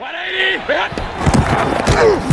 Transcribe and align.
180! 0.00 2.29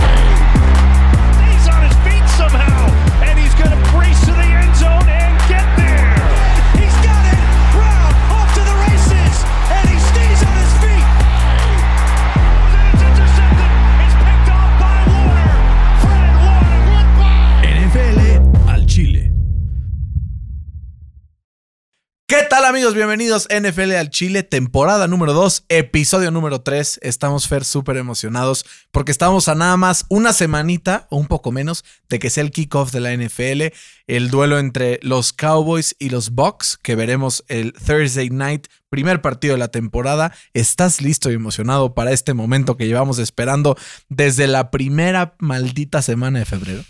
¿Qué 22.67 22.71
tal 22.71 22.79
amigos? 22.79 22.95
Bienvenidos 22.95 23.47
NFL 23.47 23.93
al 23.93 24.09
Chile, 24.09 24.43
temporada 24.43 25.07
número 25.07 25.31
2, 25.31 25.67
episodio 25.69 26.31
número 26.31 26.59
3. 26.59 26.99
Estamos 27.01 27.47
Fer 27.47 27.63
súper 27.63 27.95
emocionados 27.95 28.65
porque 28.91 29.13
estamos 29.13 29.47
a 29.47 29.55
nada 29.55 29.77
más 29.77 30.05
una 30.09 30.33
semanita 30.33 31.07
o 31.09 31.15
un 31.15 31.27
poco 31.27 31.53
menos 31.53 31.85
de 32.09 32.19
que 32.19 32.29
sea 32.29 32.43
el 32.43 32.51
kickoff 32.51 32.91
de 32.91 32.99
la 32.99 33.15
NFL, 33.15 33.73
el 34.07 34.29
duelo 34.29 34.59
entre 34.59 34.99
los 35.01 35.31
Cowboys 35.31 35.95
y 35.97 36.09
los 36.09 36.31
Bucks 36.31 36.77
que 36.83 36.97
veremos 36.97 37.45
el 37.47 37.71
Thursday 37.71 38.29
night, 38.31 38.67
primer 38.89 39.21
partido 39.21 39.53
de 39.53 39.59
la 39.59 39.69
temporada. 39.69 40.33
¿Estás 40.53 40.99
listo 40.99 41.31
y 41.31 41.35
emocionado 41.35 41.95
para 41.95 42.11
este 42.11 42.33
momento 42.33 42.75
que 42.75 42.87
llevamos 42.87 43.17
esperando 43.17 43.77
desde 44.09 44.45
la 44.45 44.71
primera 44.71 45.35
maldita 45.39 46.01
semana 46.01 46.39
de 46.39 46.45
febrero? 46.45 46.83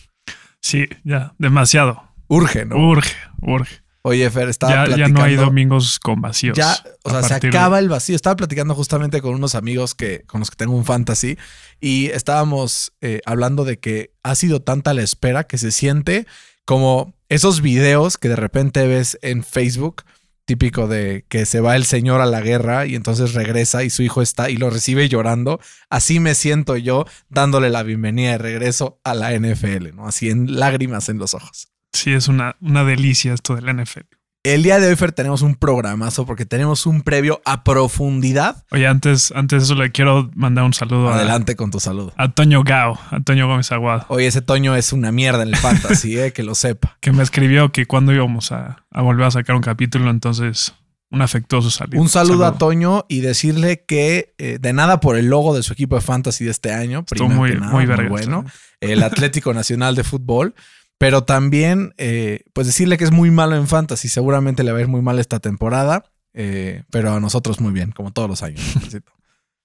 Sí, 0.59 0.85
ya, 1.03 1.35
demasiado. 1.37 2.01
Urge, 2.27 2.65
¿no? 2.65 2.77
Urge, 2.77 3.13
urge. 3.43 3.86
Oye, 4.03 4.29
Fer, 4.29 4.47
estaba 4.49 4.71
Ya, 4.71 4.79
ya 4.79 4.85
platicando. 4.85 5.19
no 5.19 5.25
hay 5.25 5.35
domingos 5.35 5.99
con 5.99 6.21
vacíos. 6.21 6.57
Ya, 6.57 6.77
o 7.03 7.09
sea, 7.09 7.23
se 7.23 7.39
de- 7.39 7.47
acaba 7.49 7.79
el 7.79 7.89
vacío. 7.89 8.15
Estaba 8.15 8.35
platicando 8.37 8.73
justamente 8.75 9.21
con 9.21 9.33
unos 9.35 9.53
amigos 9.55 9.95
que, 9.95 10.23
con 10.27 10.39
los 10.39 10.49
que 10.49 10.55
tengo 10.55 10.75
un 10.75 10.85
fantasy 10.85 11.37
y 11.81 12.07
estábamos 12.07 12.93
eh, 13.01 13.21
hablando 13.25 13.65
de 13.65 13.79
que 13.79 14.11
ha 14.23 14.35
sido 14.35 14.61
tanta 14.61 14.93
la 14.93 15.01
espera 15.01 15.43
que 15.45 15.57
se 15.57 15.71
siente 15.71 16.25
como 16.63 17.13
esos 17.29 17.61
videos 17.61 18.17
que 18.17 18.29
de 18.29 18.35
repente 18.37 18.87
ves 18.87 19.17
en 19.21 19.43
Facebook, 19.43 20.03
típico 20.45 20.87
de 20.87 21.25
que 21.27 21.45
se 21.45 21.59
va 21.59 21.75
el 21.75 21.83
señor 21.83 22.21
a 22.21 22.25
la 22.25 22.39
guerra 22.39 22.85
y 22.85 22.95
entonces 22.95 23.33
regresa 23.33 23.83
y 23.83 23.89
su 23.89 24.03
hijo 24.03 24.21
está 24.21 24.49
y 24.49 24.55
lo 24.55 24.69
recibe 24.69 25.09
llorando. 25.09 25.59
Así 25.89 26.21
me 26.21 26.35
siento 26.35 26.77
yo 26.77 27.05
dándole 27.27 27.69
la 27.69 27.83
bienvenida 27.83 28.31
de 28.31 28.37
regreso 28.37 29.01
a 29.03 29.13
la 29.13 29.33
NFL, 29.37 29.93
¿no? 29.93 30.07
Así 30.07 30.29
en 30.29 30.57
lágrimas 30.59 31.09
en 31.09 31.17
los 31.17 31.33
ojos. 31.33 31.67
Sí, 31.93 32.13
es 32.13 32.27
una, 32.27 32.55
una 32.61 32.83
delicia 32.83 33.33
esto 33.33 33.55
del 33.55 33.75
NFL. 33.75 34.01
El 34.43 34.63
día 34.63 34.79
de 34.79 34.87
hoy, 34.87 34.95
Fer, 34.95 35.11
tenemos 35.11 35.41
un 35.41 35.55
programazo 35.55 36.25
porque 36.25 36.45
tenemos 36.45 36.85
un 36.85 37.01
previo 37.01 37.41
a 37.43 37.65
profundidad 37.65 38.63
Oye, 38.71 38.87
antes, 38.87 39.33
antes 39.35 39.59
de 39.59 39.65
eso 39.65 39.75
le 39.75 39.91
quiero 39.91 40.29
mandar 40.35 40.63
un 40.63 40.73
saludo 40.73 41.09
a, 41.09 41.15
Adelante 41.15 41.57
con 41.57 41.69
tu 41.69 41.81
saludo. 41.81 42.13
a 42.15 42.31
Toño 42.31 42.63
Gao, 42.63 42.97
a 43.11 43.19
Toño 43.19 43.45
Gómez 43.47 43.69
Aguado, 43.73 44.05
Oye, 44.07 44.27
ese 44.27 44.41
Toño 44.41 44.75
es 44.75 44.93
una 44.93 45.11
mierda 45.11 45.43
en 45.43 45.49
el 45.49 45.57
fantasy, 45.57 46.17
eh, 46.17 46.31
que 46.31 46.43
lo 46.43 46.55
sepa. 46.55 46.97
que 47.01 47.11
me 47.11 47.23
escribió 47.23 47.73
que 47.73 47.87
cuando 47.87 48.13
íbamos 48.13 48.53
a, 48.53 48.85
a 48.89 49.01
volver 49.01 49.25
a 49.25 49.31
sacar 49.31 49.55
un 49.55 49.61
capítulo, 49.61 50.09
entonces 50.09 50.73
un 51.09 51.21
afectuoso 51.21 51.69
saludo. 51.69 52.01
Un 52.01 52.09
saludo 52.09 52.45
a 52.45 52.57
Toño 52.57 53.05
y 53.07 53.21
decirle 53.21 53.85
que 53.87 54.33
eh, 54.37 54.59
de 54.59 54.73
nada 54.73 54.99
por 54.99 55.17
el 55.17 55.27
logo 55.27 55.55
de 55.55 55.63
su 55.63 55.73
equipo 55.73 55.95
de 55.95 56.01
fantasy 56.01 56.45
de 56.45 56.51
este 56.51 56.73
año, 56.73 57.05
Estuvo 57.09 57.29
muy, 57.29 57.53
nada, 57.55 57.71
muy 57.71 57.87
muy 57.87 58.07
bueno, 58.07 58.45
el 58.81 59.03
Atlético 59.03 59.53
Nacional 59.53 59.95
de 59.95 60.03
Fútbol, 60.03 60.53
pero 60.97 61.23
también 61.23 61.93
eh, 61.97 62.41
pues 62.53 62.67
decirle 62.67 62.97
que 62.97 63.03
es 63.03 63.11
muy 63.11 63.31
malo 63.31 63.55
en 63.55 63.67
fantasy, 63.67 64.07
seguramente 64.09 64.63
le 64.63 64.71
va 64.71 64.77
a 64.79 64.81
ir 64.81 64.87
muy 64.87 65.01
mal 65.01 65.19
esta 65.19 65.39
temporada, 65.39 66.03
eh, 66.33 66.83
pero 66.91 67.13
a 67.13 67.19
nosotros 67.19 67.59
muy 67.61 67.71
bien, 67.71 67.91
como 67.91 68.11
todos 68.11 68.29
los 68.29 68.43
años. 68.43 68.61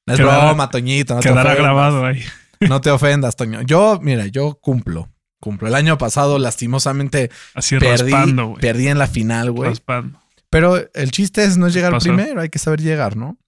No 0.05 0.14
es 0.14 0.19
Quedará- 0.20 0.47
broma, 0.47 0.69
Toñito, 0.69 1.14
no 1.14 1.20
Quedará 1.20 1.55
grabado 1.55 2.05
ahí. 2.05 2.25
No 2.58 2.80
te 2.80 2.91
ofendas, 2.91 3.36
Toño. 3.36 3.62
Yo, 3.62 4.00
mira, 4.03 4.27
yo 4.27 4.58
cumplo. 4.60 5.08
Cumplo. 5.38 5.69
El 5.69 5.77
año 5.77 5.97
pasado, 5.97 6.41
lastimosamente, 6.41 7.30
Así 7.55 7.78
perdí, 7.78 8.10
raspando, 8.10 8.47
güey. 8.48 8.60
perdí 8.60 8.88
en 8.88 8.98
la 8.98 9.06
final, 9.06 9.53
güey. 9.53 9.72
Pero 10.50 10.76
el 10.94 11.10
chiste 11.12 11.44
es 11.44 11.56
no 11.56 11.69
llegar 11.69 11.92
pasó? 11.92 12.04
primero, 12.12 12.41
hay 12.41 12.48
que 12.48 12.59
saber 12.59 12.81
llegar, 12.81 13.16
¿no? 13.16 13.38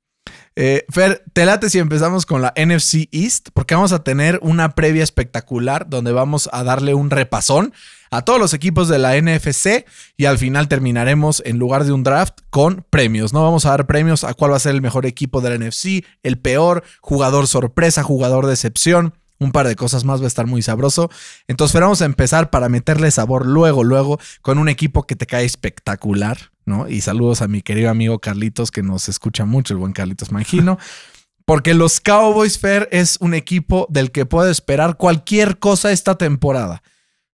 Eh, 0.57 0.85
Fer, 0.89 1.25
te 1.33 1.45
late 1.45 1.69
si 1.69 1.81
empezamos 1.81 2.27
con 2.27 2.41
la 2.41 2.55
NFC 2.57 3.09
East, 3.11 3.49
porque 3.55 3.75
vamos 3.75 3.93
a 3.93 4.05
tener 4.05 4.39
una 4.41 4.77
previa 4.77 5.03
espectacular 5.03 5.89
donde 5.89 6.13
vamos 6.13 6.49
a 6.53 6.63
darle 6.63 6.95
un 6.95 7.11
repasón 7.11 7.73
a 8.13 8.23
todos 8.23 8.39
los 8.39 8.55
equipos 8.55 8.89
de 8.89 8.99
la 8.99 9.21
NFC 9.21 9.85
y 10.17 10.27
al 10.27 10.39
final 10.39 10.69
terminaremos 10.69 11.43
en 11.45 11.59
lugar 11.59 11.85
de 11.85 11.91
un 11.91 12.05
draft 12.05 12.39
con 12.51 12.87
premios, 12.89 13.33
¿no? 13.33 13.43
Vamos 13.43 13.67
a 13.67 13.71
dar 13.71 13.87
premios 13.87 14.23
a 14.23 14.35
cuál 14.35 14.53
va 14.53 14.57
a 14.57 14.61
ser 14.61 14.77
el 14.77 14.83
mejor 14.83 15.07
equipo 15.07 15.41
de 15.41 15.51
la 15.51 15.67
NFC, 15.67 16.05
el 16.23 16.39
peor, 16.39 16.85
jugador 17.01 17.49
sorpresa, 17.49 18.05
jugador 18.05 18.47
decepción. 18.47 19.15
Un 19.41 19.51
par 19.51 19.67
de 19.67 19.75
cosas 19.75 20.05
más 20.05 20.21
va 20.21 20.27
a 20.27 20.29
estar 20.29 20.47
muy 20.47 20.63
sabroso. 20.63 21.11
Entonces, 21.49 21.73
Fer, 21.73 21.83
vamos 21.83 22.01
a 22.01 22.05
empezar 22.05 22.51
para 22.51 22.69
meterle 22.69 23.11
sabor 23.11 23.47
luego, 23.47 23.83
luego, 23.83 24.21
con 24.43 24.59
un 24.59 24.69
equipo 24.69 25.03
que 25.03 25.17
te 25.17 25.27
cae 25.27 25.45
espectacular, 25.45 26.53
¿no? 26.65 26.89
Y 26.89 27.01
saludos 27.01 27.43
a 27.43 27.49
mi 27.49 27.63
querido 27.63 27.91
amigo 27.91 28.19
Carlitos, 28.19 28.71
que 28.71 28.83
nos 28.83 29.09
escucha 29.09 29.45
mucho, 29.45 29.75
el 29.75 29.79
buen 29.79 29.93
Carlitos 29.93 30.33
Mangino. 30.33 30.79
Porque 31.45 31.75
los 31.75 32.01
Cowboys 32.01 32.59
Fair 32.59 32.89
es 32.91 33.19
un 33.21 33.35
equipo 33.35 33.87
del 33.91 34.11
que 34.11 34.25
puedo 34.25 34.51
esperar 34.51 34.97
cualquier 34.97 35.59
cosa 35.59 35.93
esta 35.93 36.17
temporada. 36.17 36.83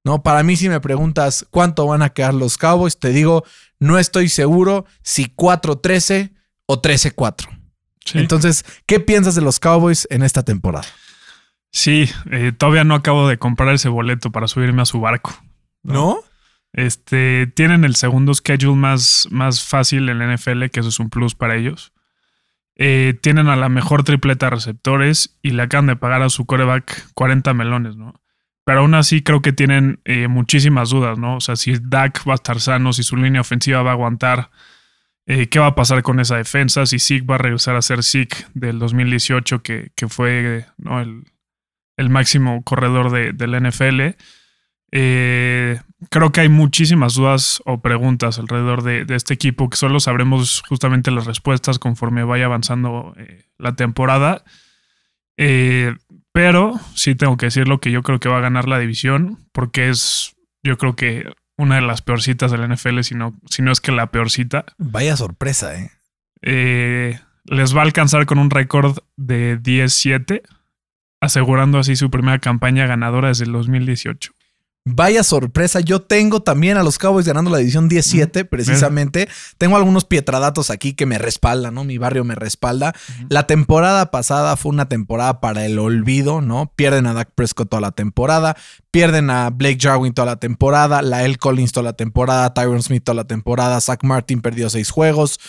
¿No? 0.03 0.23
Para 0.23 0.41
mí, 0.43 0.55
si 0.55 0.69
me 0.69 0.79
preguntas 0.79 1.45
cuánto 1.51 1.85
van 1.85 2.01
a 2.01 2.09
quedar 2.09 2.33
los 2.33 2.57
Cowboys, 2.57 2.97
te 2.97 3.09
digo, 3.09 3.43
no 3.79 3.99
estoy 3.99 4.29
seguro 4.29 4.85
si 5.03 5.25
4-13 5.25 6.31
o 6.65 6.81
13-4. 6.81 7.47
Sí. 8.05 8.17
Entonces, 8.17 8.65
¿qué 8.87 8.99
piensas 8.99 9.35
de 9.35 9.41
los 9.41 9.59
Cowboys 9.59 10.07
en 10.09 10.23
esta 10.23 10.43
temporada? 10.43 10.87
Sí, 11.71 12.09
eh, 12.31 12.51
todavía 12.57 12.83
no 12.83 12.95
acabo 12.95 13.27
de 13.27 13.37
comprar 13.37 13.73
ese 13.75 13.89
boleto 13.89 14.31
para 14.31 14.47
subirme 14.47 14.81
a 14.81 14.85
su 14.85 14.99
barco. 14.99 15.37
¿No? 15.83 16.23
Este, 16.73 17.47
tienen 17.47 17.83
el 17.83 17.95
segundo 17.95 18.33
schedule 18.33 18.75
más, 18.75 19.27
más 19.31 19.63
fácil 19.63 20.09
en 20.09 20.19
la 20.19 20.35
NFL, 20.35 20.65
que 20.65 20.79
eso 20.79 20.89
es 20.89 20.99
un 20.99 21.09
plus 21.09 21.35
para 21.35 21.55
ellos. 21.55 21.93
Eh, 22.75 23.17
tienen 23.21 23.47
a 23.47 23.55
la 23.55 23.69
mejor 23.69 24.03
tripleta 24.03 24.45
de 24.45 24.51
receptores 24.51 25.37
y 25.41 25.51
le 25.51 25.63
acaban 25.63 25.87
de 25.87 25.95
pagar 25.95 26.21
a 26.21 26.29
su 26.29 26.45
coreback 26.45 27.11
40 27.13 27.53
melones, 27.53 27.97
¿no? 27.97 28.21
Pero 28.63 28.81
aún 28.81 28.93
así 28.93 29.23
creo 29.23 29.41
que 29.41 29.51
tienen 29.51 29.99
eh, 30.05 30.27
muchísimas 30.27 30.91
dudas, 30.91 31.17
¿no? 31.17 31.37
O 31.37 31.41
sea, 31.41 31.55
si 31.55 31.73
Dak 31.81 32.27
va 32.27 32.33
a 32.33 32.35
estar 32.35 32.61
sano, 32.61 32.93
si 32.93 33.03
su 33.03 33.17
línea 33.17 33.41
ofensiva 33.41 33.81
va 33.81 33.91
a 33.91 33.93
aguantar, 33.93 34.51
eh, 35.25 35.49
qué 35.49 35.59
va 35.59 35.67
a 35.67 35.75
pasar 35.75 36.03
con 36.03 36.19
esa 36.19 36.37
defensa, 36.37 36.85
si 36.85 36.99
Zeke 36.99 37.25
va 37.25 37.35
a 37.35 37.39
regresar 37.39 37.75
a 37.75 37.81
ser 37.81 38.03
Zeke 38.03 38.45
del 38.53 38.79
2018, 38.79 39.61
que, 39.61 39.91
que 39.95 40.07
fue 40.07 40.65
¿no? 40.77 41.01
el, 41.01 41.23
el 41.97 42.09
máximo 42.09 42.63
corredor 42.63 43.11
de, 43.11 43.33
de 43.33 43.47
la 43.47 43.59
NFL. 43.59 44.15
Eh, 44.91 45.79
creo 46.09 46.31
que 46.31 46.41
hay 46.41 46.49
muchísimas 46.49 47.15
dudas 47.15 47.61
o 47.65 47.81
preguntas 47.81 48.39
alrededor 48.39 48.83
de, 48.83 49.05
de 49.05 49.15
este 49.15 49.33
equipo 49.33 49.69
que 49.69 49.77
solo 49.77 49.99
sabremos 49.99 50.63
justamente 50.67 51.11
las 51.11 51.25
respuestas 51.25 51.79
conforme 51.79 52.23
vaya 52.23 52.45
avanzando 52.45 53.13
eh, 53.17 53.45
la 53.57 53.75
temporada. 53.75 54.43
Eh, 55.37 55.95
pero 56.31 56.79
sí 56.95 57.15
tengo 57.15 57.37
que 57.37 57.47
decirlo 57.47 57.79
que 57.79 57.91
yo 57.91 58.03
creo 58.03 58.19
que 58.19 58.29
va 58.29 58.37
a 58.37 58.41
ganar 58.41 58.67
la 58.67 58.79
división 58.79 59.45
porque 59.51 59.89
es, 59.89 60.35
yo 60.63 60.77
creo 60.77 60.95
que 60.95 61.31
una 61.57 61.75
de 61.75 61.81
las 61.81 62.01
peorcitas 62.01 62.51
de 62.51 62.57
la 62.57 62.73
NFL, 62.73 63.01
si 63.01 63.15
no, 63.15 63.37
si 63.49 63.61
no 63.61 63.71
es 63.71 63.81
que 63.81 63.91
la 63.91 64.11
peorcita. 64.11 64.65
Vaya 64.77 65.17
sorpresa, 65.17 65.77
¿eh? 65.77 65.91
Eh, 66.41 67.19
les 67.43 67.75
va 67.75 67.81
a 67.81 67.83
alcanzar 67.83 68.25
con 68.25 68.37
un 68.39 68.49
récord 68.49 68.99
de 69.17 69.59
10-7, 69.59 70.41
asegurando 71.19 71.79
así 71.79 71.97
su 71.97 72.09
primera 72.09 72.39
campaña 72.39 72.85
ganadora 72.85 73.27
desde 73.27 73.43
el 73.43 73.51
2018. 73.51 74.31
Vaya 74.85 75.23
sorpresa. 75.23 75.81
Yo 75.81 76.01
tengo 76.01 76.41
también 76.41 76.77
a 76.77 76.83
los 76.83 76.97
Cowboys 76.97 77.27
ganando 77.27 77.51
la 77.51 77.59
división 77.59 77.89
17, 77.89 78.45
precisamente. 78.45 79.27
Tengo 79.57 79.75
algunos 79.75 80.05
pietradatos 80.05 80.69
aquí 80.71 80.93
que 80.93 81.05
me 81.05 81.17
respaldan, 81.17 81.75
¿no? 81.75 81.83
Mi 81.83 81.97
barrio 81.97 82.23
me 82.23 82.33
respalda. 82.33 82.95
La 83.29 83.45
temporada 83.45 84.09
pasada 84.09 84.55
fue 84.55 84.71
una 84.71 84.87
temporada 84.89 85.41
para 85.41 85.65
el 85.65 85.77
olvido, 85.77 86.41
¿no? 86.41 86.71
Pierden 86.75 87.05
a 87.07 87.13
Dak 87.13 87.29
Prescott 87.35 87.69
toda 87.69 87.81
la 87.81 87.91
temporada, 87.91 88.55
pierden 88.89 89.29
a 89.29 89.49
Blake 89.49 89.77
Jarwin 89.79 90.13
toda 90.13 90.25
la 90.25 90.37
temporada, 90.37 91.01
Lael 91.01 91.37
Collins 91.37 91.71
toda 91.71 91.83
la 91.83 91.93
temporada, 91.93 92.53
Tyron 92.53 92.81
Smith 92.81 93.03
toda 93.03 93.15
la 93.15 93.27
temporada, 93.27 93.79
Zach 93.81 94.03
Martin 94.03 94.41
perdió 94.41 94.69
seis 94.69 94.89
juegos. 94.89 95.39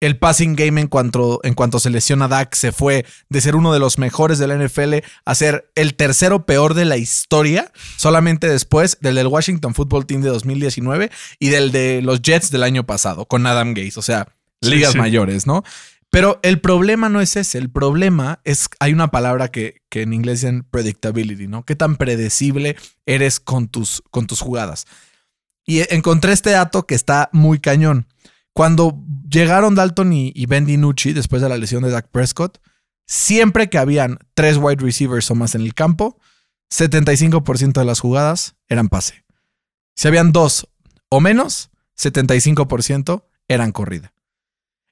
El 0.00 0.18
passing 0.18 0.56
game 0.56 0.80
en 0.80 0.88
cuanto, 0.88 1.40
en 1.42 1.54
cuanto 1.54 1.80
se 1.80 1.88
lesiona 1.88 2.28
Dak 2.28 2.54
se 2.54 2.70
fue 2.70 3.06
de 3.30 3.40
ser 3.40 3.56
uno 3.56 3.72
de 3.72 3.78
los 3.78 3.98
mejores 3.98 4.38
de 4.38 4.46
la 4.46 4.56
NFL 4.56 4.96
a 5.24 5.34
ser 5.34 5.70
el 5.74 5.94
tercero 5.94 6.44
peor 6.44 6.74
de 6.74 6.84
la 6.84 6.98
historia, 6.98 7.72
solamente 7.96 8.46
después 8.48 8.98
del 9.00 9.14
del 9.14 9.26
Washington 9.26 9.74
Football 9.74 10.04
Team 10.06 10.20
de 10.20 10.28
2019 10.28 11.10
y 11.38 11.48
del 11.48 11.72
de 11.72 12.02
los 12.02 12.20
Jets 12.20 12.50
del 12.50 12.62
año 12.62 12.84
pasado 12.84 13.24
con 13.26 13.46
Adam 13.46 13.74
Gates, 13.74 13.96
o 13.96 14.02
sea, 14.02 14.28
Sí, 14.62 14.70
ligas 14.70 14.92
sí. 14.92 14.98
mayores, 14.98 15.46
¿no? 15.46 15.62
Pero 16.10 16.40
el 16.42 16.60
problema 16.60 17.08
no 17.08 17.20
es 17.20 17.36
ese, 17.36 17.58
el 17.58 17.70
problema 17.70 18.40
es, 18.44 18.68
hay 18.80 18.92
una 18.92 19.08
palabra 19.08 19.48
que, 19.48 19.82
que 19.90 20.02
en 20.02 20.12
inglés 20.12 20.40
dicen 20.40 20.64
predictability, 20.70 21.46
¿no? 21.46 21.64
¿Qué 21.64 21.76
tan 21.76 21.96
predecible 21.96 22.76
eres 23.06 23.40
con 23.40 23.68
tus, 23.68 24.02
con 24.10 24.26
tus 24.26 24.40
jugadas? 24.40 24.86
Y 25.66 25.82
encontré 25.92 26.32
este 26.32 26.50
dato 26.50 26.86
que 26.86 26.94
está 26.94 27.28
muy 27.32 27.58
cañón. 27.58 28.06
Cuando 28.56 29.04
llegaron 29.30 29.76
Dalton 29.76 30.12
y, 30.12 30.32
y 30.34 30.46
Ben 30.46 30.64
DiNucci 30.64 31.12
después 31.12 31.42
de 31.42 31.48
la 31.48 31.58
lesión 31.58 31.82
de 31.82 31.90
Dak 31.90 32.08
Prescott, 32.08 32.58
Siempre 33.06 33.70
que 33.70 33.78
habían 33.78 34.18
tres 34.34 34.56
wide 34.56 34.82
receivers 34.82 35.30
o 35.30 35.34
más 35.36 35.54
en 35.54 35.62
el 35.62 35.74
campo, 35.74 36.18
75% 36.70 37.72
de 37.72 37.84
las 37.84 38.00
jugadas 38.00 38.56
eran 38.68 38.88
pase. 38.88 39.24
Si 39.94 40.08
habían 40.08 40.32
dos 40.32 40.68
o 41.08 41.20
menos, 41.20 41.70
75% 41.96 43.24
eran 43.46 43.70
corrida. 43.70 44.12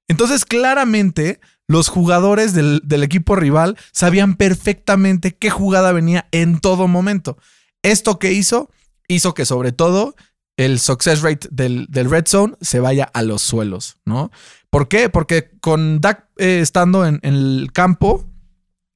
Entonces, 0.07 0.45
claramente, 0.45 1.41
los 1.67 1.89
jugadores 1.89 2.55
del, 2.55 2.83
del, 2.85 3.03
equipo 3.03 3.35
rival 3.35 3.77
sabían 3.91 4.37
perfectamente 4.37 5.35
qué 5.35 5.51
jugada 5.51 5.93
venía 5.93 6.29
en 6.31 6.61
todo 6.61 6.87
momento. 6.87 7.37
Esto 7.83 8.19
que 8.19 8.33
hizo, 8.33 8.71
hizo 9.09 9.35
que 9.35 9.45
sobre 9.45 9.73
todo 9.73 10.15
el 10.57 10.79
success 10.79 11.23
rate 11.23 11.49
del, 11.51 11.87
del 11.89 12.11
red 12.11 12.27
zone 12.27 12.55
se 12.61 12.81
vaya 12.81 13.05
a 13.13 13.23
los 13.23 13.43
suelos, 13.43 13.97
¿no? 14.05 14.31
¿Por 14.71 14.89
qué? 14.89 15.09
Porque 15.09 15.51
con 15.61 16.01
Dak 16.01 16.29
eh, 16.37 16.61
estando 16.61 17.07
en, 17.07 17.21
en 17.23 17.35
el 17.35 17.71
campo, 17.73 18.25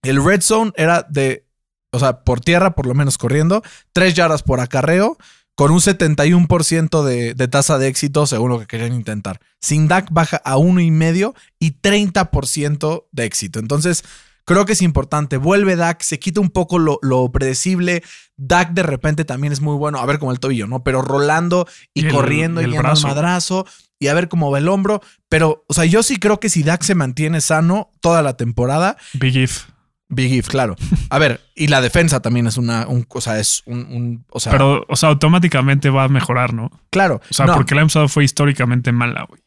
el 0.03 0.25
red 0.25 0.41
zone 0.41 0.73
era 0.77 1.03
de, 1.09 1.47
o 1.93 1.99
sea, 1.99 2.25
por 2.25 2.41
tierra, 2.41 2.75
por 2.75 2.87
lo 2.87 2.95
menos 2.95 3.19
corriendo, 3.19 3.63
tres 3.93 4.15
yardas 4.15 4.43
por 4.43 4.61
acarreo, 4.61 5.19
con 5.55 5.73
un 5.73 5.81
71% 5.81 7.03
de, 7.03 7.35
de, 7.35 7.49
tasa 7.49 7.79
de 7.79 7.89
éxito 7.89 8.29
según 8.29 8.51
lo 8.51 8.61
que 8.61 8.67
querían 8.67 8.95
intentar. 8.95 9.41
Sin 9.61 9.89
Dak 9.89 10.09
baja 10.13 10.37
a 10.45 10.57
uno 10.57 10.81
y 10.81 10.93
medio 10.93 11.35
y 11.59 11.81
30% 11.81 13.07
de 13.11 13.25
éxito. 13.25 13.59
Entonces, 13.59 14.05
creo 14.49 14.65
que 14.65 14.73
es 14.73 14.83
importante. 14.83 15.37
Vuelve 15.37 15.77
Dak, 15.77 16.01
se 16.01 16.19
quita 16.19 16.41
un 16.41 16.49
poco 16.49 16.79
lo, 16.79 16.99
lo, 17.03 17.31
predecible. 17.31 18.03
Dak 18.39 18.73
de 18.73 18.83
repente 18.83 19.27
también 19.27 19.53
es 19.53 19.61
muy 19.61 19.77
bueno, 19.77 19.99
a 19.99 20.07
ver 20.07 20.19
como 20.19 20.33
el 20.33 20.41
tobillo, 20.41 20.67
¿no? 20.67 20.83
Pero 20.83 21.03
rolando 21.03 21.69
y, 21.93 22.07
y 22.07 22.11
corriendo 22.11 22.61
el, 22.61 22.73
y, 22.73 22.77
el 22.77 22.83
madrazo 22.83 23.67
y 23.99 24.07
a 24.09 24.15
ver 24.15 24.29
cómo 24.29 24.51
va 24.51 24.59
el 24.59 24.69
hombro. 24.69 25.03
Pero, 25.29 25.65
o 25.69 25.75
sea, 25.75 25.85
yo 25.85 26.03
sí 26.03 26.19
creo 26.19 26.41
que 26.41 26.49
si 26.49 26.63
Dak 26.63 26.83
se 26.83 26.95
mantiene 26.95 27.43
sano 27.43 27.91
toda 28.01 28.23
la 28.23 28.37
temporada. 28.37 28.97
Big 29.13 29.37
if. 29.37 29.67
Big 30.09 30.33
if, 30.33 30.49
claro. 30.49 30.77
A 31.11 31.19
ver, 31.19 31.43
y 31.55 31.67
la 31.67 31.83
defensa 31.83 32.21
también 32.21 32.47
es 32.47 32.57
una, 32.57 32.87
un, 32.89 33.07
o 33.07 33.21
sea, 33.21 33.39
es 33.39 33.63
un, 33.67 33.81
un, 33.81 34.25
o 34.31 34.41
sea. 34.41 34.53
Pero, 34.53 34.87
o 34.89 34.97
sea, 34.97 35.11
automáticamente 35.11 35.91
va 35.91 36.05
a 36.05 36.09
mejorar, 36.09 36.55
¿no? 36.55 36.71
Claro. 36.89 37.21
O 37.31 37.35
sea, 37.35 37.45
no. 37.45 37.55
porque 37.55 37.75
la 37.75 37.83
pasado 37.83 38.09
fue 38.09 38.25
históricamente 38.25 38.93
mala, 38.93 39.27
güey. 39.29 39.43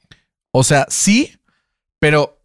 O 0.51 0.63
sea, 0.63 0.86
sí, 0.89 1.39
pero 1.98 2.39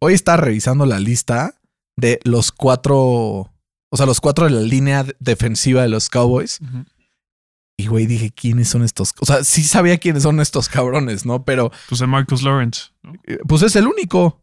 hoy 0.00 0.14
está 0.14 0.36
revisando 0.36 0.84
la 0.84 0.98
lista 0.98 1.54
de 1.96 2.20
los 2.24 2.52
cuatro, 2.52 2.98
o 2.98 3.96
sea, 3.96 4.06
los 4.06 4.20
cuatro 4.20 4.46
de 4.46 4.52
la 4.52 4.60
línea 4.60 5.06
defensiva 5.20 5.82
de 5.82 5.88
los 5.88 6.08
Cowboys. 6.08 6.60
Uh 6.60 6.64
-huh. 6.64 6.86
Y 7.76 7.86
güey, 7.86 8.06
dije, 8.06 8.30
¿quiénes 8.30 8.68
son 8.68 8.84
estos? 8.84 9.12
O 9.20 9.26
sea, 9.26 9.44
sí 9.44 9.62
sabía 9.64 9.98
quiénes 9.98 10.22
son 10.22 10.40
estos 10.40 10.68
cabrones, 10.68 11.24
¿no? 11.24 11.44
Pero. 11.44 11.72
Pues 11.88 12.00
de 12.00 12.06
Marcus 12.06 12.42
Lawrence. 12.42 12.90
¿no? 13.02 13.14
Pues 13.48 13.62
es 13.62 13.74
el 13.76 13.86
único. 13.86 14.40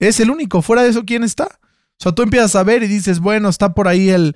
Es 0.00 0.18
el 0.18 0.30
único. 0.30 0.62
Fuera 0.62 0.82
de 0.82 0.88
eso, 0.88 1.04
¿quién 1.04 1.22
está? 1.22 1.44
O 1.44 2.02
sea, 2.02 2.12
tú 2.12 2.22
empiezas 2.22 2.56
a 2.56 2.64
ver 2.64 2.82
y 2.82 2.88
dices, 2.88 3.20
bueno, 3.20 3.48
está 3.48 3.74
por 3.74 3.86
ahí 3.86 4.08
el 4.08 4.34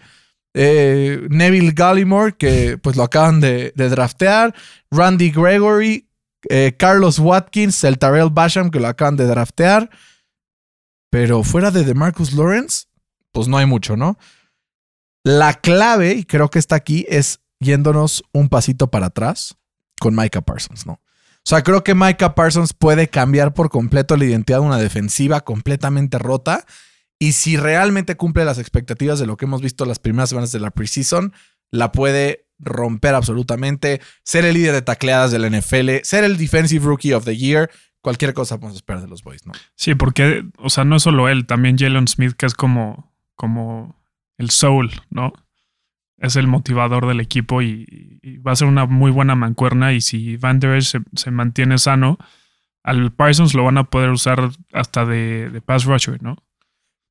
eh, 0.52 1.26
Neville 1.30 1.72
Gallimore, 1.72 2.36
que 2.36 2.78
pues 2.78 2.96
lo 2.96 3.02
acaban 3.02 3.40
de, 3.40 3.72
de 3.74 3.88
draftear. 3.88 4.54
Randy 4.90 5.30
Gregory, 5.30 6.06
eh, 6.50 6.74
Carlos 6.78 7.18
Watkins, 7.18 7.82
el 7.84 7.98
Tarell 7.98 8.30
Basham, 8.30 8.70
que 8.70 8.78
lo 8.80 8.88
acaban 8.88 9.16
de 9.16 9.26
draftear. 9.26 9.90
Pero 11.14 11.44
fuera 11.44 11.70
de 11.70 11.84
DeMarcus 11.84 12.32
Lawrence, 12.32 12.86
pues 13.30 13.46
no 13.46 13.56
hay 13.56 13.66
mucho, 13.66 13.96
¿no? 13.96 14.18
La 15.22 15.54
clave, 15.54 16.14
y 16.14 16.24
creo 16.24 16.50
que 16.50 16.58
está 16.58 16.74
aquí, 16.74 17.06
es 17.08 17.38
yéndonos 17.60 18.24
un 18.32 18.48
pasito 18.48 18.90
para 18.90 19.06
atrás 19.06 19.56
con 20.00 20.16
Micah 20.16 20.40
Parsons, 20.40 20.86
¿no? 20.86 20.94
O 20.94 21.00
sea, 21.44 21.62
creo 21.62 21.84
que 21.84 21.94
Micah 21.94 22.34
Parsons 22.34 22.72
puede 22.72 23.06
cambiar 23.06 23.54
por 23.54 23.70
completo 23.70 24.16
la 24.16 24.24
identidad 24.24 24.58
de 24.58 24.66
una 24.66 24.78
defensiva 24.78 25.42
completamente 25.42 26.18
rota. 26.18 26.66
Y 27.20 27.30
si 27.34 27.56
realmente 27.56 28.16
cumple 28.16 28.44
las 28.44 28.58
expectativas 28.58 29.20
de 29.20 29.26
lo 29.26 29.36
que 29.36 29.44
hemos 29.44 29.62
visto 29.62 29.84
las 29.84 30.00
primeras 30.00 30.30
semanas 30.30 30.50
de 30.50 30.58
la 30.58 30.72
preseason, 30.72 31.32
la 31.70 31.92
puede 31.92 32.48
romper 32.58 33.14
absolutamente, 33.14 34.00
ser 34.24 34.44
el 34.44 34.54
líder 34.54 34.72
de 34.72 34.82
tacleadas 34.82 35.30
del 35.30 35.48
NFL, 35.48 35.90
ser 36.02 36.24
el 36.24 36.38
Defensive 36.38 36.84
Rookie 36.84 37.12
of 37.12 37.24
the 37.24 37.36
Year, 37.36 37.70
cualquier 38.04 38.34
cosa 38.34 38.58
podemos 38.58 38.76
esperar 38.76 39.00
de 39.00 39.08
los 39.08 39.24
Boys, 39.24 39.46
¿no? 39.46 39.54
Sí, 39.76 39.94
porque, 39.94 40.44
o 40.58 40.68
sea, 40.68 40.84
no 40.84 40.96
es 40.96 41.02
solo 41.02 41.30
él, 41.30 41.46
también 41.46 41.78
Jalen 41.78 42.06
Smith, 42.06 42.34
que 42.34 42.44
es 42.44 42.52
como, 42.52 43.10
como 43.34 43.96
el 44.36 44.50
soul, 44.50 44.90
¿no? 45.08 45.32
Es 46.18 46.36
el 46.36 46.46
motivador 46.46 47.08
del 47.08 47.20
equipo 47.20 47.62
y, 47.62 48.20
y 48.22 48.36
va 48.36 48.52
a 48.52 48.56
ser 48.56 48.68
una 48.68 48.84
muy 48.84 49.10
buena 49.10 49.34
mancuerna. 49.34 49.94
Y 49.94 50.02
si 50.02 50.36
Van 50.36 50.60
Der 50.60 50.76
Esch 50.76 50.90
se, 50.90 51.00
se, 51.14 51.30
mantiene 51.30 51.78
sano, 51.78 52.18
al 52.82 53.10
Parsons 53.10 53.54
lo 53.54 53.64
van 53.64 53.78
a 53.78 53.84
poder 53.84 54.10
usar 54.10 54.50
hasta 54.74 55.06
de, 55.06 55.48
de 55.48 55.62
pass 55.62 55.86
rusher, 55.86 56.22
¿no? 56.22 56.36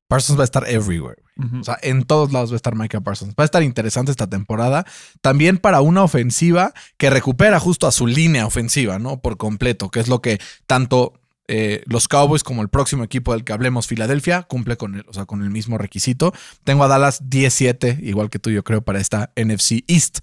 Parsons 0.06 0.38
va 0.38 0.44
a 0.44 0.44
estar 0.44 0.68
everywhere. 0.68 1.23
Uh 1.36 1.42
-huh. 1.42 1.60
O 1.60 1.64
sea, 1.64 1.78
en 1.82 2.04
todos 2.04 2.32
lados 2.32 2.50
va 2.50 2.54
a 2.54 2.56
estar 2.56 2.76
Micah 2.76 3.00
Parsons. 3.00 3.34
Va 3.38 3.42
a 3.42 3.44
estar 3.44 3.62
interesante 3.62 4.10
esta 4.10 4.28
temporada. 4.28 4.84
También 5.20 5.58
para 5.58 5.80
una 5.80 6.02
ofensiva 6.02 6.72
que 6.96 7.10
recupera 7.10 7.58
justo 7.58 7.86
a 7.86 7.92
su 7.92 8.06
línea 8.06 8.46
ofensiva, 8.46 8.98
¿no? 8.98 9.20
Por 9.20 9.36
completo, 9.36 9.90
que 9.90 10.00
es 10.00 10.08
lo 10.08 10.20
que 10.22 10.40
tanto 10.66 11.14
eh, 11.46 11.82
los 11.86 12.08
Cowboys 12.08 12.42
como 12.42 12.62
el 12.62 12.68
próximo 12.68 13.04
equipo 13.04 13.32
del 13.32 13.44
que 13.44 13.52
hablemos, 13.52 13.86
Filadelfia, 13.86 14.44
cumple 14.44 14.76
con 14.76 14.94
el, 14.94 15.04
o 15.08 15.12
sea, 15.12 15.26
con 15.26 15.42
el 15.42 15.50
mismo 15.50 15.76
requisito. 15.76 16.32
Tengo 16.64 16.84
a 16.84 16.88
Dallas 16.88 17.28
17, 17.28 17.98
igual 18.02 18.30
que 18.30 18.38
tú, 18.38 18.50
yo 18.50 18.64
creo, 18.64 18.82
para 18.82 19.00
esta 19.00 19.30
NFC 19.36 19.84
East. 19.86 20.20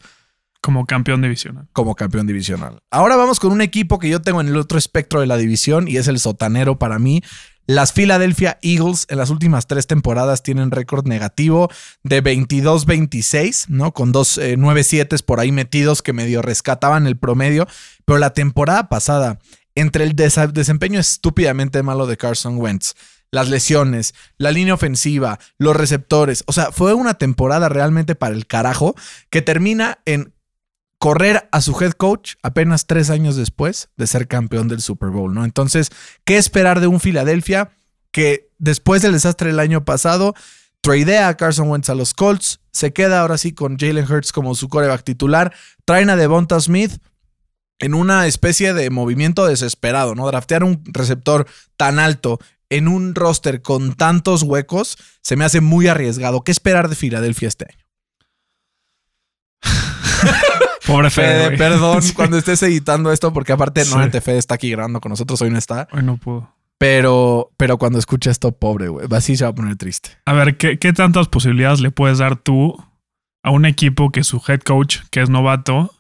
Como 0.62 0.86
campeón 0.86 1.24
divisional. 1.24 1.68
Como 1.74 1.96
campeón 1.96 2.28
divisional. 2.28 2.84
Ahora 2.92 3.16
vamos 3.16 3.40
con 3.40 3.52
un 3.52 3.62
equipo 3.62 3.98
que 3.98 4.10
yo 4.10 4.22
tengo 4.22 4.42
en 4.42 4.48
el 4.48 4.58
otro 4.58 4.78
espectro 4.78 5.20
de 5.20 5.26
la 5.26 5.38
división 5.38 5.88
y 5.88 5.98
es 5.98 6.08
el 6.08 6.20
sotanero 6.20 6.78
para 6.78 7.00
mí. 7.00 7.24
Las 7.68 7.94
Philadelphia 7.94 8.58
Eagles 8.62 9.06
en 9.10 9.18
las 9.18 9.30
últimas 9.30 9.68
tres 9.68 9.88
temporadas 9.88 10.44
tienen 10.44 10.72
récord 10.72 11.08
negativo 11.08 11.70
de 12.04 12.24
22-26, 12.24 13.68
¿no? 13.70 13.94
Con 13.94 14.12
dos 14.12 14.38
eh, 14.38 14.58
9-7 14.58 15.24
por 15.24 15.40
ahí 15.40 15.52
metidos 15.52 16.02
que 16.02 16.14
medio 16.14 16.42
rescataban 16.42 17.08
el 17.08 17.18
promedio. 17.18 17.68
Pero 18.06 18.20
la 18.20 18.34
temporada 18.34 18.90
pasada, 18.90 19.40
entre 19.76 20.04
el 20.04 20.16
des 20.16 20.36
desempeño 20.54 21.00
estúpidamente 21.00 21.84
malo 21.84 22.08
de 22.08 22.18
Carson 22.18 22.58
Wentz, 22.58 22.96
las 23.32 23.50
lesiones, 23.50 24.14
la 24.38 24.52
línea 24.52 24.74
ofensiva, 24.74 25.40
los 25.58 25.76
receptores, 25.76 26.44
o 26.48 26.54
sea, 26.54 26.72
fue 26.72 26.94
una 26.94 27.14
temporada 27.14 27.70
realmente 27.70 28.16
para 28.16 28.36
el 28.36 28.46
carajo 28.46 28.96
que 29.30 29.42
termina 29.42 30.00
en 30.06 30.34
correr 31.02 31.50
a 31.52 31.62
su 31.62 31.76
head 31.82 31.94
coach 31.94 32.36
apenas 32.44 32.86
tres 32.86 33.10
años 33.10 33.36
después 33.36 33.90
de 33.98 34.06
ser 34.06 34.28
campeón 34.28 34.68
del 34.68 34.82
Super 34.82 35.10
Bowl, 35.10 35.34
¿no? 35.34 35.44
Entonces, 35.44 35.90
¿qué 36.26 36.38
esperar 36.38 36.80
de 36.80 36.86
un 36.86 37.00
Filadelfia 37.00 37.72
que 38.12 38.52
después 38.60 39.02
del 39.02 39.14
desastre 39.14 39.48
del 39.48 39.60
año 39.60 39.84
pasado 39.84 40.36
tradea 40.82 41.28
a 41.28 41.38
Carson 41.38 41.72
Wentz 41.72 41.90
a 41.90 41.96
los 41.96 42.14
Colts, 42.14 42.60
se 42.72 42.94
queda 42.94 43.22
ahora 43.22 43.40
sí 43.40 43.52
con 43.52 43.80
Jalen 43.80 44.06
Hurts 44.06 44.32
como 44.32 44.54
su 44.54 44.70
coreback 44.70 45.04
titular, 45.04 45.56
traen 45.86 46.12
a 46.12 46.16
Devonta 46.16 46.60
Smith 46.60 47.02
en 47.80 47.96
una 47.96 48.28
especie 48.28 48.76
de 48.76 48.92
movimiento 48.92 49.48
desesperado, 49.48 50.14
¿no? 50.14 50.28
Draftear 50.28 50.64
un 50.64 50.84
receptor 50.86 51.48
tan 51.78 51.98
alto 51.98 52.38
en 52.70 52.88
un 52.88 53.16
roster 53.16 53.64
con 53.64 53.96
tantos 53.96 54.44
huecos 54.44 55.00
se 55.24 55.36
me 55.36 55.46
hace 55.46 55.62
muy 55.62 55.88
arriesgado. 55.88 56.44
¿Qué 56.44 56.52
esperar 56.52 56.90
de 56.90 56.96
Filadelfia 56.96 57.48
este 57.48 57.66
año? 57.72 57.86
Pobre 60.86 61.10
Fede. 61.10 61.46
Fede 61.46 61.58
perdón 61.58 62.02
sí. 62.02 62.14
cuando 62.14 62.38
estés 62.38 62.62
editando 62.64 63.12
esto, 63.12 63.34
porque 63.34 63.52
aparte 63.52 63.86
sí. 63.86 63.96
no 63.96 64.10
Fede 64.10 64.38
está 64.38 64.56
aquí 64.56 64.72
grabando 64.72 65.02
con 65.02 65.10
nosotros, 65.10 65.42
hoy 65.42 65.50
no 65.50 65.58
está. 65.58 65.88
Hoy 65.92 66.04
no 66.04 66.18
pudo. 66.18 66.54
Pero, 66.78 67.52
pero 67.58 67.78
cuando 67.78 68.00
escucha 68.00 68.32
esto, 68.32 68.54
pobre, 68.54 68.88
güey, 68.88 69.08
así 69.12 69.38
se 69.38 69.44
va 69.44 69.52
a 69.52 69.56
poner 69.56 69.76
triste. 69.76 70.18
A 70.26 70.34
ver, 70.34 70.58
¿qué, 70.58 70.80
¿qué, 70.80 70.94
tantas 70.94 71.28
posibilidades 71.28 71.80
le 71.80 71.92
puedes 71.92 72.18
dar 72.18 72.38
tú 72.38 72.76
a 73.44 73.52
un 73.52 73.66
equipo 73.66 74.12
que 74.12 74.24
su 74.24 74.42
head 74.48 74.62
coach, 74.62 74.98
que 75.12 75.22
es 75.22 75.30
novato, 75.30 75.94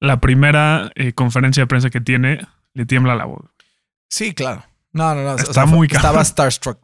la 0.00 0.20
primera 0.20 0.92
eh, 0.94 1.14
conferencia 1.14 1.64
de 1.64 1.66
prensa 1.66 1.90
que 1.90 2.00
tiene, 2.00 2.46
le 2.74 2.86
tiembla 2.86 3.16
la 3.16 3.24
voz? 3.24 3.50
Sí, 4.08 4.34
claro. 4.34 4.64
No, 4.92 5.16
no, 5.16 5.24
no. 5.24 5.34
Está 5.34 5.50
o 5.50 5.54
sea, 5.54 5.66
muy 5.66 5.88
Estaba 5.90 6.24
starstruck. 6.24 6.78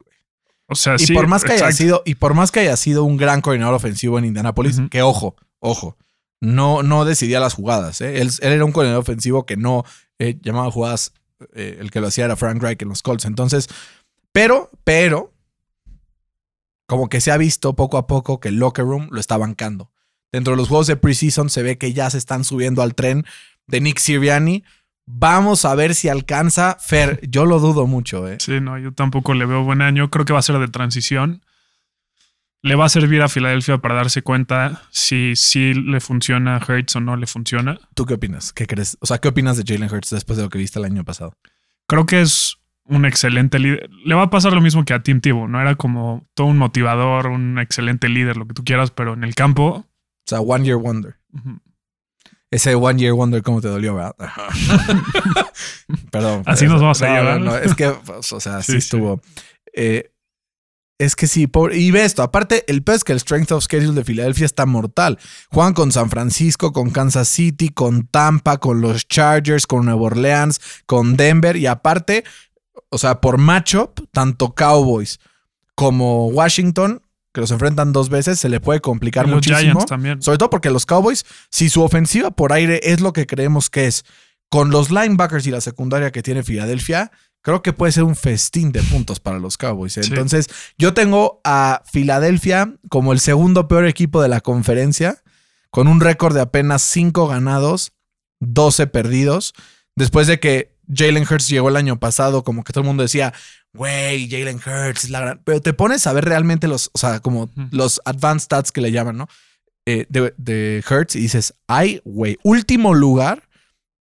O 0.66 0.74
sea, 0.74 0.96
y 0.96 1.06
sí, 1.06 1.14
por 1.14 1.28
más 1.28 1.44
que 1.44 1.52
exacto. 1.52 1.66
haya 1.66 1.76
sido, 1.76 2.02
y 2.04 2.16
por 2.16 2.34
más 2.34 2.50
que 2.50 2.60
haya 2.60 2.76
sido 2.76 3.04
un 3.04 3.16
gran 3.16 3.42
coordinador 3.42 3.74
ofensivo 3.74 4.18
en 4.18 4.24
Indianapolis, 4.24 4.78
uh 4.78 4.82
-huh. 4.82 4.88
que 4.88 5.02
ojo, 5.02 5.36
ojo, 5.60 5.96
no, 6.40 6.82
no 6.82 7.04
decidía 7.04 7.40
las 7.40 7.54
jugadas. 7.54 8.00
¿eh? 8.00 8.20
Él, 8.20 8.30
él, 8.40 8.52
era 8.52 8.64
un 8.64 8.72
coordinador 8.72 9.02
ofensivo 9.02 9.46
que 9.46 9.56
no 9.56 9.84
eh, 10.18 10.38
llamaba 10.42 10.70
jugadas. 10.70 11.12
Eh, 11.54 11.78
el 11.80 11.90
que 11.90 12.00
lo 12.00 12.08
hacía 12.08 12.26
era 12.26 12.36
Frank 12.36 12.62
Reich 12.62 12.82
en 12.82 12.88
los 12.88 13.02
Colts. 13.02 13.24
Entonces, 13.24 13.68
pero, 14.32 14.70
pero, 14.84 15.32
como 16.86 17.08
que 17.08 17.20
se 17.20 17.30
ha 17.30 17.36
visto 17.36 17.74
poco 17.76 17.98
a 17.98 18.06
poco 18.06 18.40
que 18.40 18.48
el 18.48 18.56
locker 18.56 18.84
room 18.84 19.08
lo 19.10 19.20
está 19.20 19.36
bancando. 19.36 19.90
Dentro 20.32 20.52
de 20.52 20.58
los 20.58 20.68
juegos 20.68 20.86
de 20.86 20.96
preseason 20.96 21.50
se 21.50 21.62
ve 21.62 21.78
que 21.78 21.92
ya 21.92 22.08
se 22.10 22.18
están 22.18 22.44
subiendo 22.44 22.82
al 22.82 22.94
tren 22.94 23.24
de 23.66 23.80
Nick 23.80 23.98
Sirianni. 23.98 24.64
Vamos 25.06 25.64
a 25.64 25.74
ver 25.74 25.94
si 25.94 26.08
alcanza. 26.08 26.76
Fer, 26.78 27.20
yo 27.28 27.46
lo 27.46 27.58
dudo 27.58 27.86
mucho. 27.86 28.26
Sí, 28.38 28.60
no, 28.60 28.78
yo 28.78 28.92
tampoco 28.92 29.34
le 29.34 29.46
veo 29.46 29.64
buen 29.64 29.82
año. 29.82 30.08
Creo 30.10 30.24
que 30.24 30.32
va 30.32 30.38
a 30.38 30.42
ser 30.42 30.58
de 30.58 30.68
transición 30.68 31.42
le 32.62 32.74
va 32.74 32.84
a 32.84 32.88
servir 32.88 33.22
a 33.22 33.28
Filadelfia 33.28 33.78
para 33.78 33.94
darse 33.94 34.22
cuenta 34.22 34.82
si, 34.90 35.34
si 35.36 35.72
le 35.74 36.00
funciona 36.00 36.56
a 36.56 36.58
Hurts 36.64 36.96
o 36.96 37.00
no 37.00 37.16
le 37.16 37.26
funciona. 37.26 37.78
¿Tú 37.94 38.04
qué 38.06 38.14
opinas? 38.14 38.52
¿Qué 38.52 38.66
crees? 38.66 38.96
O 39.00 39.06
sea, 39.06 39.18
¿qué 39.18 39.28
opinas 39.28 39.56
de 39.56 39.64
Jalen 39.66 39.92
Hurts 39.92 40.10
después 40.10 40.36
de 40.36 40.42
lo 40.44 40.50
que 40.50 40.58
viste 40.58 40.78
el 40.78 40.84
año 40.84 41.04
pasado? 41.04 41.34
Creo 41.86 42.06
que 42.06 42.20
es 42.20 42.56
un 42.84 43.04
excelente 43.04 43.58
líder. 43.58 43.88
Le 44.04 44.14
va 44.14 44.22
a 44.24 44.30
pasar 44.30 44.52
lo 44.52 44.60
mismo 44.60 44.84
que 44.84 44.92
a 44.94 45.02
Tim 45.02 45.20
Tebow, 45.20 45.48
¿no? 45.48 45.60
Era 45.60 45.74
como 45.76 46.28
todo 46.34 46.48
un 46.48 46.58
motivador, 46.58 47.28
un 47.28 47.58
excelente 47.58 48.08
líder, 48.08 48.36
lo 48.36 48.46
que 48.46 48.54
tú 48.54 48.62
quieras, 48.64 48.90
pero 48.90 49.14
en 49.14 49.24
el 49.24 49.34
campo. 49.34 49.66
O 49.68 49.86
sea, 50.26 50.40
One 50.40 50.64
Year 50.64 50.76
Wonder. 50.76 51.16
Ese 52.50 52.74
One 52.74 52.98
Year 52.98 53.12
Wonder, 53.14 53.42
¿cómo 53.42 53.60
te 53.60 53.68
dolió, 53.68 53.94
verdad? 53.94 54.14
Perdón. 56.10 56.42
Así 56.46 56.66
nos 56.66 56.80
vamos 56.80 57.00
a 57.02 57.08
no, 57.08 57.14
llevar. 57.14 57.40
no, 57.40 57.46
no, 57.52 57.56
es 57.56 57.74
que, 57.74 57.90
pues, 58.04 58.32
o 58.32 58.40
sea, 58.40 58.60
sí, 58.62 58.72
Sí, 58.72 58.72
sí. 58.72 58.78
estuvo. 58.78 59.22
Eh, 59.72 60.10
es 61.00 61.16
que 61.16 61.26
sí, 61.26 61.46
pobre. 61.46 61.78
Y 61.78 61.90
ve 61.90 62.04
esto. 62.04 62.22
Aparte, 62.22 62.62
el 62.68 62.84
es 62.86 63.04
que 63.04 63.12
el 63.12 63.20
strength 63.20 63.52
of 63.52 63.64
schedule 63.64 63.94
de 63.94 64.04
Filadelfia 64.04 64.44
está 64.44 64.66
mortal. 64.66 65.18
Juegan 65.50 65.72
con 65.72 65.92
San 65.92 66.10
Francisco, 66.10 66.74
con 66.74 66.90
Kansas 66.90 67.26
City, 67.26 67.70
con 67.70 68.06
Tampa, 68.06 68.58
con 68.58 68.82
los 68.82 69.08
Chargers, 69.08 69.66
con 69.66 69.86
Nueva 69.86 70.02
Orleans, 70.02 70.60
con 70.84 71.16
Denver. 71.16 71.56
Y 71.56 71.66
aparte, 71.66 72.22
o 72.90 72.98
sea, 72.98 73.22
por 73.22 73.38
matchup, 73.38 74.08
tanto 74.12 74.54
Cowboys 74.54 75.20
como 75.74 76.28
Washington, 76.28 77.00
que 77.32 77.40
los 77.40 77.50
enfrentan 77.50 77.94
dos 77.94 78.10
veces, 78.10 78.38
se 78.38 78.50
le 78.50 78.60
puede 78.60 78.80
complicar 78.80 79.24
y 79.24 79.30
los 79.30 79.36
muchísimo. 79.36 79.58
Giants 79.60 79.86
también. 79.86 80.20
Sobre 80.20 80.36
todo 80.36 80.50
porque 80.50 80.68
los 80.68 80.84
Cowboys, 80.84 81.24
si 81.50 81.70
su 81.70 81.82
ofensiva 81.82 82.30
por 82.30 82.52
aire 82.52 82.78
es 82.82 83.00
lo 83.00 83.14
que 83.14 83.26
creemos 83.26 83.70
que 83.70 83.86
es, 83.86 84.04
con 84.50 84.70
los 84.70 84.90
linebackers 84.90 85.46
y 85.46 85.50
la 85.50 85.62
secundaria 85.62 86.10
que 86.10 86.22
tiene 86.22 86.42
Filadelfia, 86.42 87.10
creo 87.42 87.62
que 87.62 87.72
puede 87.72 87.92
ser 87.92 88.04
un 88.04 88.16
festín 88.16 88.72
de 88.72 88.82
puntos 88.82 89.20
para 89.20 89.38
los 89.38 89.56
Cowboys. 89.56 89.96
¿eh? 89.96 90.02
Sí. 90.02 90.10
Entonces, 90.10 90.48
yo 90.78 90.94
tengo 90.94 91.40
a 91.44 91.82
Filadelfia 91.90 92.74
como 92.88 93.12
el 93.12 93.20
segundo 93.20 93.68
peor 93.68 93.86
equipo 93.86 94.22
de 94.22 94.28
la 94.28 94.40
conferencia, 94.40 95.22
con 95.70 95.88
un 95.88 96.00
récord 96.00 96.34
de 96.34 96.42
apenas 96.42 96.82
5 96.82 97.28
ganados, 97.28 97.92
12 98.40 98.86
perdidos, 98.88 99.54
después 99.96 100.26
de 100.26 100.40
que 100.40 100.74
Jalen 100.92 101.26
Hurts 101.30 101.48
llegó 101.48 101.68
el 101.68 101.76
año 101.76 101.98
pasado, 102.00 102.42
como 102.42 102.64
que 102.64 102.72
todo 102.72 102.82
el 102.82 102.88
mundo 102.88 103.02
decía, 103.02 103.32
güey, 103.72 104.28
Jalen 104.28 104.56
Hurts 104.56 105.04
es 105.04 105.10
la 105.10 105.20
gran... 105.20 105.40
Pero 105.44 105.60
te 105.60 105.72
pones 105.72 106.06
a 106.06 106.12
ver 106.12 106.24
realmente 106.24 106.66
los, 106.66 106.90
o 106.92 106.98
sea, 106.98 107.20
como 107.20 107.48
los 107.70 108.00
advanced 108.04 108.46
stats 108.46 108.72
que 108.72 108.80
le 108.80 108.90
llaman, 108.90 109.16
¿no? 109.16 109.28
Eh, 109.86 110.06
de, 110.08 110.34
de 110.36 110.84
Hurts 110.88 111.16
y 111.16 111.20
dices, 111.20 111.54
ay, 111.66 112.02
güey, 112.04 112.38
último 112.42 112.92
lugar 112.92 113.48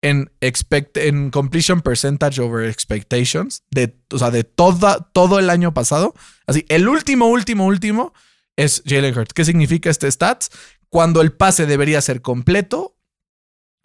en, 0.01 0.31
expect, 0.41 0.97
en 0.97 1.29
completion 1.29 1.81
percentage 1.81 2.39
over 2.39 2.69
expectations, 2.69 3.63
de, 3.71 3.97
o 4.11 4.17
sea, 4.17 4.31
de 4.31 4.43
toda, 4.43 5.09
todo 5.11 5.39
el 5.39 5.49
año 5.49 5.73
pasado. 5.73 6.13
Así, 6.47 6.65
el 6.69 6.87
último, 6.87 7.27
último, 7.27 7.65
último 7.65 8.13
es 8.55 8.83
Jalen 8.85 9.17
Hurts. 9.17 9.33
¿Qué 9.33 9.45
significa 9.45 9.89
este 9.89 10.09
stats? 10.11 10.49
Cuando 10.89 11.21
el 11.21 11.31
pase 11.31 11.65
debería 11.65 12.01
ser 12.01 12.21
completo, 12.21 12.95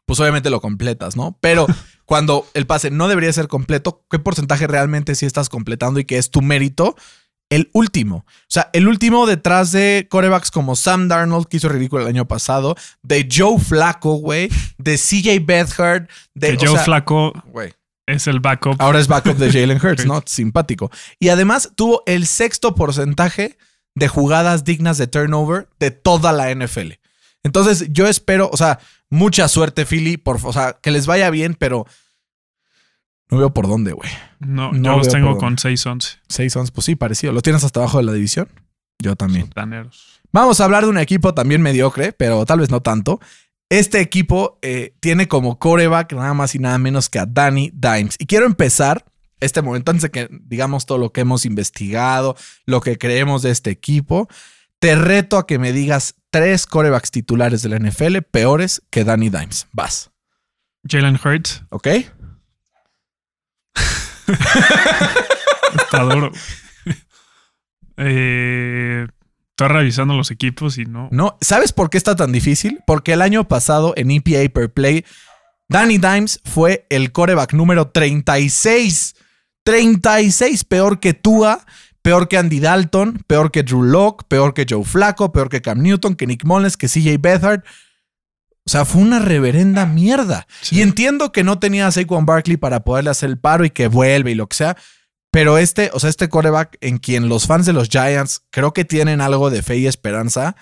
pues 0.07 0.21
obviamente 0.21 0.51
lo 0.51 0.61
completas, 0.61 1.17
¿no? 1.17 1.39
Pero 1.41 1.67
cuando 2.05 2.47
el 2.55 2.67
pase 2.67 2.91
no 2.91 3.09
debería 3.09 3.33
ser 3.33 3.49
completo, 3.49 4.05
¿qué 4.11 4.19
porcentaje 4.19 4.67
realmente 4.67 5.15
sí 5.15 5.27
estás 5.27 5.49
completando 5.49 6.01
y 6.01 6.05
que 6.05 6.19
es 6.19 6.31
tu 6.31 6.43
mérito? 6.43 6.97
El 7.51 7.71
último. 7.73 8.25
O 8.27 8.49
sea, 8.49 8.71
el 8.73 8.89
último 8.89 9.27
detrás 9.27 9.71
de 9.71 10.07
corebacks 10.11 10.51
como 10.51 10.77
Sam 10.77 11.09
Darnold, 11.09 11.47
que 11.47 11.59
hizo 11.59 11.69
ridículo 11.69 12.03
el 12.03 12.09
año 12.09 12.27
pasado, 12.27 12.75
de 13.03 13.29
Joe 13.31 13.59
Flacco, 13.59 14.15
güey, 14.15 14.49
de 14.79 14.97
CJ 14.97 15.45
Beathard, 15.45 16.09
de 16.35 16.57
que 16.57 16.67
Joe 16.67 16.77
sea, 16.77 16.85
Flaco 16.85 17.33
güey. 17.47 17.73
es 18.07 18.27
el 18.27 18.41
backup. 18.41 18.77
Ahora 18.81 18.99
es 18.99 19.09
backup 19.09 19.37
de 19.37 19.53
Jalen 19.53 19.79
Hurts. 19.85 20.07
¿no? 20.07 20.23
Simpático. 20.27 20.91
Y 21.19 21.29
además 21.29 21.71
tuvo 21.77 22.03
el 22.07 22.27
sexto 22.27 22.75
porcentaje 22.75 23.57
de 23.95 24.09
jugadas 24.09 24.65
dignas 24.65 24.99
de 24.99 25.07
turnover 25.07 25.69
de 25.79 25.91
toda 25.91 26.33
la 26.33 26.53
NFL. 26.53 26.93
Entonces, 27.45 27.87
yo 27.91 28.09
espero, 28.09 28.49
o 28.51 28.57
sea, 28.57 28.81
mucha 29.11 29.49
suerte, 29.49 29.85
Philly, 29.85 30.17
por, 30.17 30.41
o 30.43 30.53
sea, 30.53 30.79
que 30.81 30.91
les 30.91 31.07
vaya 31.07 31.31
bien, 31.31 31.55
pero 31.55 31.87
no 33.31 33.39
veo 33.39 33.53
por 33.53 33.69
dónde, 33.69 33.93
güey. 33.93 34.11
No, 34.41 34.73
no 34.73 34.93
yo 34.93 34.99
los 34.99 35.09
tengo 35.09 35.39
con 35.39 35.57
6-11. 35.57 36.19
6 36.29 36.57
ons, 36.57 36.71
pues 36.71 36.85
sí, 36.85 36.95
parecido. 36.97 37.33
¿Lo 37.33 37.43
tienes 37.43 37.65
hasta 37.65 37.81
abajo 37.81 37.99
de 37.99 38.05
la 38.05 38.13
división? 38.13 38.49
Yo 38.99 39.17
también. 39.17 39.47
Sotaneros. 39.47 40.21
Vamos 40.33 40.61
a 40.61 40.65
hablar 40.65 40.85
de 40.85 40.91
un 40.91 40.99
equipo 40.99 41.33
también 41.35 41.63
mediocre, 41.63 42.13
pero 42.13 42.45
tal 42.45 42.61
vez 42.61 42.71
no 42.71 42.81
tanto. 42.81 43.21
Este 43.71 44.01
equipo 44.01 44.59
eh, 44.63 44.95
tiene 45.01 45.27
como 45.29 45.59
coreback 45.59 46.13
nada 46.13 46.35
más 46.35 46.55
y 46.55 46.59
nada 46.59 46.79
menos 46.79 47.09
que 47.09 47.19
a 47.19 47.27
Danny 47.27 47.71
Dimes. 47.73 48.17
Y 48.19 48.27
quiero 48.27 48.47
empezar 48.47 49.05
este 49.41 49.63
momento 49.63 49.91
antes 49.91 50.03
de 50.03 50.11
que 50.11 50.29
digamos 50.31 50.87
todo 50.87 50.99
lo 50.99 51.13
que 51.13 51.23
hemos 51.23 51.45
investigado, 51.45 52.37
lo 52.67 52.81
que 52.81 52.99
creemos 52.99 53.43
de 53.43 53.51
este 53.51 53.71
equipo. 53.71 54.29
Te 54.79 54.97
reto 54.97 55.39
a 55.39 55.47
que 55.47 55.59
me 55.59 55.73
digas 55.73 56.15
tres 56.31 56.67
corebacks 56.67 57.11
titulares 57.11 57.63
de 57.63 57.69
la 57.71 57.79
NFL 57.79 58.19
peores 58.31 58.83
que 58.91 59.05
Danny 59.05 59.31
Dimes. 59.31 59.67
Vas, 59.73 60.11
Jalen 60.87 61.19
Hurts. 61.23 61.65
¿ok? 61.71 61.89
Está 65.77 66.03
duro. 66.03 66.31
eh, 67.97 69.07
estoy 69.51 69.69
revisando 69.69 70.15
los 70.15 70.31
equipos 70.31 70.79
y 70.79 70.85
no. 70.85 71.09
No, 71.11 71.37
¿sabes 71.41 71.73
por 71.73 71.91
qué 71.91 71.99
está 71.99 72.17
tan 72.17 72.33
difícil? 72.33 72.81
Porque 72.87 73.13
el 73.13 73.23
año 73.23 73.47
pasado 73.49 73.93
en 73.97 74.11
EPA 74.11 74.53
per 74.53 74.73
play, 74.73 75.05
Danny 75.69 75.99
Dimes 75.99 76.41
fue 76.45 76.87
el 76.91 77.13
coreback 77.13 77.53
número 77.53 77.89
36. 77.89 79.15
36, 79.65 80.65
peor 80.65 81.01
que 81.01 81.15
Tua, 81.15 81.65
peor 82.03 82.29
que 82.29 82.37
Andy 82.37 82.61
Dalton, 82.61 83.25
peor 83.27 83.51
que 83.51 83.63
Drew 83.63 83.83
Locke, 83.83 84.25
peor 84.29 84.53
que 84.53 84.67
Joe 84.69 84.85
Flacco, 84.85 85.33
peor 85.33 85.49
que 85.49 85.63
Cam 85.63 85.81
Newton, 85.81 86.17
que 86.17 86.27
Nick 86.27 86.45
Mullens, 86.45 86.77
que 86.77 86.87
CJ 86.87 87.17
Beathard. 87.19 87.63
O 88.67 88.71
sea, 88.71 88.85
fue 88.85 89.03
una 89.03 89.19
reverenda 89.19 89.85
mierda. 89.87 90.47
Sí. 90.63 90.77
Y 90.77 90.83
entiendo 90.83 91.33
que 91.33 91.45
no 91.45 91.59
tenía 91.59 91.87
a 91.87 91.93
Saquon 91.93 92.25
Barkley 92.25 92.57
para 92.57 92.85
poderle 92.85 93.11
hacer 93.11 93.31
el 93.31 93.39
paro 93.39 93.65
y 93.65 93.71
que 93.71 93.89
vuelve 93.89 94.31
y 94.31 94.35
lo 94.35 94.49
que 94.49 94.57
sea. 94.57 94.77
Pero 95.31 95.59
este, 95.59 95.91
o 95.93 96.01
sea, 96.01 96.11
este 96.11 96.29
coreback 96.29 96.79
en 96.81 96.99
quien 96.99 97.29
los 97.29 97.47
fans 97.47 97.67
de 97.67 97.73
los 97.73 97.89
Giants 97.89 98.43
creo 98.51 98.73
que 98.73 98.85
tienen 98.85 99.21
algo 99.21 99.51
de 99.51 99.63
fe 99.63 99.77
y 99.79 99.87
esperanza. 99.87 100.57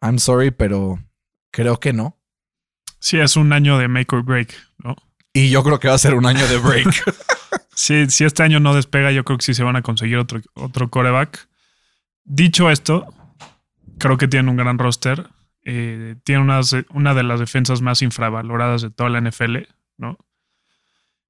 I'm 0.00 0.18
sorry, 0.18 0.50
pero 0.50 1.02
creo 1.50 1.80
que 1.80 1.92
no. 1.92 2.18
Sí, 3.00 3.18
es 3.18 3.36
un 3.36 3.52
año 3.52 3.78
de 3.78 3.88
make 3.88 4.14
or 4.14 4.22
break, 4.22 4.54
¿no? 4.78 4.96
Y 5.32 5.50
yo 5.50 5.64
creo 5.64 5.80
que 5.80 5.88
va 5.88 5.94
a 5.94 5.98
ser 5.98 6.14
un 6.14 6.26
año 6.26 6.46
de 6.46 6.58
break. 6.58 6.88
Sí, 7.74 8.08
si 8.10 8.24
este 8.24 8.42
año 8.42 8.60
no 8.60 8.74
despega, 8.74 9.12
yo 9.12 9.24
creo 9.24 9.38
que 9.38 9.44
sí 9.44 9.54
se 9.54 9.64
van 9.64 9.76
a 9.76 9.82
conseguir 9.82 10.18
otro, 10.18 10.40
otro 10.54 10.90
coreback. 10.90 11.48
Dicho 12.22 12.70
esto, 12.70 13.12
creo 13.98 14.18
que 14.18 14.28
tienen 14.28 14.50
un 14.50 14.56
gran 14.56 14.78
roster. 14.78 15.26
Eh, 15.64 16.16
tienen 16.24 16.44
una, 16.44 16.60
una 16.90 17.14
de 17.14 17.22
las 17.22 17.40
defensas 17.40 17.82
más 17.82 18.02
infravaloradas 18.02 18.82
de 18.82 18.90
toda 18.90 19.10
la 19.10 19.20
NFL, 19.20 19.58
¿no? 19.96 20.18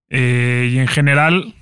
Eh, 0.08 0.70
y 0.72 0.78
en 0.78 0.88
general, 0.88 1.54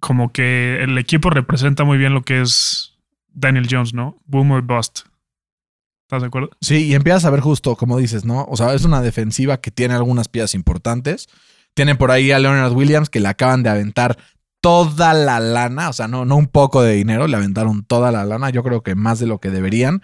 como 0.00 0.32
que 0.32 0.82
el 0.82 0.96
equipo 0.98 1.30
representa 1.30 1.84
muy 1.84 1.98
bien 1.98 2.14
lo 2.14 2.22
que 2.22 2.40
es 2.40 2.98
Daniel 3.28 3.68
Jones, 3.70 3.94
¿no? 3.94 4.16
Boomer 4.26 4.62
Bust. 4.62 5.00
¿Estás 6.02 6.22
de 6.22 6.28
acuerdo? 6.28 6.50
Sí, 6.60 6.86
y 6.86 6.94
empiezas 6.94 7.24
a 7.24 7.30
ver 7.30 7.40
justo, 7.40 7.76
como 7.76 7.98
dices, 7.98 8.24
¿no? 8.24 8.46
O 8.48 8.56
sea, 8.56 8.72
es 8.74 8.84
una 8.84 9.02
defensiva 9.02 9.60
que 9.60 9.70
tiene 9.70 9.94
algunas 9.94 10.28
piezas 10.28 10.54
importantes. 10.54 11.28
Tienen 11.74 11.98
por 11.98 12.10
ahí 12.10 12.30
a 12.30 12.38
Leonard 12.38 12.72
Williams 12.72 13.10
que 13.10 13.20
le 13.20 13.28
acaban 13.28 13.62
de 13.62 13.70
aventar 13.70 14.16
toda 14.60 15.14
la 15.14 15.38
lana, 15.38 15.88
o 15.88 15.92
sea, 15.92 16.08
no, 16.08 16.24
no 16.24 16.36
un 16.36 16.46
poco 16.46 16.82
de 16.82 16.94
dinero, 16.94 17.26
le 17.26 17.36
aventaron 17.36 17.84
toda 17.84 18.10
la 18.10 18.24
lana, 18.24 18.50
yo 18.50 18.62
creo 18.62 18.82
que 18.82 18.94
más 18.94 19.18
de 19.18 19.26
lo 19.26 19.38
que 19.38 19.50
deberían. 19.50 20.02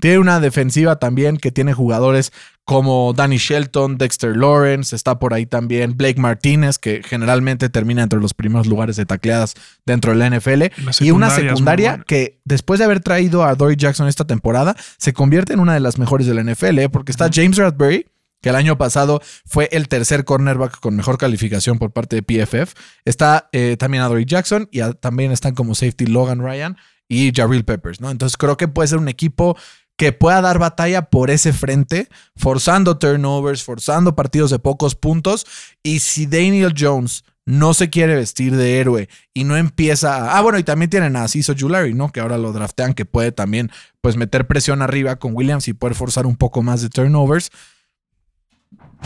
Tiene 0.00 0.18
una 0.18 0.40
defensiva 0.40 0.96
también 0.98 1.36
que 1.38 1.50
tiene 1.52 1.72
jugadores 1.72 2.32
como 2.64 3.12
Danny 3.14 3.36
Shelton, 3.36 3.96
Dexter 3.96 4.36
Lawrence, 4.36 4.94
está 4.96 5.18
por 5.20 5.32
ahí 5.34 5.46
también 5.46 5.96
Blake 5.96 6.20
Martínez, 6.20 6.78
que 6.78 7.00
generalmente 7.04 7.68
termina 7.68 8.02
entre 8.02 8.18
los 8.20 8.34
primeros 8.34 8.66
lugares 8.66 8.96
de 8.96 9.06
tacleadas 9.06 9.54
dentro 9.86 10.10
de 10.12 10.18
la 10.18 10.26
NFL. 10.30 10.62
Y 11.06 11.10
una 11.12 11.28
secundaria 11.50 11.92
que 12.06 12.40
después 12.44 12.78
de 12.78 12.84
haber 12.84 13.00
traído 13.00 13.44
a 13.44 13.54
Dory 13.54 13.76
Jackson 13.76 14.08
esta 14.08 14.24
temporada, 14.26 14.74
se 14.98 15.12
convierte 15.12 15.52
en 15.52 15.60
una 15.60 15.74
de 15.74 15.80
las 15.80 15.98
mejores 15.98 16.26
de 16.26 16.34
la 16.34 16.42
NFL, 16.42 16.78
¿eh? 16.80 16.88
porque 16.88 17.12
está 17.12 17.30
James 17.32 17.56
Radbury, 17.56 18.06
que 18.42 18.48
el 18.50 18.56
año 18.56 18.76
pasado 18.76 19.22
fue 19.44 19.68
el 19.70 19.86
tercer 19.88 20.24
cornerback 20.24 20.80
con 20.80 20.96
mejor 20.96 21.18
calificación 21.18 21.78
por 21.78 21.92
parte 21.92 22.20
de 22.20 22.22
PFF. 22.22 22.74
Está 23.04 23.48
eh, 23.52 23.76
también 23.78 24.02
a 24.02 24.08
Dory 24.08 24.24
Jackson 24.24 24.68
y 24.72 24.80
a- 24.80 24.92
también 24.92 25.30
están 25.30 25.54
como 25.54 25.74
safety 25.76 26.06
Logan 26.06 26.40
Ryan 26.40 26.76
y 27.08 27.32
Jarrell 27.32 27.64
Peppers, 27.64 28.00
¿no? 28.00 28.10
Entonces 28.10 28.36
creo 28.36 28.56
que 28.56 28.66
puede 28.66 28.88
ser 28.88 28.98
un 28.98 29.08
equipo 29.08 29.56
que 29.96 30.12
pueda 30.12 30.40
dar 30.40 30.58
batalla 30.58 31.10
por 31.10 31.30
ese 31.30 31.52
frente, 31.52 32.08
forzando 32.36 32.98
turnovers, 32.98 33.64
forzando 33.64 34.14
partidos 34.14 34.50
de 34.50 34.58
pocos 34.58 34.94
puntos. 34.94 35.46
Y 35.82 36.00
si 36.00 36.26
Daniel 36.26 36.74
Jones 36.78 37.24
no 37.46 37.74
se 37.74 37.88
quiere 37.88 38.16
vestir 38.16 38.56
de 38.56 38.80
héroe 38.80 39.08
y 39.32 39.44
no 39.44 39.56
empieza 39.56 40.16
a... 40.16 40.36
Ah, 40.36 40.42
bueno, 40.42 40.58
y 40.58 40.64
también 40.64 40.90
tienen 40.90 41.16
a 41.16 41.28
Ciso 41.28 41.54
Julari, 41.58 41.94
¿no? 41.94 42.10
Que 42.10 42.20
ahora 42.20 42.38
lo 42.38 42.52
draftean, 42.52 42.92
que 42.92 43.04
puede 43.04 43.32
también 43.32 43.70
pues 44.00 44.16
meter 44.16 44.46
presión 44.46 44.82
arriba 44.82 45.16
con 45.16 45.34
Williams 45.34 45.68
y 45.68 45.72
poder 45.72 45.94
forzar 45.94 46.26
un 46.26 46.36
poco 46.36 46.62
más 46.62 46.82
de 46.82 46.90
turnovers. 46.90 47.50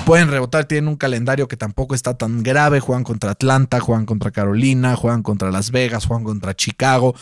Pueden 0.06 0.28
rebotar, 0.28 0.64
tienen 0.64 0.88
un 0.88 0.97
calendario 0.97 1.49
que 1.49 1.56
tampoco 1.56 1.94
está 1.94 2.16
tan 2.16 2.42
grave. 2.42 2.80
Juegan 2.80 3.04
contra 3.04 3.32
Atlanta, 3.32 3.78
juegan 3.78 4.06
contra 4.06 4.30
Carolina, 4.30 4.97
juegan 4.97 5.23
contra 5.23 5.50
Las 5.50 5.70
Vegas, 5.70 6.06
juegan 6.06 6.25
contra 6.25 6.54
Chicago. 6.54 7.14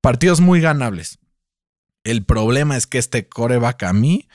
Partidos 0.00 0.40
muy 0.40 0.60
ganables. 0.60 1.18
El 2.04 2.24
problema 2.24 2.76
es 2.76 2.86
que 2.86 2.98
este 2.98 3.28
coreback 3.28 3.82
a 3.84 3.92
mí 3.92 4.28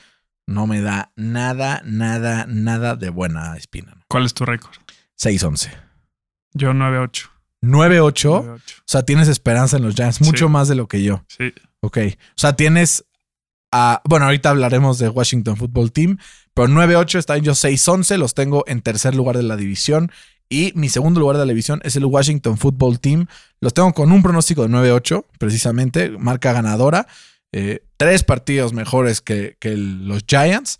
no 0.46 0.66
me 0.66 0.80
da 0.80 1.12
nada, 1.16 1.82
nada, 1.84 2.46
nada 2.48 2.96
de 2.96 3.10
buena 3.10 3.56
espina. 3.56 3.96
¿Cuál 4.08 4.24
es 4.24 4.34
tu 4.34 4.44
récord? 4.46 4.72
6-11. 5.20 5.70
Yo 6.54 6.72
9-8. 6.72 7.28
9-8. 7.62 7.62
9-8. 7.62 8.54
O 8.56 8.58
sea, 8.86 9.02
tienes 9.02 9.28
esperanza 9.28 9.76
en 9.76 9.82
los 9.82 9.94
Giants, 9.94 10.20
mucho 10.22 10.46
Sí. 10.46 10.50
más 10.52 10.68
de 10.68 10.74
lo 10.76 10.88
que 10.88 11.02
yo. 11.02 11.24
Sí. 11.28 11.52
Ok. 11.80 11.98
O 11.98 12.32
sea, 12.36 12.54
tienes 12.56 13.04
a. 13.72 14.00
Bueno, 14.04 14.26
ahorita 14.26 14.50
hablaremos 14.50 14.98
de 14.98 15.08
Washington 15.08 15.56
Football 15.56 15.92
Team, 15.92 16.18
pero 16.54 16.68
9-8 16.68 17.18
están 17.18 17.42
yo 17.42 17.52
6-11, 17.54 18.16
los 18.16 18.34
tengo 18.34 18.64
en 18.66 18.80
tercer 18.80 19.14
lugar 19.14 19.36
de 19.36 19.42
la 19.42 19.56
división. 19.56 20.10
Y 20.48 20.72
mi 20.74 20.88
segundo 20.88 21.20
lugar 21.20 21.36
de 21.36 21.44
la 21.44 21.50
división 21.50 21.80
es 21.84 21.94
el 21.96 22.06
Washington 22.06 22.56
Football 22.56 23.00
Team. 23.00 23.26
Los 23.60 23.74
tengo 23.74 23.92
con 23.92 24.10
un 24.12 24.22
pronóstico 24.22 24.62
de 24.62 24.68
9-8, 24.70 25.26
precisamente, 25.38 26.08
marca 26.10 26.54
ganadora. 26.54 27.06
Eh, 27.52 27.80
tres 27.96 28.24
partidos 28.24 28.72
mejores 28.72 29.20
que, 29.20 29.56
los 29.62 30.24
Giants. 30.26 30.78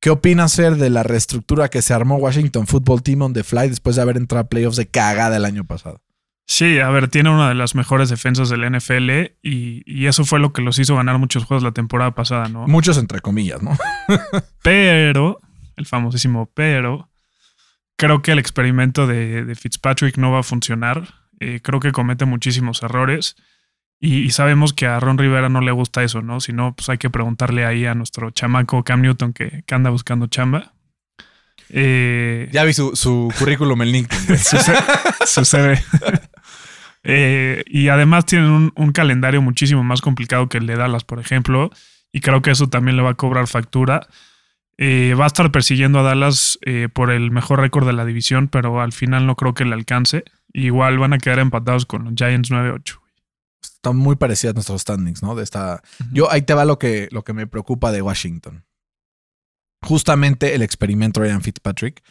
¿Qué 0.00 0.10
opinas, 0.10 0.54
Fer, 0.54 0.76
de 0.76 0.90
la 0.90 1.02
reestructura 1.02 1.68
que 1.68 1.82
se 1.82 1.94
armó 1.94 2.16
Washington 2.16 2.66
Football 2.66 3.02
Team 3.02 3.22
on 3.22 3.32
the 3.32 3.42
fly 3.42 3.68
después 3.68 3.96
de 3.96 4.02
haber 4.02 4.16
entrado 4.16 4.44
a 4.44 4.48
playoffs 4.48 4.76
de 4.76 4.86
cagada 4.86 5.36
el 5.36 5.44
año 5.44 5.64
pasado? 5.64 6.00
Sí, 6.48 6.78
a 6.78 6.88
ver, 6.90 7.08
tiene 7.08 7.30
una 7.30 7.48
de 7.48 7.56
las 7.56 7.74
mejores 7.74 8.08
defensas 8.08 8.48
del 8.48 8.70
NFL 8.70 9.10
y, 9.42 9.82
y 9.84 10.06
eso 10.06 10.24
fue 10.24 10.38
lo 10.38 10.52
que 10.52 10.62
los 10.62 10.78
hizo 10.78 10.94
ganar 10.94 11.18
muchos 11.18 11.44
juegos 11.44 11.64
la 11.64 11.72
temporada 11.72 12.14
pasada, 12.14 12.48
¿no? 12.48 12.68
Muchos 12.68 12.98
entre 12.98 13.20
comillas, 13.20 13.62
¿no? 13.62 13.76
Pero, 14.62 15.40
el 15.76 15.86
famosísimo 15.86 16.48
pero, 16.54 17.10
creo 17.96 18.22
que 18.22 18.30
el 18.30 18.38
experimento 18.38 19.08
de, 19.08 19.44
de 19.44 19.54
Fitzpatrick 19.56 20.18
no 20.18 20.30
va 20.30 20.40
a 20.40 20.44
funcionar. 20.44 21.08
Eh, 21.40 21.60
creo 21.62 21.80
que 21.80 21.92
comete 21.92 22.24
muchísimos 22.26 22.82
errores 22.82 23.36
y, 24.00 24.18
y 24.24 24.30
sabemos 24.30 24.72
que 24.72 24.86
a 24.86 25.00
Ron 25.00 25.18
Rivera 25.18 25.48
no 25.48 25.60
le 25.60 25.72
gusta 25.72 26.02
eso, 26.02 26.22
¿no? 26.22 26.40
Si 26.40 26.52
no, 26.52 26.74
pues 26.74 26.88
hay 26.88 26.98
que 26.98 27.10
preguntarle 27.10 27.64
ahí 27.64 27.86
a 27.86 27.94
nuestro 27.94 28.30
chamaco 28.30 28.84
Cam 28.84 29.00
Newton 29.02 29.32
que, 29.32 29.62
que 29.66 29.74
anda 29.74 29.90
buscando 29.90 30.26
chamba. 30.26 30.72
Eh, 31.70 32.48
Ya 32.52 32.64
vi 32.64 32.72
su, 32.72 32.94
su 32.94 33.32
currículum 33.38 33.82
en 33.82 33.88
LinkedIn. 33.92 34.38
Sucede. 34.38 34.78
sucede. 35.26 35.82
Eh, 37.08 37.62
y 37.68 37.86
además 37.86 38.26
tienen 38.26 38.50
un, 38.50 38.72
un 38.74 38.90
calendario 38.90 39.40
muchísimo 39.40 39.84
más 39.84 40.00
complicado 40.00 40.48
que 40.48 40.58
el 40.58 40.66
de 40.66 40.74
Dallas, 40.74 41.04
por 41.04 41.20
ejemplo. 41.20 41.70
Y 42.10 42.20
creo 42.20 42.42
que 42.42 42.50
eso 42.50 42.68
también 42.68 42.96
le 42.96 43.02
va 43.04 43.10
a 43.10 43.14
cobrar 43.14 43.46
factura. 43.46 44.08
Eh, 44.76 45.14
va 45.16 45.22
a 45.22 45.26
estar 45.28 45.52
persiguiendo 45.52 46.00
a 46.00 46.02
Dallas 46.02 46.58
por 46.94 47.12
el 47.12 47.30
mejor 47.30 47.60
récord 47.60 47.86
de 47.86 47.92
la 47.92 48.04
división, 48.04 48.48
pero 48.48 48.80
al 48.80 48.92
final 48.92 49.24
no 49.24 49.36
creo 49.36 49.54
que 49.54 49.64
le 49.64 49.74
alcance. 49.74 50.24
Igual 50.52 50.98
van 50.98 51.12
a 51.12 51.18
quedar 51.18 51.38
empatados 51.38 51.86
con 51.86 52.02
los 52.06 52.14
Giants 52.16 52.50
9-8. 52.50 52.98
Están 53.86 53.98
muy 53.98 54.16
parecidas 54.16 54.52
nuestros 54.56 54.82
standings, 54.82 55.22
¿no? 55.22 55.36
De 55.36 55.44
esta. 55.44 55.80
Yo 56.10 56.28
ahí 56.28 56.42
te 56.42 56.54
va 56.54 56.64
lo 56.64 56.76
que, 56.76 57.08
lo 57.12 57.22
que 57.22 57.32
me 57.32 57.46
preocupa 57.46 57.92
de 57.92 58.02
Washington. 58.02 58.64
Justamente 59.80 60.56
el 60.56 60.62
experimento 60.62 61.20
Ryan 61.20 61.40
Fitzpatrick. 61.40 62.02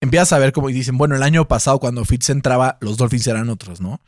Empiezas 0.00 0.32
a 0.32 0.38
ver 0.38 0.52
como 0.54 0.70
y 0.70 0.72
dicen, 0.72 0.96
bueno, 0.96 1.16
el 1.16 1.22
año 1.22 1.46
pasado 1.46 1.78
cuando 1.78 2.06
Fitz 2.06 2.30
entraba, 2.30 2.78
los 2.80 2.96
Dolphins 2.96 3.26
eran 3.26 3.50
otros, 3.50 3.82
¿no? 3.82 4.00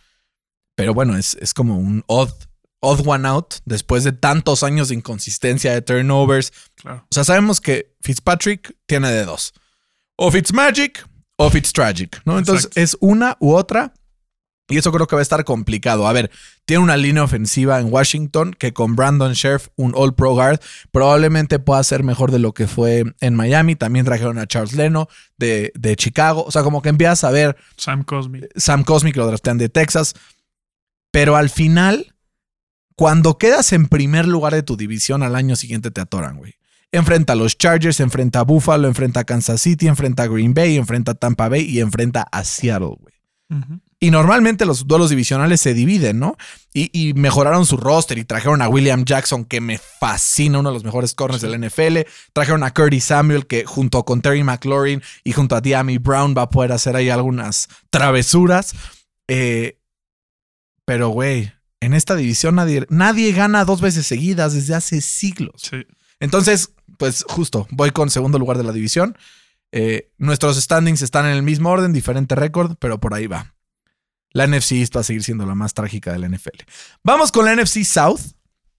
Pero 0.74 0.94
bueno, 0.94 1.14
es, 1.18 1.36
es 1.38 1.52
como 1.52 1.76
un 1.76 2.02
odd, 2.06 2.32
odd 2.80 3.06
one 3.06 3.28
out 3.28 3.56
después 3.66 4.04
de 4.04 4.12
tantos 4.12 4.62
años 4.62 4.88
de 4.88 4.94
inconsistencia, 4.94 5.74
de 5.74 5.82
turnovers. 5.82 6.50
Claro. 6.76 7.04
O 7.10 7.14
sea, 7.14 7.24
sabemos 7.24 7.60
que 7.60 7.94
Fitzpatrick 8.00 8.74
tiene 8.86 9.12
de 9.12 9.26
dos. 9.26 9.52
O 10.16 10.30
Fitzmagic 10.30 11.06
o 11.36 11.50
Fitztragic, 11.50 12.22
¿no? 12.24 12.38
Entonces 12.38 12.64
Exacto. 12.64 12.80
es 12.80 12.96
una 13.00 13.36
u 13.38 13.52
otra. 13.52 13.92
Y 14.68 14.78
eso 14.78 14.92
creo 14.92 15.06
que 15.06 15.16
va 15.16 15.20
a 15.20 15.22
estar 15.22 15.44
complicado. 15.44 16.06
A 16.06 16.12
ver, 16.12 16.30
tiene 16.64 16.82
una 16.82 16.96
línea 16.96 17.24
ofensiva 17.24 17.78
en 17.80 17.92
Washington 17.92 18.54
que 18.58 18.72
con 18.72 18.96
Brandon 18.96 19.32
Sheriff, 19.32 19.68
un 19.76 19.92
All 19.94 20.14
Pro 20.14 20.32
Guard, 20.32 20.60
probablemente 20.92 21.58
pueda 21.58 21.82
ser 21.84 22.04
mejor 22.04 22.30
de 22.30 22.38
lo 22.38 22.54
que 22.54 22.66
fue 22.66 23.04
en 23.20 23.34
Miami. 23.34 23.76
También 23.76 24.04
trajeron 24.04 24.38
a 24.38 24.46
Charles 24.46 24.72
Leno 24.74 25.08
de, 25.36 25.72
de 25.74 25.96
Chicago. 25.96 26.44
O 26.44 26.50
sea, 26.50 26.62
como 26.62 26.80
que 26.80 26.88
empiezas 26.88 27.24
a 27.24 27.30
ver 27.30 27.56
Sam 27.76 28.04
Cosmi. 28.04 28.40
Sam 28.56 28.84
Cosmic 28.84 29.16
lo 29.16 29.26
draftean 29.26 29.58
de 29.58 29.68
Texas. 29.68 30.14
Pero 31.10 31.36
al 31.36 31.50
final, 31.50 32.14
cuando 32.96 33.36
quedas 33.36 33.72
en 33.72 33.88
primer 33.88 34.26
lugar 34.26 34.54
de 34.54 34.62
tu 34.62 34.76
división, 34.76 35.22
al 35.22 35.36
año 35.36 35.56
siguiente 35.56 35.90
te 35.90 36.00
atoran, 36.00 36.38
güey. 36.38 36.54
Enfrenta 36.92 37.32
a 37.32 37.36
los 37.36 37.58
Chargers, 37.58 38.00
enfrenta 38.00 38.40
a 38.40 38.44
Buffalo, 38.44 38.86
enfrenta 38.86 39.20
a 39.20 39.24
Kansas 39.24 39.60
City, 39.60 39.88
enfrenta 39.88 40.24
a 40.24 40.26
Green 40.28 40.54
Bay, 40.54 40.76
enfrenta 40.76 41.12
a 41.12 41.14
Tampa 41.14 41.48
Bay 41.48 41.62
y 41.62 41.80
enfrenta 41.80 42.22
a 42.30 42.44
Seattle, 42.44 42.96
güey. 42.98 43.14
Y 44.02 44.10
normalmente 44.10 44.66
los 44.66 44.88
duelos 44.88 45.10
divisionales 45.10 45.60
se 45.60 45.74
dividen, 45.74 46.18
¿no? 46.18 46.36
Y, 46.74 46.90
y 46.92 47.14
mejoraron 47.14 47.64
su 47.66 47.76
roster 47.76 48.18
y 48.18 48.24
trajeron 48.24 48.60
a 48.60 48.68
William 48.68 49.04
Jackson, 49.04 49.44
que 49.44 49.60
me 49.60 49.78
fascina, 49.78 50.58
uno 50.58 50.70
de 50.70 50.74
los 50.74 50.82
mejores 50.82 51.14
corners 51.14 51.40
Sí. 51.40 51.46
del 51.46 51.54
NFL. 51.62 52.08
Trajeron 52.32 52.64
a 52.64 52.74
Curtis 52.74 53.04
Samuel, 53.04 53.46
que 53.46 53.64
junto 53.64 54.04
con 54.04 54.20
Terry 54.20 54.42
McLaurin 54.42 55.00
y 55.22 55.30
junto 55.32 55.54
a 55.54 55.60
Diami 55.60 55.98
Brown 55.98 56.34
va 56.36 56.42
a 56.42 56.48
poder 56.50 56.72
hacer 56.72 56.96
ahí 56.96 57.10
algunas 57.10 57.68
travesuras. 57.90 58.74
Eh, 59.28 59.78
pero, 60.84 61.10
güey, 61.10 61.52
en 61.80 61.94
esta 61.94 62.16
división 62.16 62.56
nadie, 62.56 62.86
nadie 62.90 63.30
gana 63.32 63.64
dos 63.64 63.80
veces 63.80 64.04
seguidas 64.06 64.52
desde 64.52 64.74
hace 64.74 65.00
siglos. 65.00 65.62
Sí. 65.70 65.86
Entonces, 66.18 66.70
pues 66.98 67.24
justo, 67.28 67.68
voy 67.70 67.92
con 67.92 68.10
segundo 68.10 68.38
lugar 68.40 68.58
de 68.58 68.64
la 68.64 68.72
división. 68.72 69.16
Eh, 69.70 70.10
nuestros 70.18 70.56
standings 70.60 71.02
están 71.02 71.24
en 71.26 71.32
el 71.32 71.42
mismo 71.42 71.70
orden, 71.70 71.92
diferente 71.92 72.34
récord, 72.34 72.74
pero 72.80 72.98
por 72.98 73.14
ahí 73.14 73.26
va. 73.28 73.51
La 74.32 74.46
NFC 74.46 74.72
East 74.72 74.96
va 74.96 75.00
a 75.00 75.04
seguir 75.04 75.22
siendo 75.22 75.46
la 75.46 75.54
más 75.54 75.74
trágica 75.74 76.12
de 76.12 76.18
la 76.18 76.28
NFL. 76.28 76.60
Vamos 77.04 77.32
con 77.32 77.44
la 77.44 77.54
NFC 77.54 77.84
South. 77.84 78.20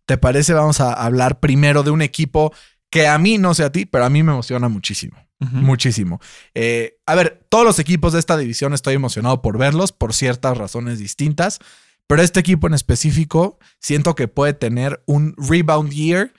¿Te 0.05 0.17
parece? 0.17 0.53
Vamos 0.53 0.81
a 0.81 0.93
hablar 0.93 1.39
primero 1.39 1.83
de 1.83 1.91
un 1.91 2.01
equipo 2.01 2.53
que 2.89 3.07
a 3.07 3.17
mí, 3.17 3.37
no 3.37 3.53
sé 3.53 3.63
a 3.63 3.71
ti, 3.71 3.85
pero 3.85 4.05
a 4.05 4.09
mí 4.09 4.21
me 4.21 4.31
emociona 4.31 4.69
muchísimo. 4.69 5.17
Muchísimo. 5.51 6.21
Eh, 6.53 6.99
a 7.05 7.15
ver, 7.15 7.45
todos 7.49 7.65
los 7.65 7.79
equipos 7.79 8.13
de 8.13 8.19
esta 8.19 8.37
división 8.37 8.73
estoy 8.73 8.93
emocionado 8.93 9.41
por 9.41 9.57
verlos 9.57 9.91
por 9.91 10.13
ciertas 10.13 10.57
razones 10.57 10.99
distintas, 10.99 11.59
pero 12.07 12.21
este 12.21 12.39
equipo 12.39 12.67
en 12.67 12.73
específico 12.73 13.59
siento 13.79 14.15
que 14.15 14.27
puede 14.27 14.53
tener 14.53 15.03
un 15.05 15.35
rebound 15.37 15.91
year, 15.91 16.33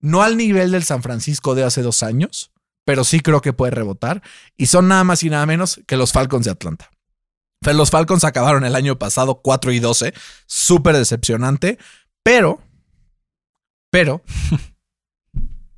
no 0.00 0.22
al 0.22 0.36
nivel 0.36 0.70
del 0.70 0.84
San 0.84 1.02
Francisco 1.02 1.54
de 1.54 1.64
hace 1.64 1.82
dos 1.82 2.02
años, 2.02 2.52
pero 2.84 3.02
sí 3.02 3.20
creo 3.20 3.40
que 3.40 3.52
puede 3.52 3.72
rebotar. 3.72 4.22
Y 4.56 4.66
son 4.66 4.88
nada 4.88 5.02
más 5.02 5.22
y 5.22 5.30
nada 5.30 5.46
menos 5.46 5.80
que 5.86 5.96
los 5.96 6.12
Falcons 6.12 6.44
de 6.44 6.52
Atlanta. 6.52 6.90
Los 7.62 7.90
Falcons 7.90 8.24
acabaron 8.24 8.64
el 8.64 8.74
año 8.76 8.98
pasado 8.98 9.40
4 9.42 9.72
y 9.72 9.80
12, 9.80 10.14
súper 10.46 10.96
decepcionante, 10.96 11.78
pero, 12.22 12.60
pero, 13.90 14.22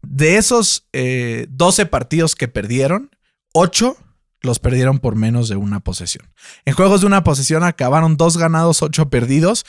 de 0.02 0.36
esos 0.36 0.86
eh, 0.92 1.46
12 1.50 1.86
partidos 1.86 2.34
que 2.34 2.48
perdieron, 2.48 3.10
8 3.54 3.96
los 4.40 4.58
perdieron 4.58 4.98
por 4.98 5.16
menos 5.16 5.48
de 5.48 5.56
una 5.56 5.80
posesión. 5.80 6.30
En 6.64 6.74
juegos 6.74 7.00
de 7.00 7.06
una 7.06 7.24
posesión 7.24 7.64
acabaron 7.64 8.16
dos 8.16 8.36
ganados, 8.36 8.82
8 8.82 9.08
perdidos. 9.10 9.64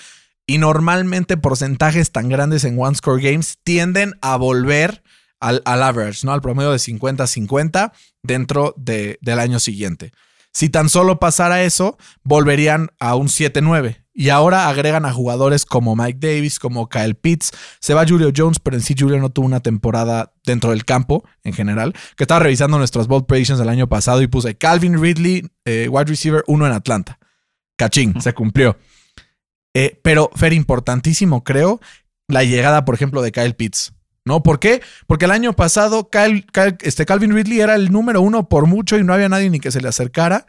Y 0.45 0.57
normalmente 0.57 1.37
porcentajes 1.37 2.11
tan 2.11 2.27
grandes 2.27 2.63
en 2.63 2.79
one 2.79 2.95
score 2.95 3.21
games 3.21 3.59
tienden 3.63 4.15
a 4.21 4.35
volver 4.35 5.03
al, 5.39 5.61
al 5.65 5.83
average, 5.83 6.25
¿no? 6.25 6.33
Al 6.33 6.41
promedio 6.41 6.71
de 6.71 6.77
50-50 6.79 7.91
dentro 8.23 8.73
de- 8.75 9.19
del 9.21 9.37
año 9.39 9.59
siguiente. 9.59 10.11
Si 10.51 10.69
tan 10.69 10.89
solo 10.89 11.19
pasara 11.19 11.63
eso, 11.63 11.97
volverían 12.23 12.89
a 12.99 13.15
un 13.15 13.27
7-9. 13.27 14.03
Y 14.13 14.29
ahora 14.29 14.67
agregan 14.67 15.05
a 15.05 15.13
jugadores 15.13 15.65
como 15.65 15.95
Mike 15.95 16.19
Davis, 16.19 16.59
como 16.59 16.89
Kyle 16.89 17.15
Pitts. 17.15 17.51
Se 17.79 17.93
va 17.93 18.05
Julio 18.05 18.31
Jones, 18.35 18.59
pero 18.59 18.75
en 18.75 18.81
sí 18.83 18.93
Julio 18.97 19.17
no 19.19 19.29
tuvo 19.29 19.45
una 19.45 19.62
temporada 19.62 20.33
dentro 20.43 20.71
del 20.71 20.83
campo 20.83 21.23
en 21.43 21.53
general. 21.53 21.93
Que 22.17 22.25
estaba 22.25 22.41
revisando 22.41 22.77
nuestras 22.77 23.07
bold 23.07 23.27
predictions 23.27 23.59
del 23.59 23.69
año 23.69 23.88
pasado 23.88 24.21
y 24.21 24.27
puse 24.27 24.57
Calvin 24.57 25.01
Ridley, 25.01 25.49
eh, 25.63 25.88
wide 25.89 26.05
receiver 26.05 26.43
1 26.47 26.65
en 26.65 26.73
Atlanta. 26.73 27.19
Cachín, 27.77 28.19
se 28.19 28.33
cumplió. 28.33 28.77
Eh, 29.73 29.97
pero, 30.03 30.31
Fer, 30.35 30.51
importantísimo, 30.51 31.45
creo, 31.45 31.79
la 32.27 32.43
llegada, 32.43 32.83
por 32.83 32.95
ejemplo, 32.95 33.21
de 33.21 33.31
Kyle 33.31 33.55
Pitts. 33.55 33.93
¿No? 34.25 34.43
¿Por 34.43 34.60
qué? 34.60 34.82
Porque 35.08 35.25
el 35.25 35.32
año 35.32 35.53
pasado 35.53 36.10
Kyle- 36.10 36.45
este 36.82 37.05
Calvin 37.05 37.34
Ridley 37.34 37.62
era 37.62 37.75
el 37.75 37.91
número 37.91 38.21
uno 38.21 38.47
por 38.49 38.67
mucho 38.67 38.97
y 38.97 39.03
no 39.03 39.13
había 39.13 39.29
nadie 39.29 39.49
ni 39.49 39.60
que 39.60 39.71
se 39.71 39.82
le 39.82 39.88
acercara. 39.88 40.45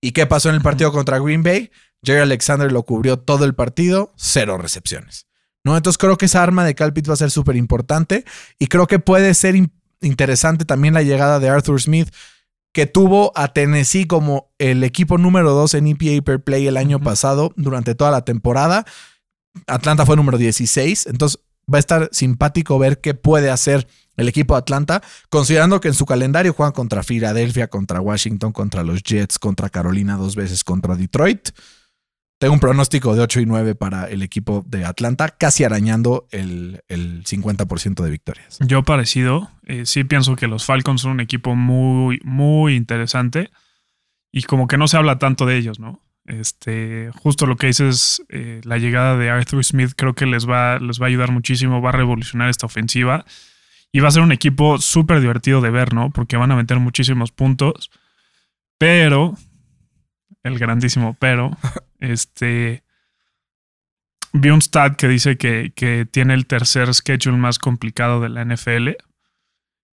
¿Y 0.00 0.12
qué 0.12 0.26
pasó 0.26 0.48
en 0.48 0.54
el 0.54 0.62
partido 0.62 0.92
contra 0.92 1.18
Green 1.18 1.42
Bay? 1.42 1.70
Jerry 2.04 2.20
Alexander 2.20 2.70
lo 2.70 2.84
cubrió 2.84 3.18
todo 3.18 3.44
el 3.44 3.54
partido, 3.54 4.12
cero 4.16 4.56
recepciones. 4.56 5.26
¿No? 5.64 5.76
Entonces 5.76 5.98
creo 5.98 6.16
que 6.16 6.26
esa 6.26 6.42
arma 6.42 6.64
de 6.64 6.74
Pitts 6.74 7.10
va 7.10 7.14
a 7.14 7.16
ser 7.16 7.30
súper 7.32 7.56
importante 7.56 8.24
y 8.58 8.68
creo 8.68 8.86
que 8.86 9.00
puede 9.00 9.34
ser 9.34 9.56
in- 9.56 9.72
interesante 10.00 10.64
también 10.64 10.94
la 10.94 11.02
llegada 11.02 11.40
de 11.40 11.48
Arthur 11.48 11.82
Smith, 11.82 12.08
que 12.72 12.86
tuvo 12.86 13.32
a 13.34 13.48
Tennessee 13.52 14.06
como 14.06 14.52
el 14.58 14.84
equipo 14.84 15.18
número 15.18 15.50
2 15.50 15.74
en 15.74 15.88
EPA 15.88 16.24
per 16.24 16.42
play 16.44 16.68
el 16.68 16.76
año 16.76 17.00
pasado 17.00 17.52
durante 17.56 17.96
toda 17.96 18.12
la 18.12 18.24
temporada. 18.24 18.86
Atlanta 19.66 20.06
fue 20.06 20.14
número 20.16 20.38
16, 20.38 21.06
entonces 21.06 21.40
va 21.72 21.78
a 21.78 21.80
estar 21.80 22.08
simpático 22.12 22.78
ver 22.78 23.00
qué 23.00 23.14
puede 23.14 23.50
hacer 23.50 23.86
el 24.16 24.28
equipo 24.28 24.54
de 24.54 24.58
Atlanta, 24.58 25.02
considerando 25.30 25.80
que 25.80 25.88
en 25.88 25.94
su 25.94 26.04
calendario 26.04 26.52
juegan 26.52 26.72
contra 26.72 27.02
Filadelfia, 27.02 27.68
contra 27.68 28.00
Washington, 28.00 28.52
contra 28.52 28.82
los 28.82 29.02
Jets, 29.02 29.38
contra 29.38 29.70
Carolina 29.70 30.16
dos 30.16 30.34
veces, 30.34 30.64
contra 30.64 30.96
Detroit. 30.96 31.50
Tengo 32.38 32.54
un 32.54 32.60
pronóstico 32.60 33.16
de 33.16 33.22
8 33.22 33.40
y 33.40 33.46
9 33.46 33.74
para 33.74 34.08
el 34.08 34.22
equipo 34.22 34.64
de 34.68 34.84
Atlanta, 34.84 35.28
casi 35.28 35.64
arañando 35.64 36.28
el, 36.30 36.82
el 36.88 37.24
50% 37.24 38.02
de 38.02 38.10
victorias. 38.10 38.58
Yo 38.60 38.84
parecido, 38.84 39.50
eh, 39.66 39.86
sí 39.86 40.04
pienso 40.04 40.36
que 40.36 40.46
los 40.46 40.64
Falcons 40.64 41.00
son 41.00 41.12
un 41.12 41.20
equipo 41.20 41.56
muy, 41.56 42.20
muy 42.22 42.76
interesante 42.76 43.50
y 44.30 44.42
como 44.42 44.68
que 44.68 44.78
no 44.78 44.86
se 44.86 44.96
habla 44.96 45.18
tanto 45.18 45.46
de 45.46 45.56
ellos, 45.56 45.80
¿no? 45.80 46.00
Este, 46.28 47.10
justo 47.14 47.46
lo 47.46 47.56
que 47.56 47.68
dices, 47.68 48.22
eh, 48.28 48.60
la 48.64 48.76
llegada 48.76 49.16
de 49.16 49.30
Arthur 49.30 49.64
Smith 49.64 49.92
creo 49.96 50.12
que 50.12 50.26
les 50.26 50.46
va, 50.46 50.78
les 50.78 51.00
va 51.00 51.06
a 51.06 51.08
ayudar 51.08 51.32
muchísimo, 51.32 51.80
va 51.80 51.88
a 51.88 51.92
revolucionar 51.92 52.50
esta 52.50 52.66
ofensiva 52.66 53.24
y 53.92 54.00
va 54.00 54.08
a 54.08 54.10
ser 54.10 54.22
un 54.22 54.32
equipo 54.32 54.76
súper 54.78 55.22
divertido 55.22 55.62
de 55.62 55.70
ver, 55.70 55.94
¿no? 55.94 56.10
Porque 56.10 56.36
van 56.36 56.52
a 56.52 56.56
meter 56.56 56.78
muchísimos 56.80 57.32
puntos, 57.32 57.90
pero, 58.76 59.36
el 60.42 60.58
grandísimo 60.58 61.16
pero, 61.18 61.56
este, 61.98 62.84
vi 64.34 64.50
un 64.50 64.60
stat 64.60 64.96
que 64.96 65.08
dice 65.08 65.38
que, 65.38 65.72
que 65.74 66.04
tiene 66.04 66.34
el 66.34 66.46
tercer 66.46 66.92
schedule 66.92 67.38
más 67.38 67.58
complicado 67.58 68.20
de 68.20 68.28
la 68.28 68.44
NFL 68.44 68.90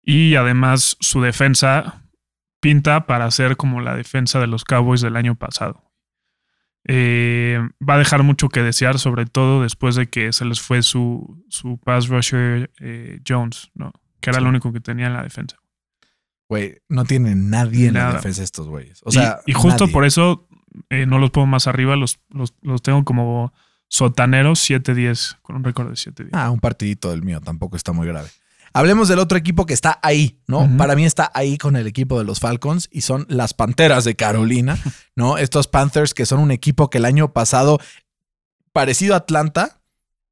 y 0.03 0.35
además 0.35 0.97
su 0.99 1.23
defensa 1.23 2.03
pinta 2.59 3.07
para 3.07 3.31
ser 3.31 3.57
como 3.57 3.81
la 3.81 3.95
defensa 3.95 4.41
de 4.41 4.49
los 4.49 4.65
Cowboys 4.65 5.01
del 5.01 5.15
año 5.15 5.37
pasado. 5.37 5.84
Eh, 6.87 7.59
va 7.87 7.95
a 7.95 7.99
dejar 7.99 8.23
mucho 8.23 8.49
que 8.49 8.63
desear, 8.63 8.99
sobre 8.99 9.27
todo 9.27 9.63
después 9.63 9.95
de 9.95 10.09
que 10.09 10.33
se 10.33 10.45
les 10.45 10.61
fue 10.61 10.83
su, 10.83 11.43
su 11.49 11.79
pass 11.79 12.09
rusher 12.09 12.71
eh, 12.81 13.21
Jones, 13.27 13.71
¿no? 13.75 13.93
Que 14.21 14.31
era 14.31 14.39
el 14.39 14.47
único 14.47 14.73
que 14.73 14.81
tenía 14.81 15.07
en 15.07 15.15
la 15.15 15.23
defensa. 15.23 15.57
Güey, 16.49 16.83
no 16.89 17.05
tiene 17.05 17.35
nadie 17.35 17.89
en 17.89 17.95
la 17.95 18.15
defensa 18.15 18.43
estos 18.43 18.69
güeyes. 18.69 19.01
O 19.05 19.11
sea, 19.11 19.41
y, 19.47 19.53
justo 19.53 19.89
por 19.89 20.05
eso 20.05 20.47
eh, 20.91 21.07
no 21.07 21.19
los 21.19 21.31
pongo 21.31 21.47
más 21.47 21.67
arriba, 21.67 21.97
los, 21.97 22.21
los, 22.29 22.55
los 22.61 22.83
tengo 22.83 23.05
como 23.05 23.53
sotaneros 23.89 24.69
7-10, 24.69 25.39
con 25.41 25.57
un 25.57 25.65
récord 25.65 25.89
de 25.89 25.95
7-10. 25.95 26.29
Ah, 26.33 26.51
un 26.51 26.61
partidito 26.61 27.11
del 27.11 27.23
mío, 27.23 27.41
tampoco 27.41 27.77
está 27.77 27.93
muy 27.93 28.07
grave. 28.07 28.29
Hablemos 28.77 29.07
del 29.07 29.21
otro 29.21 29.39
equipo 29.39 29.67
que 29.67 29.73
está 29.73 30.01
ahí, 30.03 30.41
¿no? 30.49 30.69
Para 30.77 30.97
mí 30.97 31.05
está 31.05 31.31
ahí 31.33 31.59
con 31.59 31.77
el 31.77 31.87
equipo 31.87 32.19
de 32.19 32.25
los 32.25 32.41
Falcons 32.41 32.89
y 32.91 33.03
son 33.03 33.25
las 33.29 33.55
Panteras 33.55 34.05
de 34.05 34.17
Carolina, 34.17 34.77
¿no? 35.15 35.39
Estos 35.39 35.69
Panthers 35.69 36.13
que 36.13 36.27
son 36.27 36.41
un 36.41 36.51
equipo 36.51 36.91
que 36.91 36.99
el 36.99 37.05
año 37.05 37.33
pasado, 37.33 37.79
parecido 38.73 39.15
a 39.15 39.19
Atlanta, 39.19 39.81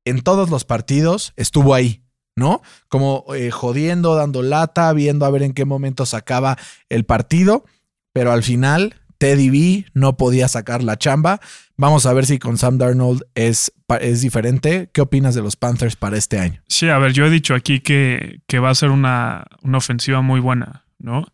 en 0.04 0.22
todos 0.22 0.50
los 0.50 0.64
partidos 0.64 1.34
estuvo 1.36 1.72
ahí, 1.72 2.02
¿no? 2.34 2.62
Como 2.88 3.24
eh, 3.32 3.52
jodiendo, 3.52 4.16
dando 4.16 4.42
lata, 4.42 4.92
viendo 4.92 5.24
a 5.24 5.30
ver 5.30 5.44
en 5.44 5.54
qué 5.54 5.64
momento 5.64 6.04
sacaba 6.04 6.58
el 6.88 7.04
partido, 7.04 7.64
pero 8.12 8.32
al 8.32 8.42
final 8.42 8.96
Teddy 9.22 9.50
B 9.50 9.84
no 9.94 10.16
podía 10.16 10.48
sacar 10.48 10.82
la 10.82 10.98
chamba. 10.98 11.38
Vamos 11.76 12.06
a 12.06 12.12
ver 12.12 12.26
si 12.26 12.40
con 12.40 12.58
Sam 12.58 12.76
Darnold 12.76 13.22
es, 13.36 13.72
es 14.00 14.20
diferente. 14.20 14.90
¿Qué 14.92 15.00
opinas 15.00 15.36
de 15.36 15.42
los 15.42 15.54
Panthers 15.54 15.94
para 15.94 16.16
este 16.16 16.40
año? 16.40 16.60
Sí, 16.66 16.88
a 16.88 16.98
ver, 16.98 17.12
yo 17.12 17.24
he 17.26 17.30
dicho 17.30 17.54
aquí 17.54 17.78
que, 17.78 18.40
que 18.48 18.58
va 18.58 18.70
a 18.70 18.74
ser 18.74 18.90
una, 18.90 19.44
una, 19.62 19.78
ofensiva 19.78 20.22
muy 20.22 20.40
buena, 20.40 20.86
¿no? 20.98 21.28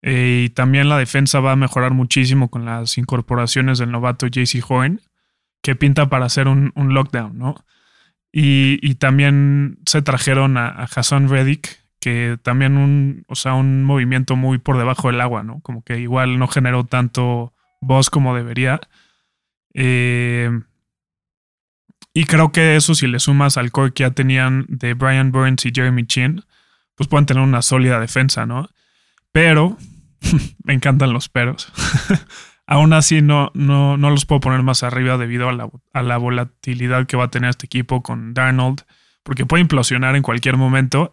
Eh, 0.00 0.44
y 0.46 0.48
también 0.54 0.88
la 0.88 0.96
defensa 0.96 1.40
va 1.40 1.52
a 1.52 1.56
mejorar 1.56 1.92
muchísimo 1.92 2.48
con 2.48 2.64
las 2.64 2.96
incorporaciones 2.96 3.76
del 3.76 3.90
novato 3.90 4.26
JC 4.26 4.64
Horn, 4.66 5.02
que 5.60 5.76
pinta 5.76 6.08
para 6.08 6.24
hacer 6.24 6.48
un, 6.48 6.72
un 6.76 6.94
lockdown, 6.94 7.36
¿no? 7.36 7.56
Y, 8.32 8.78
y, 8.80 8.94
también 8.94 9.80
se 9.84 10.00
trajeron 10.00 10.56
a, 10.56 10.68
a 10.68 10.84
Hassan 10.84 11.28
Reddick, 11.28 11.83
que 12.04 12.36
también 12.42 12.76
un, 12.76 13.24
o 13.28 13.34
sea, 13.34 13.54
un 13.54 13.82
movimiento 13.82 14.36
muy 14.36 14.58
por 14.58 14.76
debajo 14.76 15.08
del 15.08 15.22
agua, 15.22 15.42
¿no? 15.42 15.60
Como 15.62 15.82
que 15.82 16.00
igual 16.00 16.38
no 16.38 16.48
generó 16.48 16.84
tanto 16.84 17.54
voz 17.80 18.10
como 18.10 18.36
debería. 18.36 18.78
Eh, 19.72 20.50
y 22.12 22.24
creo 22.26 22.52
que 22.52 22.76
eso, 22.76 22.94
si 22.94 23.06
le 23.06 23.20
sumas 23.20 23.56
al 23.56 23.72
core 23.72 23.94
que 23.94 24.02
ya 24.02 24.10
tenían 24.10 24.66
de 24.68 24.92
Brian 24.92 25.32
Burns 25.32 25.64
y 25.64 25.72
Jeremy 25.74 26.06
Chin, 26.06 26.44
pues 26.94 27.08
pueden 27.08 27.24
tener 27.24 27.42
una 27.42 27.62
sólida 27.62 27.98
defensa, 27.98 28.44
¿no? 28.44 28.68
Pero, 29.32 29.78
me 30.62 30.74
encantan 30.74 31.14
los 31.14 31.30
peros. 31.30 31.72
Aún 32.66 32.92
así, 32.92 33.22
no, 33.22 33.50
no, 33.54 33.96
no 33.96 34.10
los 34.10 34.26
puedo 34.26 34.40
poner 34.40 34.62
más 34.62 34.82
arriba 34.82 35.16
debido 35.16 35.48
a 35.48 35.54
la, 35.54 35.70
a 35.94 36.02
la 36.02 36.18
volatilidad 36.18 37.06
que 37.06 37.16
va 37.16 37.24
a 37.24 37.30
tener 37.30 37.48
este 37.48 37.64
equipo 37.64 38.02
con 38.02 38.34
Darnold, 38.34 38.82
porque 39.22 39.46
puede 39.46 39.62
implosionar 39.62 40.16
en 40.16 40.22
cualquier 40.22 40.58
momento. 40.58 41.08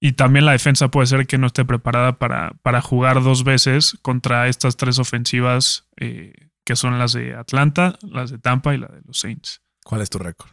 Y 0.00 0.12
también 0.12 0.44
la 0.44 0.52
defensa 0.52 0.88
puede 0.88 1.06
ser 1.06 1.26
que 1.26 1.38
no 1.38 1.48
esté 1.48 1.64
preparada 1.64 2.18
para, 2.18 2.52
para 2.62 2.80
jugar 2.80 3.22
dos 3.22 3.42
veces 3.42 3.96
contra 4.02 4.48
estas 4.48 4.76
tres 4.76 4.98
ofensivas 4.98 5.88
eh, 5.96 6.32
que 6.64 6.76
son 6.76 6.98
las 6.98 7.14
de 7.14 7.34
Atlanta, 7.34 7.98
las 8.02 8.30
de 8.30 8.38
Tampa 8.38 8.74
y 8.74 8.78
la 8.78 8.88
de 8.88 9.00
los 9.04 9.18
Saints. 9.18 9.62
¿Cuál 9.84 10.02
es 10.02 10.10
tu 10.10 10.18
récord? 10.18 10.50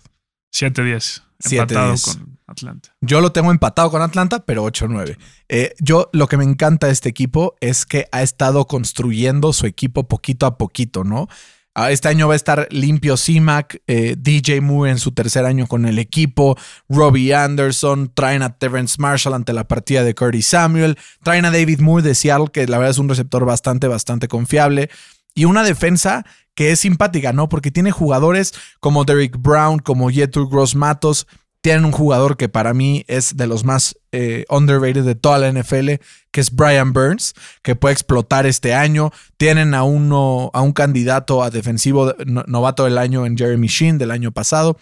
7-10. 0.53 1.23
Empatado 1.51 1.95
con 2.01 2.39
Atlanta. 2.47 2.95
Yo 3.01 3.19
lo 3.19 3.33
tengo 3.33 3.51
empatado 3.51 3.91
con 3.91 4.01
Atlanta, 4.01 4.45
pero 4.45 4.65
8-9. 4.65 5.17
Eh, 5.49 5.75
yo 5.79 6.09
lo 6.13 6.27
que 6.27 6.37
me 6.37 6.45
encanta 6.45 6.87
de 6.87 6.93
este 6.93 7.09
equipo 7.09 7.55
es 7.59 7.85
que 7.85 8.07
ha 8.13 8.21
estado 8.23 8.65
construyendo 8.65 9.51
su 9.51 9.65
equipo 9.65 10.07
poquito 10.07 10.45
a 10.45 10.57
poquito, 10.57 11.03
¿no? 11.03 11.27
Este 11.75 12.07
año 12.07 12.29
va 12.29 12.33
a 12.33 12.37
estar 12.37 12.69
limpio 12.71 13.17
CIMAC, 13.17 13.81
eh, 13.85 14.15
DJ 14.17 14.61
Moore 14.61 14.91
en 14.91 14.97
su 14.97 15.11
tercer 15.11 15.45
año 15.45 15.67
con 15.67 15.85
el 15.85 15.99
equipo, 15.99 16.57
Robbie 16.87 17.33
Anderson, 17.33 18.11
traen 18.13 18.43
a 18.43 18.57
Terrence 18.57 18.95
Marshall 18.97 19.33
ante 19.33 19.51
la 19.51 19.67
partida 19.67 20.05
de 20.05 20.15
Curtis 20.15 20.47
Samuel, 20.47 20.97
traen 21.21 21.43
a 21.43 21.51
David 21.51 21.81
Moore 21.81 22.01
de 22.01 22.15
Seattle, 22.15 22.47
que 22.53 22.65
la 22.67 22.77
verdad 22.77 22.91
es 22.91 22.97
un 22.97 23.09
receptor 23.09 23.43
bastante, 23.43 23.89
bastante 23.89 24.29
confiable, 24.29 24.89
y 25.33 25.43
una 25.43 25.63
defensa 25.63 26.25
que 26.53 26.71
es 26.71 26.79
simpática, 26.79 27.33
¿no? 27.33 27.49
Porque 27.49 27.71
tiene 27.71 27.91
jugadores 27.91 28.53
como 28.79 29.03
Derrick 29.03 29.35
Brown, 29.37 29.79
como 29.79 30.09
Yetur 30.09 30.49
Gross 30.49 30.75
Matos, 30.75 31.27
tienen 31.65 31.85
un 31.85 31.91
jugador 31.91 32.37
que 32.37 32.47
para 32.47 32.75
mí 32.75 33.05
es 33.07 33.37
de 33.37 33.47
los 33.47 33.63
más 33.63 33.97
eh, 34.11 34.45
underrated 34.51 35.03
de 35.03 35.15
toda 35.15 35.39
la 35.39 35.51
NFL, 35.51 35.93
que 36.29 36.39
es 36.39 36.51
Brian 36.51 36.93
Burns, 36.93 37.33
que 37.63 37.75
puede 37.75 37.93
explotar 37.93 38.45
este 38.45 38.75
año. 38.75 39.11
Tienen 39.37 39.73
a, 39.73 39.81
uno, 39.81 40.51
a 40.53 40.61
un 40.61 40.73
candidato 40.73 41.41
a 41.41 41.49
defensivo 41.49 42.13
novato 42.27 42.83
del 42.83 42.99
año 42.99 43.25
en 43.25 43.35
Jeremy 43.35 43.65
Sheen 43.65 43.97
del 43.97 44.11
año 44.11 44.31
pasado 44.31 44.77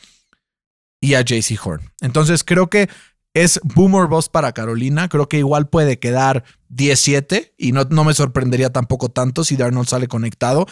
y 1.00 1.14
a 1.14 1.22
JC 1.22 1.58
Horn. 1.64 1.90
Entonces 2.02 2.44
creo 2.44 2.70
que 2.70 2.90
es 3.34 3.62
boomer 3.64 4.08
boss 4.08 4.28
para 4.28 4.52
Carolina. 4.52 5.08
Creo 5.08 5.30
que 5.30 5.38
igual 5.38 5.70
puede 5.70 6.00
quedar 6.00 6.44
17 6.68 7.54
y 7.58 7.72
no, 7.72 7.86
no 7.86 8.04
me 8.04 8.14
sorprendería 8.14 8.74
tampoco 8.74 9.08
tanto 9.08 9.46
si 9.46 9.56
Darnold 9.56 9.88
sale 9.88 10.10
conectado. 10.10 10.66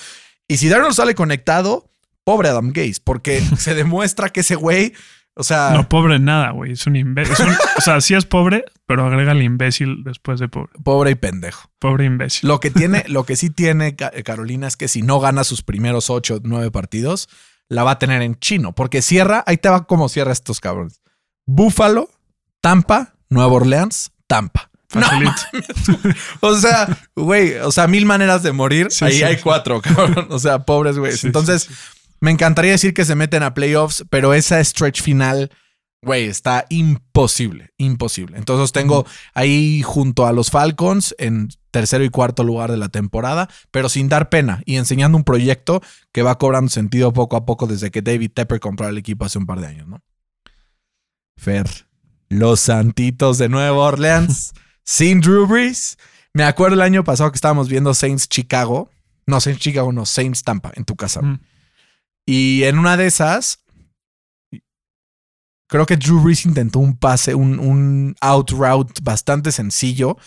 Y 0.50 0.58
si 0.58 0.68
Darnold 0.68 0.94
sale 0.94 1.16
conectado, 1.16 1.90
pobre 2.26 2.50
Adam 2.50 2.74
Gaze, 2.74 3.00
porque 3.02 3.42
se 3.58 3.76
demuestra 3.76 4.28
que 4.28 4.42
ese 4.42 4.56
güey 4.56 4.92
o 5.36 5.44
sea. 5.44 5.72
No, 5.72 5.88
pobre 5.88 6.20
nada, 6.20 6.52
güey. 6.52 6.74
Es 6.74 6.86
un 6.88 6.96
imbécil. 6.96 7.48
o 7.78 7.82
sea, 7.82 8.02
sí 8.02 8.14
es 8.14 8.26
pobre, 8.26 8.66
pero 8.86 9.06
agrega 9.06 9.32
el 9.32 9.42
imbécil 9.42 10.04
después 10.04 10.40
de 10.40 10.48
pobre. 10.48 10.72
Pobre 10.84 11.12
y 11.12 11.16
pendejo. 11.16 11.70
Pobre 11.80 12.06
imbécil. 12.06 12.48
Lo 12.50 12.60
que 12.60 12.70
tiene, 12.70 13.04
lo 13.08 13.26
que 13.26 13.36
sí 13.36 13.50
tiene 13.50 13.96
Carolina 13.96 14.68
es 14.68 14.78
que 14.78 14.88
si 14.88 15.02
no 15.02 15.20
gana 15.20 15.44
sus 15.44 15.62
primeros 15.62 16.10
ocho, 16.10 16.40
nueve 16.44 16.72
partidos, 16.72 17.30
la 17.70 17.84
va 17.84 17.92
a 17.92 18.00
tener 18.00 18.22
en 18.22 18.40
chino. 18.40 18.74
Porque 18.74 19.02
cierra, 19.02 19.44
ahí 19.48 19.58
te 19.58 19.70
va 19.70 19.86
como 19.86 20.10
cierra 20.10 20.32
estos 20.32 20.60
cabrones. 20.60 21.02
Búfalo, 21.46 22.10
Tampa, 22.60 23.16
Nueva 23.30 23.54
Orleans, 23.54 24.12
Tampa. 24.28 24.70
o 26.42 26.56
sea, 26.56 26.88
güey, 27.16 27.54
o 27.56 27.72
sea, 27.72 27.88
mil 27.88 28.06
maneras 28.06 28.44
de 28.44 28.52
morir. 28.52 28.90
ahí 29.00 29.24
hay 29.24 29.38
cuatro, 29.38 29.82
cabrón. 29.82 30.28
O 30.30 30.40
sea, 30.40 30.60
pobres 30.60 30.98
güeyes. 30.98 31.24
Entonces. 31.24 31.70
Me 32.22 32.30
encantaría 32.30 32.72
decir 32.72 32.94
que 32.94 33.04
se 33.04 33.16
meten 33.16 33.42
a 33.42 33.56
playoffs, 33.56 34.06
pero 34.12 34.36
esa 34.36 34.64
stretch 34.64 35.02
final, 35.02 35.50
güey, 36.04 36.26
está 36.26 36.68
imposible, 36.70 37.72
imposible. 37.78 38.38
Entonces 38.38 38.72
tengo 38.72 39.08
ahí 39.34 39.82
junto 39.82 40.28
a 40.28 40.32
los 40.32 40.52
Falcons 40.52 41.16
en 41.18 41.50
tercero 41.72 42.04
y 42.04 42.10
cuarto 42.10 42.44
lugar 42.44 42.70
de 42.70 42.78
la 42.78 42.90
temporada, 42.90 43.50
pero 43.72 43.90
sin 43.90 44.08
dar 44.08 44.30
pena 44.30 44.62
y 44.66 44.76
enseñando 44.76 45.18
un 45.18 45.24
proyecto 45.24 45.82
que 46.12 46.22
va 46.22 46.38
cobrando 46.38 46.70
sentido 46.70 47.12
poco 47.12 47.38
a 47.38 47.46
poco 47.46 47.66
desde 47.66 47.90
que 47.90 48.04
David 48.04 48.32
Tepper 48.36 48.60
compró 48.60 48.88
el 48.88 49.00
equipo 49.00 49.26
hace 49.26 49.40
un 49.40 49.48
par 49.48 49.60
de 49.60 49.68
años, 49.68 49.88
¿no? 49.88 50.00
Fer, 51.38 51.68
los 52.30 52.60
Santitos 52.60 53.40
de 53.40 53.50
Nueva 53.50 53.78
Orleans, 53.78 54.54
sin 54.84 55.22
Drew 55.22 55.48
Brees. 55.48 55.98
Me 56.34 56.44
acuerdo 56.44 56.76
el 56.76 56.82
año 56.82 57.04
pasado 57.04 57.32
que 57.32 57.36
estábamos 57.36 57.68
viendo 57.68 57.96
Saints 57.96 58.30
Chicago. 58.30 58.92
No, 59.26 59.42
Saints 59.42 59.62
Chicago, 59.62 59.92
no, 59.92 60.06
Saints 60.06 60.44
Tampa, 60.44 60.72
en 60.76 60.86
tu 60.86 60.96
casa. 60.96 61.22
Y 62.26 62.64
en 62.64 62.78
una 62.78 62.98
de 62.98 63.08
esas, 63.08 63.64
creo 65.68 65.86
que 65.86 65.98
Drew 65.98 66.22
Brees 66.22 66.46
intentó 66.46 66.80
un 66.80 66.98
pase, 66.98 67.36
un, 67.36 67.60
un 67.60 68.16
out 68.22 68.52
route 68.52 69.02
bastante 69.04 69.52
sencillo 69.52 70.18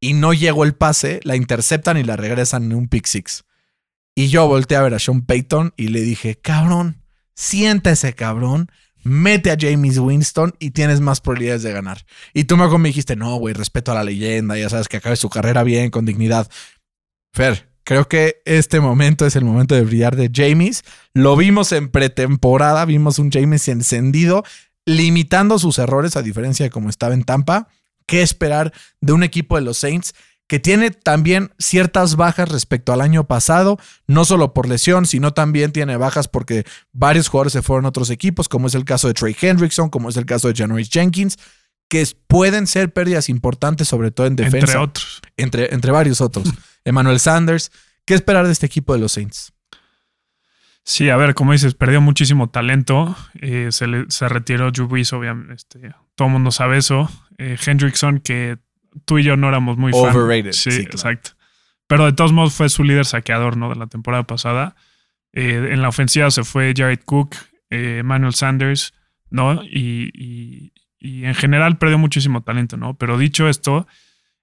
y 0.00 0.14
no 0.14 0.32
llegó 0.32 0.64
el 0.64 0.74
pase, 0.74 1.20
la 1.24 1.36
interceptan 1.36 1.96
y 1.96 2.04
la 2.04 2.16
regresan 2.16 2.64
en 2.64 2.74
un 2.74 2.88
pick 2.88 3.06
six. 3.06 3.44
Y 4.14 4.28
yo 4.28 4.46
volteé 4.48 4.76
a 4.76 4.82
ver 4.82 4.94
a 4.94 4.98
Sean 4.98 5.22
Payton 5.22 5.74
y 5.76 5.88
le 5.88 6.00
dije, 6.00 6.36
cabrón, 6.36 7.02
siéntese, 7.34 8.14
cabrón, 8.14 8.70
mete 9.04 9.50
a 9.50 9.56
James 9.58 9.98
Winston 9.98 10.54
y 10.58 10.70
tienes 10.72 11.00
más 11.00 11.20
probabilidades 11.20 11.62
de 11.62 11.72
ganar. 11.72 12.04
Y 12.34 12.44
tú 12.44 12.56
me 12.56 12.88
dijiste, 12.88 13.16
no, 13.16 13.36
güey, 13.36 13.54
respeto 13.54 13.92
a 13.92 13.94
la 13.94 14.04
leyenda, 14.04 14.56
ya 14.58 14.68
sabes 14.68 14.88
que 14.88 14.96
acabe 14.96 15.16
su 15.16 15.30
carrera 15.30 15.62
bien, 15.62 15.90
con 15.90 16.04
dignidad. 16.04 16.50
Fer, 17.32 17.67
Creo 17.88 18.06
que 18.06 18.42
este 18.44 18.80
momento 18.80 19.24
es 19.24 19.34
el 19.34 19.46
momento 19.46 19.74
de 19.74 19.80
brillar 19.80 20.14
de 20.14 20.30
James. 20.30 20.84
Lo 21.14 21.36
vimos 21.36 21.72
en 21.72 21.88
pretemporada, 21.88 22.84
vimos 22.84 23.18
un 23.18 23.30
James 23.30 23.66
encendido, 23.66 24.44
limitando 24.84 25.58
sus 25.58 25.78
errores 25.78 26.14
a 26.14 26.20
diferencia 26.20 26.64
de 26.66 26.70
cómo 26.70 26.90
estaba 26.90 27.14
en 27.14 27.24
Tampa. 27.24 27.68
¿Qué 28.04 28.20
esperar 28.20 28.74
de 29.00 29.14
un 29.14 29.22
equipo 29.22 29.56
de 29.56 29.62
los 29.62 29.78
Saints 29.78 30.14
que 30.48 30.58
tiene 30.58 30.90
también 30.90 31.50
ciertas 31.58 32.16
bajas 32.16 32.50
respecto 32.50 32.92
al 32.92 33.00
año 33.00 33.24
pasado, 33.24 33.78
no 34.06 34.26
solo 34.26 34.52
por 34.52 34.68
lesión, 34.68 35.06
sino 35.06 35.32
también 35.32 35.72
tiene 35.72 35.96
bajas 35.96 36.28
porque 36.28 36.66
varios 36.92 37.28
jugadores 37.28 37.54
se 37.54 37.62
fueron 37.62 37.86
a 37.86 37.88
otros 37.88 38.10
equipos, 38.10 38.50
como 38.50 38.66
es 38.66 38.74
el 38.74 38.84
caso 38.84 39.08
de 39.08 39.14
Trey 39.14 39.34
Hendrickson, 39.40 39.88
como 39.88 40.10
es 40.10 40.18
el 40.18 40.26
caso 40.26 40.48
de 40.48 40.54
Janoris 40.54 40.90
Jenkins, 40.90 41.38
que 41.88 42.06
pueden 42.26 42.66
ser 42.66 42.92
pérdidas 42.92 43.30
importantes, 43.30 43.88
sobre 43.88 44.10
todo 44.10 44.26
en 44.26 44.36
defensa. 44.36 44.58
Entre 44.58 44.76
otros. 44.76 45.22
Entre, 45.38 45.74
entre 45.74 45.90
varios 45.90 46.20
otros. 46.20 46.52
Emmanuel 46.88 47.20
Sanders. 47.20 47.70
¿Qué 48.04 48.14
esperar 48.14 48.46
de 48.46 48.52
este 48.52 48.66
equipo 48.66 48.92
de 48.94 49.00
los 49.00 49.12
Saints? 49.12 49.52
Sí, 50.84 51.10
a 51.10 51.16
ver, 51.16 51.34
como 51.34 51.52
dices, 51.52 51.74
perdió 51.74 52.00
muchísimo 52.00 52.48
talento. 52.48 53.14
Eh, 53.40 53.68
se, 53.72 53.86
le, 53.86 54.06
se 54.08 54.28
retiró 54.28 54.70
Drew 54.70 54.88
Brees, 54.88 55.12
obviamente. 55.12 55.54
Este, 55.54 55.92
todo 56.14 56.28
el 56.28 56.32
mundo 56.32 56.50
sabe 56.50 56.78
eso. 56.78 57.10
Eh, 57.36 57.58
Hendrickson, 57.64 58.20
que 58.20 58.58
tú 59.04 59.18
y 59.18 59.22
yo 59.24 59.36
no 59.36 59.48
éramos 59.48 59.76
muy 59.76 59.92
fan. 59.92 60.16
Overrated. 60.16 60.52
Sí, 60.52 60.70
Sí, 60.70 60.78
claro. 60.84 60.90
exacto. 60.92 61.30
Pero 61.86 62.06
de 62.06 62.12
todos 62.12 62.32
modos 62.32 62.54
fue 62.54 62.68
su 62.70 62.84
líder 62.84 63.04
saqueador, 63.04 63.56
¿no? 63.58 63.68
De 63.68 63.76
la 63.76 63.86
temporada 63.86 64.22
pasada. 64.26 64.76
Eh, 65.34 65.68
en 65.72 65.82
la 65.82 65.88
ofensiva 65.88 66.30
se 66.30 66.42
fue 66.44 66.72
Jared 66.74 67.00
Cook, 67.04 67.34
eh, 67.70 67.98
Emmanuel 68.00 68.34
Sanders, 68.34 68.94
¿no? 69.30 69.62
Y, 69.64 70.10
y- 70.14 70.72
y 71.00 71.24
en 71.26 71.34
general 71.34 71.78
perdió 71.78 71.96
muchísimo 71.98 72.42
talento, 72.42 72.76
¿no? 72.76 72.94
Pero 72.94 73.18
dicho 73.18 73.48
esto, 73.48 73.86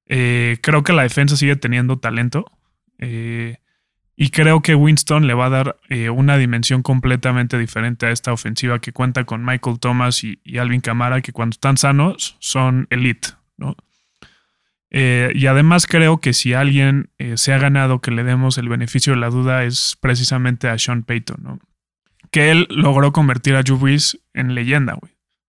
eh, 0.08 0.58
creo 0.62 0.84
que 0.84 0.94
la 0.94 1.04
defensa 1.04 1.36
sigue 1.36 1.56
teniendo 1.56 1.98
talento. 1.98 2.46
Eh, 3.00 3.58
y 4.16 4.30
creo 4.30 4.62
que 4.62 4.76
Winston 4.76 5.28
le 5.28 5.34
va 5.34 5.48
a 5.48 5.50
dar 5.50 5.78
eh, 5.90 6.10
una 6.10 6.38
dimensión 6.38 6.84
completamente 6.84 7.58
diferente 7.58 8.06
a 8.06 8.12
esta 8.12 8.32
ofensiva 8.32 8.80
que 8.80 8.94
cuenta 8.94 9.26
con 9.26 9.44
Michael 9.44 9.80
Thomas 9.80 10.24
y, 10.24 10.40
Alvin 10.58 10.80
Kamara, 10.80 11.22
que 11.22 11.34
cuando 11.34 11.56
están 11.56 11.76
sanos 11.76 12.38
son 12.40 12.88
elite, 12.90 13.30
¿no? 13.58 13.76
Y 14.92 15.48
además 15.48 15.88
creo 15.88 16.22
que 16.22 16.32
si 16.32 16.54
alguien 16.54 17.10
se 17.36 17.52
ha 17.52 17.58
ganado 17.58 18.00
que 18.00 18.12
le 18.12 18.24
demos 18.24 18.58
el 18.58 18.70
beneficio 18.70 19.12
de 19.12 19.20
la 19.20 19.30
duda 19.30 19.66
es 19.66 19.98
precisamente 20.00 20.70
a 20.70 20.78
Sean 20.78 21.04
Payton, 21.04 21.44
¿no? 21.44 21.60
Que 22.32 22.50
él 22.50 22.66
logró 22.70 23.12
convertir 23.12 23.58
a 23.58 23.62
Brees 23.62 24.22
en 24.34 24.56
leyenda. 24.56 24.98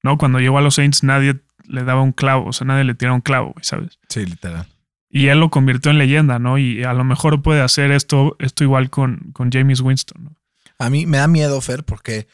¿No? 0.03 0.19
Cuando 0.19 0.41
llegó 0.41 0.59
a 0.59 0.63
los 0.63 0.75
Saints 0.77 1.05
nadie 1.05 1.37
le 1.69 1.85
daba 1.85 2.03
un 2.03 2.13
clavo, 2.13 2.47
o 2.47 2.53
sea, 2.53 2.67
nadie 2.67 2.85
le 2.85 2.95
tiraba 2.95 3.15
un 3.15 3.23
clavo, 3.23 3.55
¿sabes? 3.63 3.99
Sí, 4.09 4.25
literal. 4.25 4.67
Y 5.09 5.29
él 5.29 5.41
lo 5.41 5.51
convirtió 5.51 5.91
en 5.91 5.99
leyenda, 5.99 6.39
¿no? 6.39 6.59
Y 6.59 6.85
a 6.85 6.93
lo 6.93 7.05
mejor 7.05 7.43
puede 7.43 7.63
hacer 7.63 7.91
esto, 7.91 8.37
esto 8.39 8.65
igual 8.65 8.91
con, 8.91 9.31
con 9.33 9.51
James 9.51 9.81
Winston, 9.81 10.25
¿no? 10.25 10.37
A 10.79 10.91
mí 10.91 11.07
me 11.07 11.19
da 11.19 11.27
miedo, 11.27 11.59
Fer, 11.61 11.85
porque 11.85 12.27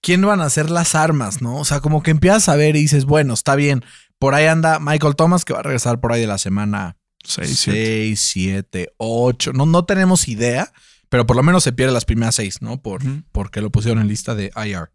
¿quién 0.00 0.22
van 0.22 0.40
a 0.40 0.50
ser 0.50 0.70
las 0.70 0.94
armas, 0.94 1.42
no? 1.42 1.56
O 1.56 1.64
sea, 1.64 1.80
como 1.80 2.02
que 2.02 2.10
empiezas 2.10 2.48
a 2.48 2.56
ver 2.56 2.74
y 2.74 2.80
dices, 2.80 3.04
bueno, 3.04 3.34
está 3.34 3.54
bien. 3.54 3.84
Por 4.18 4.34
ahí 4.34 4.46
anda 4.46 4.80
Michael 4.80 5.14
Thomas, 5.14 5.44
que 5.44 5.52
va 5.52 5.60
a 5.60 5.62
regresar 5.62 6.00
por 6.00 6.12
ahí 6.12 6.20
de 6.22 6.26
la 6.26 6.38
semana 6.38 6.96
Seis, 7.26 7.58
siete. 7.58 8.16
6, 8.16 8.20
7, 8.20 8.92
8. 8.98 9.52
No, 9.52 9.66
no 9.66 9.84
tenemos 9.84 10.28
idea, 10.28 10.72
pero 11.08 11.26
por 11.26 11.36
lo 11.36 11.42
menos 11.42 11.64
se 11.64 11.72
pierde 11.72 11.92
las 11.92 12.04
primeras 12.04 12.36
seis, 12.36 12.62
¿no? 12.62 12.80
Por. 12.80 13.02
Porque 13.32 13.60
lo 13.60 13.70
pusieron 13.70 14.00
en 14.00 14.08
lista 14.08 14.34
de 14.34 14.52
IR. 14.56 14.90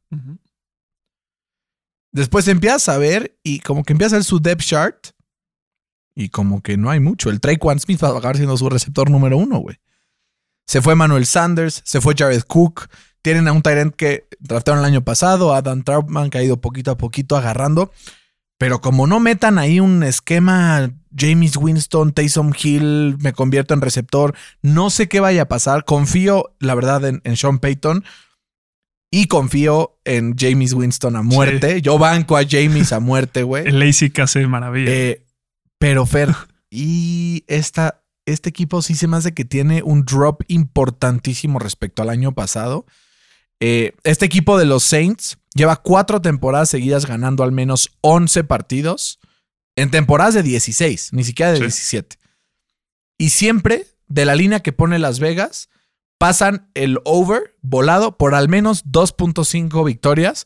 Después 2.11 2.47
empiezas 2.47 2.89
a 2.89 2.97
ver 2.97 3.37
y 3.43 3.59
como 3.59 3.83
que 3.83 3.93
empieza 3.93 4.15
a 4.15 4.19
ver 4.19 4.25
su 4.25 4.39
depth 4.39 4.63
chart 4.63 5.07
y 6.13 6.29
como 6.29 6.61
que 6.61 6.77
no 6.77 6.89
hay 6.89 6.99
mucho. 6.99 7.29
El 7.29 7.39
Traquan 7.39 7.79
Smith 7.79 8.03
va 8.03 8.09
a 8.09 8.11
acabar 8.11 8.35
siendo 8.35 8.57
su 8.57 8.69
receptor 8.69 9.09
número 9.09 9.37
uno, 9.37 9.59
güey. 9.59 9.77
Se 10.67 10.81
fue 10.81 10.95
Manuel 10.95 11.25
Sanders, 11.25 11.81
se 11.85 12.01
fue 12.01 12.15
Jared 12.17 12.43
Cook. 12.43 12.89
Tienen 13.21 13.47
a 13.47 13.51
un 13.51 13.61
Tyrant 13.61 13.95
que 13.95 14.27
draftaron 14.39 14.79
el 14.79 14.85
año 14.85 15.03
pasado, 15.03 15.53
Adam 15.53 15.83
Troutman, 15.83 16.29
que 16.29 16.39
ha 16.39 16.43
ido 16.43 16.59
poquito 16.59 16.91
a 16.91 16.97
poquito 16.97 17.37
agarrando. 17.37 17.91
Pero 18.57 18.81
como 18.81 19.07
no 19.07 19.19
metan 19.19 19.57
ahí 19.57 19.79
un 19.79 20.03
esquema 20.03 20.91
James 21.15 21.55
Winston, 21.55 22.13
Taysom 22.13 22.53
Hill, 22.61 23.17
me 23.19 23.33
convierto 23.33 23.73
en 23.73 23.81
receptor, 23.81 24.35
no 24.61 24.89
sé 24.89 25.07
qué 25.07 25.19
vaya 25.19 25.43
a 25.43 25.47
pasar. 25.47 25.85
Confío, 25.85 26.53
la 26.59 26.75
verdad, 26.75 27.03
en 27.05 27.37
Sean 27.37 27.59
Payton 27.59 28.03
y 29.11 29.27
confío 29.27 29.99
en 30.05 30.35
James 30.37 30.73
Winston 30.73 31.17
a 31.17 31.21
muerte. 31.21 31.81
Yo 31.81 31.99
banco 31.99 32.37
a 32.37 32.43
James 32.49 32.93
a 32.93 33.01
muerte, 33.01 33.43
güey. 33.43 33.67
El 33.67 33.79
Lazy 33.79 34.11
hace 34.21 34.47
maravilla. 34.47 34.89
Eh, 34.89 35.25
pero 35.77 36.05
Fer, 36.05 36.33
y 36.69 37.43
esta, 37.47 38.03
este 38.25 38.49
equipo 38.49 38.81
sí 38.81 38.95
se 38.95 39.07
me 39.07 39.17
hace 39.17 39.33
que 39.33 39.43
tiene 39.43 39.83
un 39.83 40.05
drop 40.05 40.43
importantísimo 40.47 41.59
respecto 41.59 42.01
al 42.01 42.09
año 42.09 42.31
pasado. 42.31 42.85
Eh, 43.59 43.93
este 44.03 44.25
equipo 44.25 44.57
de 44.57 44.65
los 44.65 44.83
Saints 44.83 45.37
lleva 45.53 45.75
cuatro 45.75 46.21
temporadas 46.21 46.69
seguidas 46.69 47.05
ganando 47.05 47.43
al 47.43 47.51
menos 47.51 47.91
11 48.01 48.45
partidos 48.45 49.19
en 49.75 49.91
temporadas 49.91 50.33
de 50.33 50.43
16, 50.43 51.13
ni 51.13 51.23
siquiera 51.23 51.51
de 51.51 51.57
Sí. 51.57 51.63
17. 51.63 52.17
Y 53.17 53.29
siempre 53.29 53.87
de 54.07 54.25
la 54.25 54.35
línea 54.35 54.61
que 54.61 54.71
pone 54.73 54.99
Las 54.99 55.19
Vegas 55.19 55.69
pasan 56.21 56.69
el 56.75 56.99
over 57.03 57.55
volado 57.63 58.15
por 58.15 58.35
al 58.35 58.47
menos 58.47 58.85
2.5 58.85 59.83
victorias 59.83 60.45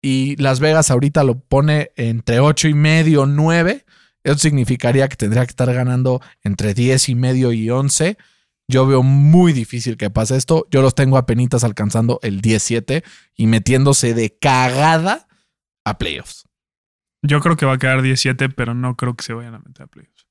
y 0.00 0.36
Las 0.36 0.58
Vegas 0.58 0.90
ahorita 0.90 1.22
lo 1.22 1.38
pone 1.38 1.90
entre 1.96 2.40
8 2.40 2.68
y 2.68 2.74
medio, 2.74 3.26
9. 3.26 3.84
Eso 4.24 4.38
significaría 4.38 5.08
que 5.08 5.16
tendría 5.16 5.44
que 5.44 5.50
estar 5.50 5.70
ganando 5.72 6.22
entre 6.42 6.72
10 6.72 7.10
y 7.10 7.14
medio 7.14 7.52
y 7.52 7.68
11. 7.68 8.16
Yo 8.68 8.86
veo 8.86 9.02
muy 9.02 9.52
difícil 9.52 9.96
que 9.98 10.08
pase 10.08 10.36
esto. 10.36 10.66
Yo 10.70 10.80
los 10.80 10.94
tengo 10.94 11.18
a 11.18 11.26
penitas 11.26 11.62
alcanzando 11.62 12.18
el 12.22 12.40
17 12.40 13.04
y 13.36 13.46
metiéndose 13.48 14.14
de 14.14 14.36
cagada 14.38 15.28
a 15.84 15.98
playoffs. 15.98 16.48
Yo 17.22 17.40
creo 17.40 17.56
que 17.56 17.66
va 17.66 17.74
a 17.74 17.78
quedar 17.78 18.00
17, 18.00 18.48
pero 18.48 18.72
no 18.74 18.96
creo 18.96 19.14
que 19.14 19.24
se 19.24 19.34
vayan 19.34 19.54
a 19.56 19.58
meter 19.58 19.82
a 19.82 19.86
playoffs. 19.88 20.22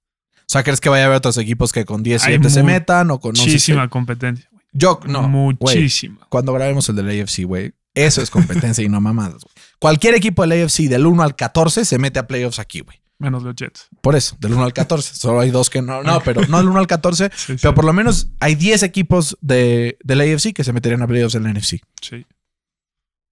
O 0.42 0.52
sea, 0.52 0.64
¿crees 0.64 0.82
que 0.82 0.90
vaya 0.90 1.04
a 1.04 1.06
haber 1.06 1.18
otros 1.20 1.38
equipos 1.38 1.72
que 1.72 1.86
con 1.86 2.04
17 2.04 2.50
se 2.50 2.62
mu- 2.62 2.66
metan 2.68 3.12
o 3.12 3.20
con 3.22 3.32
no 3.34 3.38
sé 3.38 3.44
Muchísima 3.48 3.84
qué? 3.84 3.90
competencia. 3.90 4.50
Yo, 4.72 5.00
no. 5.06 5.28
güey, 5.30 5.58
Muchísima. 5.60 6.26
cuando 6.30 6.54
grabemos 6.54 6.88
el 6.90 6.96
del 6.96 7.22
AFC, 7.22 7.44
güey, 7.46 7.74
eso 7.94 8.22
es 8.22 8.30
competencia 8.30 8.84
y 8.84 8.90
no 8.90 9.02
mamadas. 9.02 9.44
güey. 9.44 9.54
Cualquier 9.80 10.16
equipo 10.16 10.46
del 10.46 10.64
AFC 10.64 10.84
del 10.88 11.06
1 11.06 11.24
al 11.24 11.36
14 11.36 11.84
se 11.86 11.98
mete 11.98 12.20
a 12.20 12.28
playoffs 12.28 12.60
aquí, 12.60 12.80
güey. 12.82 13.02
Menos 13.20 13.44
los 13.44 13.54
Jets. 13.56 13.88
Por 14.02 14.16
eso, 14.16 14.36
del 14.40 14.54
1 14.54 14.64
al 14.64 14.74
14. 14.74 15.14
Solo 15.14 15.42
hay 15.42 15.52
dos 15.52 15.70
que 15.70 15.82
no. 15.82 16.02
No, 16.02 16.22
pero 16.22 16.42
no 16.48 16.58
del 16.58 16.70
1 16.70 16.80
al 16.80 16.88
14. 16.88 17.30
Sí, 17.36 17.46
sí. 17.54 17.56
Pero 17.62 17.76
por 17.76 17.86
lo 17.86 17.94
menos 17.94 18.30
hay 18.40 18.56
10 18.56 18.82
equipos 18.84 19.38
de, 19.42 19.98
del 20.04 20.22
AFC 20.22 20.54
que 20.54 20.64
se 20.64 20.74
meterían 20.74 21.02
a 21.04 21.08
playoffs 21.08 21.36
en 21.36 21.44
la 21.44 21.54
NFC. 21.54 21.82
Sí. 22.02 22.26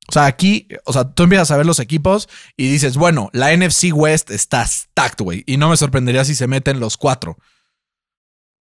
O 0.07 0.11
sea, 0.11 0.25
aquí, 0.25 0.67
o 0.85 0.93
sea, 0.93 1.05
tú 1.11 1.23
empiezas 1.23 1.51
a 1.51 1.57
ver 1.57 1.65
los 1.65 1.79
equipos 1.79 2.29
y 2.57 2.69
dices, 2.69 2.97
bueno, 2.97 3.29
la 3.31 3.55
NFC 3.55 3.85
West 3.93 4.31
está 4.31 4.65
stacked, 4.65 5.23
güey. 5.23 5.43
Y 5.47 5.57
no 5.57 5.69
me 5.69 5.77
sorprendería 5.77 6.25
si 6.25 6.35
se 6.35 6.47
meten 6.47 6.79
los 6.79 6.97
cuatro. 6.97 7.37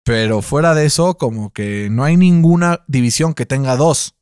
Pero 0.06 0.40
fuera 0.40 0.72
de 0.76 0.86
eso, 0.86 1.18
como 1.18 1.52
que 1.52 1.88
no 1.90 2.04
hay 2.04 2.16
ninguna 2.16 2.84
división 2.86 3.34
que 3.34 3.44
tenga 3.44 3.76
dos. 3.76 4.14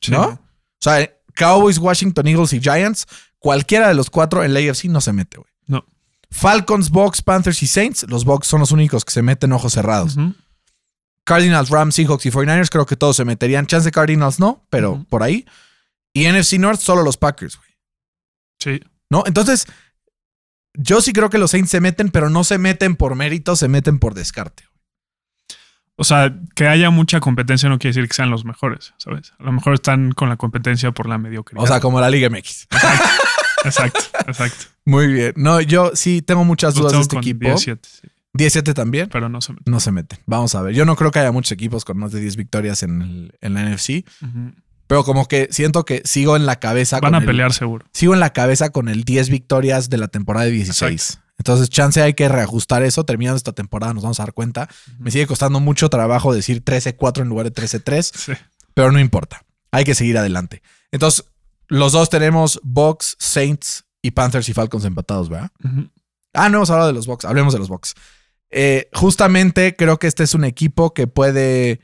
Sí. 0.00 0.10
¿No? 0.10 0.22
O 0.22 0.38
sea, 0.80 1.06
Cowboys, 1.34 1.76
Washington 1.76 2.26
Eagles 2.28 2.54
y 2.54 2.60
Giants, 2.60 3.06
cualquiera 3.38 3.88
de 3.88 3.94
los 3.94 4.08
cuatro 4.08 4.42
en 4.42 4.54
la 4.54 4.60
AFC 4.60 4.86
no 4.86 5.02
se 5.02 5.12
mete, 5.12 5.36
güey. 5.36 5.50
No. 5.66 5.84
Falcons, 6.30 6.88
Bucks, 6.88 7.20
Panthers 7.20 7.62
y 7.62 7.66
Saints, 7.66 8.06
los 8.08 8.24
Bucks 8.24 8.46
son 8.46 8.60
los 8.60 8.72
únicos 8.72 9.04
que 9.04 9.12
se 9.12 9.20
meten 9.20 9.52
ojos 9.52 9.74
cerrados. 9.74 10.16
Cardinals, 11.24 11.68
Rams, 11.68 11.96
Seahawks 11.96 12.24
y 12.24 12.30
49ers, 12.30 12.70
creo 12.70 12.86
que 12.86 12.96
todos 12.96 13.16
se 13.16 13.26
meterían. 13.26 13.66
Chance 13.66 13.90
Cardinals 13.90 14.40
no, 14.40 14.64
pero 14.70 15.04
por 15.10 15.22
ahí. 15.22 15.44
Y 16.14 16.26
NFC 16.26 16.54
North, 16.54 16.80
solo 16.80 17.02
los 17.02 17.18
Packers, 17.18 17.58
güey. 17.58 17.70
Sí. 18.58 18.80
¿No? 19.10 19.24
Entonces, 19.26 19.66
yo 20.72 21.02
sí 21.02 21.12
creo 21.12 21.28
que 21.28 21.36
los 21.36 21.50
Saints 21.50 21.70
se 21.70 21.82
meten, 21.82 22.08
pero 22.08 22.30
no 22.30 22.44
se 22.44 22.56
meten 22.56 22.96
por 22.96 23.14
mérito, 23.14 23.56
se 23.56 23.68
meten 23.68 23.98
por 23.98 24.14
descarte. 24.14 24.69
O 25.96 26.04
sea, 26.04 26.34
que 26.54 26.66
haya 26.66 26.88
mucha 26.90 27.20
competencia 27.20 27.68
no 27.68 27.78
quiere 27.78 27.94
decir 27.94 28.08
que 28.08 28.14
sean 28.14 28.30
los 28.30 28.44
mejores, 28.46 28.94
¿sabes? 28.96 29.32
A 29.38 29.42
lo 29.44 29.52
mejor 29.52 29.74
están 29.74 30.12
con 30.12 30.28
la 30.30 30.36
competencia 30.36 30.92
por 30.92 31.06
la 31.08 31.18
mediocridad. 31.18 31.62
O 31.62 31.66
sea, 31.66 31.80
como 31.80 32.00
la 32.00 32.08
Liga 32.08 32.30
MX. 32.30 32.68
exacto, 33.64 34.00
exacto. 34.26 34.64
Muy 34.84 35.06
bien. 35.12 35.32
No, 35.36 35.60
yo 35.60 35.92
sí 35.94 36.22
tengo 36.22 36.44
muchas 36.44 36.74
dudas 36.74 36.92
de 36.92 37.00
este 37.00 37.16
con 37.16 37.22
equipo. 37.22 37.44
17, 37.46 37.88
sí, 37.88 38.08
17 38.32 38.74
también. 38.74 39.08
pero 39.12 39.28
no 39.28 39.40
se 39.40 39.52
meten. 39.52 39.70
No 39.72 39.80
se 39.80 39.92
meten. 39.92 40.18
Vamos 40.26 40.54
a 40.54 40.62
ver. 40.62 40.74
Yo 40.74 40.84
no 40.84 40.96
creo 40.96 41.10
que 41.10 41.18
haya 41.18 41.32
muchos 41.32 41.52
equipos 41.52 41.84
con 41.84 41.98
más 41.98 42.12
de 42.12 42.20
10 42.20 42.36
victorias 42.36 42.82
en, 42.82 43.02
el- 43.02 43.34
en 43.40 43.54
la 43.54 43.62
NFC, 43.68 44.04
pero 44.86 45.04
como 45.04 45.26
que 45.28 45.48
siento 45.50 45.84
que 45.84 46.02
sigo 46.04 46.34
en 46.36 46.46
la 46.46 46.56
cabeza 46.56 46.96
Van 47.00 47.10
con 47.12 47.14
a 47.16 47.18
el- 47.18 47.26
pelear 47.26 47.52
seguro. 47.52 47.86
sigo 47.92 48.14
en 48.14 48.20
la 48.20 48.30
cabeza 48.32 48.70
con 48.70 48.88
el 48.88 49.04
10 49.04 49.28
victorias 49.30 49.90
de 49.90 49.98
la 49.98 50.08
temporada 50.08 50.46
de 50.46 50.52
16. 50.52 51.20
Entonces, 51.40 51.70
chance 51.70 52.02
hay 52.02 52.12
que 52.12 52.28
reajustar 52.28 52.82
eso. 52.82 53.04
Terminando 53.04 53.38
esta 53.38 53.52
temporada, 53.52 53.94
nos 53.94 54.02
vamos 54.02 54.20
a 54.20 54.24
dar 54.24 54.34
cuenta. 54.34 54.68
Me 54.98 55.10
sigue 55.10 55.26
costando 55.26 55.58
mucho 55.58 55.88
trabajo 55.88 56.34
decir 56.34 56.62
13-4 56.62 57.22
en 57.22 57.28
lugar 57.30 57.50
de 57.50 57.50
13-3, 57.54 58.12
Sí. 58.14 58.32
pero 58.74 58.92
no 58.92 59.00
importa. 59.00 59.42
Hay 59.72 59.84
que 59.84 59.94
seguir 59.94 60.18
adelante. 60.18 60.62
Entonces, 60.92 61.24
los 61.68 61.92
dos 61.92 62.10
tenemos 62.10 62.60
Bucks, 62.62 63.16
Saints 63.18 63.84
y 64.02 64.10
Panthers 64.10 64.50
y 64.50 64.52
Falcons 64.52 64.84
empatados, 64.84 65.30
¿verdad? 65.30 65.50
Ah, 66.34 66.50
no 66.50 66.58
hemos 66.58 66.68
hablado 66.68 66.88
de 66.88 66.94
los 66.94 67.06
Bucks. 67.06 67.24
Hablemos 67.24 67.54
de 67.54 67.58
los 67.58 67.68
Bucks. 67.70 67.94
Eh, 68.50 68.90
justamente 68.92 69.76
creo 69.76 69.98
que 69.98 70.08
este 70.08 70.24
es 70.24 70.34
un 70.34 70.44
equipo 70.44 70.92
que 70.92 71.06
puede 71.06 71.80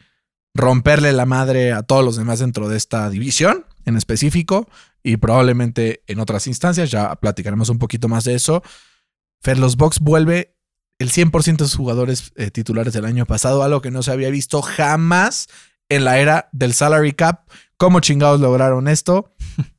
romperle 0.53 1.13
la 1.15 1.25
madre 1.25 1.73
a 1.73 1.83
todos 1.83 2.05
los 2.05 2.17
demás 2.17 2.41
dentro 2.41 2.69
de 2.69 2.77
esta 2.77 3.09
división 3.09 3.65
en 3.87 3.97
específico 3.97 4.69
y 5.03 5.17
probablemente 5.17 6.03
en 6.09 6.21
otras 6.21 6.47
instancias. 6.47 6.91
Ya 6.91 7.15
platicaremos 7.17 7.71
un 7.71 7.79
poquito 7.79 8.09
más 8.09 8.25
de 8.25 8.35
eso. 8.35 8.63
Fer, 9.41 9.59
los 9.59 9.77
Bucks 9.77 10.01
vuelve 10.01 10.55
el 10.99 11.11
100% 11.11 11.57
de 11.59 11.65
sus 11.65 11.77
jugadores 11.77 12.33
eh, 12.37 12.51
titulares 12.51 12.93
del 12.95 13.05
año 13.05 13.27
pasado, 13.27 13.63
algo 13.63 13.81
que 13.83 13.91
no 13.91 14.03
se 14.03 14.11
había 14.13 14.31
visto 14.31 14.63
jamás 14.63 15.49
en 15.89 16.05
la 16.05 16.19
era 16.19 16.49
del 16.53 16.73
salary 16.75 17.13
cap. 17.13 17.49
¿Cómo 17.77 18.01
chingados 18.01 18.41
lograron 18.41 18.89
esto? 18.89 19.35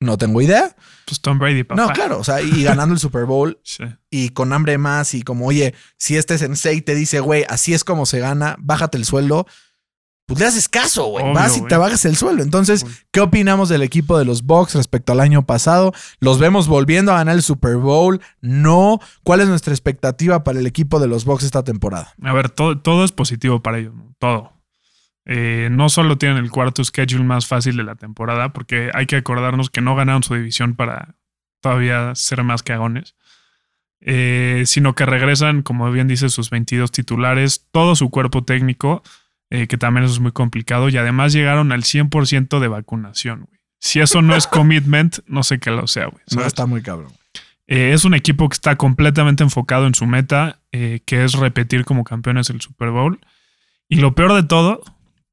No 0.00 0.16
tengo 0.16 0.40
idea. 0.40 0.76
Pues 1.06 1.20
Tom 1.20 1.40
Brady, 1.40 1.64
papá. 1.64 1.82
No, 1.82 1.88
claro, 1.92 2.20
o 2.20 2.22
sea, 2.24 2.40
y 2.40 2.62
ganando 2.62 2.94
el 2.94 3.00
Super 3.00 3.24
Bowl 3.24 3.58
Sí. 3.64 3.82
y 4.10 4.28
con 4.28 4.52
hambre 4.52 4.78
más 4.78 5.12
y 5.12 5.22
como, 5.22 5.44
oye, 5.46 5.74
si 5.96 6.16
este 6.16 6.38
sensei 6.38 6.80
te 6.82 6.94
dice, 6.94 7.18
güey, 7.18 7.44
así 7.48 7.74
es 7.74 7.82
como 7.82 8.06
se 8.06 8.20
gana, 8.20 8.54
bájate 8.60 8.96
el 8.96 9.04
sueldo, 9.04 9.48
pues 10.28 10.40
le 10.40 10.46
haces 10.46 10.68
caso, 10.68 11.06
güey. 11.06 11.24
Obvio, 11.24 11.34
Vas 11.34 11.56
y 11.56 11.62
te 11.62 11.76
bajas 11.78 12.04
el 12.04 12.14
sueldo. 12.14 12.42
Entonces. 12.42 12.84
¿qué 13.10 13.20
opinamos 13.22 13.70
del 13.70 13.80
equipo 13.80 14.18
de 14.18 14.26
los 14.26 14.42
Bucks 14.42 14.74
respecto 14.74 15.12
al 15.12 15.20
año 15.20 15.46
pasado? 15.46 15.94
¿Los 16.20 16.38
vemos 16.38 16.68
volviendo 16.68 17.12
a 17.12 17.16
ganar 17.16 17.34
el 17.34 17.42
Super 17.42 17.76
Bowl? 17.76 18.20
No. 18.42 19.00
¿Cuál 19.24 19.40
es 19.40 19.48
nuestra 19.48 19.72
expectativa 19.72 20.44
para 20.44 20.58
el 20.58 20.66
equipo 20.66 21.00
de 21.00 21.08
los 21.08 21.24
Bucks 21.24 21.44
esta 21.44 21.64
temporada? 21.64 22.12
A 22.22 22.32
ver, 22.34 22.50
todo, 22.50 22.78
todo 22.78 23.06
es 23.06 23.12
positivo 23.12 23.62
para 23.62 23.78
ellos, 23.78 23.94
¿no? 23.94 24.14
todo. 24.18 24.52
Eh, 25.24 25.70
no 25.72 25.88
solo 25.88 26.18
tienen 26.18 26.36
el 26.36 26.50
cuarto 26.50 26.84
schedule 26.84 27.24
más 27.24 27.46
fácil 27.46 27.78
de 27.78 27.84
la 27.84 27.94
temporada, 27.94 28.52
porque 28.52 28.90
hay 28.92 29.06
que 29.06 29.16
acordarnos 29.16 29.70
que 29.70 29.80
no 29.80 29.96
ganaron 29.96 30.22
su 30.22 30.34
división 30.34 30.74
para 30.74 31.14
todavía 31.62 32.14
ser 32.14 32.44
más 32.44 32.62
cagones, 32.62 33.16
eh, 34.02 34.64
sino 34.66 34.94
que 34.94 35.06
regresan, 35.06 35.62
como 35.62 35.90
bien 35.90 36.06
dice, 36.06 36.28
sus 36.28 36.50
22 36.50 36.92
titulares, 36.92 37.66
todo 37.72 37.96
su 37.96 38.10
cuerpo 38.10 38.44
técnico, 38.44 39.02
eh, 39.50 39.66
que 39.66 39.78
también 39.78 40.04
eso 40.04 40.14
es 40.14 40.20
muy 40.20 40.32
complicado, 40.32 40.88
y 40.88 40.96
además 40.96 41.32
llegaron 41.32 41.72
al 41.72 41.82
100% 41.82 42.60
de 42.60 42.68
vacunación. 42.68 43.46
güey. 43.48 43.60
Si 43.80 44.00
eso 44.00 44.22
no 44.22 44.34
es 44.34 44.46
commitment, 44.48 45.18
no 45.26 45.42
sé 45.42 45.58
qué 45.58 45.70
lo 45.70 45.86
sea, 45.86 46.06
güey. 46.06 46.22
No 46.34 46.44
está 46.44 46.66
muy 46.66 46.82
cabrón. 46.82 47.12
Eh, 47.66 47.92
es 47.92 48.04
un 48.04 48.14
equipo 48.14 48.48
que 48.48 48.54
está 48.54 48.76
completamente 48.76 49.42
enfocado 49.42 49.86
en 49.86 49.94
su 49.94 50.06
meta, 50.06 50.60
eh, 50.72 51.00
que 51.04 51.24
es 51.24 51.34
repetir 51.34 51.84
como 51.84 52.02
campeones 52.02 52.48
el 52.48 52.60
Super 52.62 52.90
Bowl. 52.90 53.20
Y 53.88 53.96
lo 53.96 54.14
peor 54.14 54.34
de 54.34 54.42
todo 54.42 54.82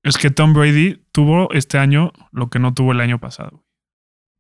es 0.04 0.17
que 0.17 0.30
Tom 0.30 0.54
Brady 0.54 1.01
tuvo 1.12 1.51
este 1.54 1.78
año 1.78 2.12
lo 2.32 2.49
que 2.49 2.60
no 2.60 2.73
tuvo 2.73 2.91
el 2.91 2.99
año 2.99 3.19
pasado. 3.19 3.63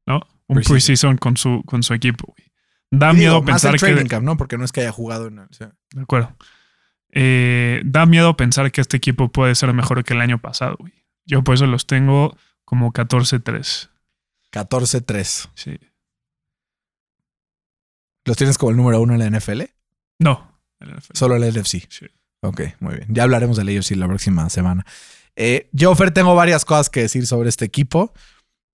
¿No? 0.05 0.21
Un 0.47 0.61
Preseason. 0.61 1.17
con 1.17 1.37
su, 1.37 1.63
con 1.65 1.83
su 1.83 1.93
equipo. 1.93 2.33
güey. 2.37 2.51
Da 2.91 3.13
Y 3.13 3.17
miedo 3.17 3.41
digo, 3.41 3.51
más 3.51 3.63
el 3.63 3.71
pensar 3.71 3.95
que. 3.95 4.07
camp, 4.07 4.25
¿no? 4.25 4.37
Porque 4.37 4.57
no 4.57 4.65
es 4.65 4.71
que 4.71 4.81
haya 4.81 4.91
jugado 4.91 5.27
en 5.27 5.39
el. 5.39 5.45
o 5.45 5.53
sea, 5.53 5.73
De 5.91 6.01
acuerdo. 6.01 6.35
Eh, 7.15 7.81
da 7.85 8.05
miedo 8.05 8.35
pensar 8.35 8.71
que 8.71 8.81
este 8.81 8.97
equipo 8.97 9.31
puede 9.31 9.55
ser 9.55 9.73
mejor 9.73 10.03
que 10.03 10.13
el 10.13 10.21
año 10.21 10.39
pasado. 10.39 10.75
güey. 10.77 10.93
Yo 11.25 11.43
por 11.43 11.55
eso 11.55 11.65
los 11.65 11.87
tengo 11.87 12.37
como 12.65 12.91
14-3. 12.91 13.89
14-3. 14.51 15.49
Sí. 15.55 15.79
¿Los 18.25 18.37
tienes 18.37 18.57
como 18.57 18.71
el 18.71 18.77
número 18.77 19.01
uno 19.01 19.13
en 19.13 19.19
la 19.19 19.39
NFL? 19.39 19.61
No. 20.19 20.59
Solo 21.13 21.35
el 21.35 21.53
NFC. 21.53 21.87
Sí. 21.89 22.05
Ok, 22.41 22.61
muy 22.79 22.95
bien. 22.95 23.07
Ya 23.09 23.23
hablaremos 23.23 23.57
del 23.57 23.75
AFC 23.75 23.91
la 23.91 24.07
próxima 24.07 24.49
semana. 24.49 24.85
Eh, 25.35 25.69
yo, 25.71 25.95
Fer, 25.95 26.11
tengo 26.11 26.35
varias 26.35 26.65
cosas 26.65 26.89
que 26.89 27.01
decir 27.01 27.27
sobre 27.27 27.49
este 27.49 27.65
equipo. 27.65 28.13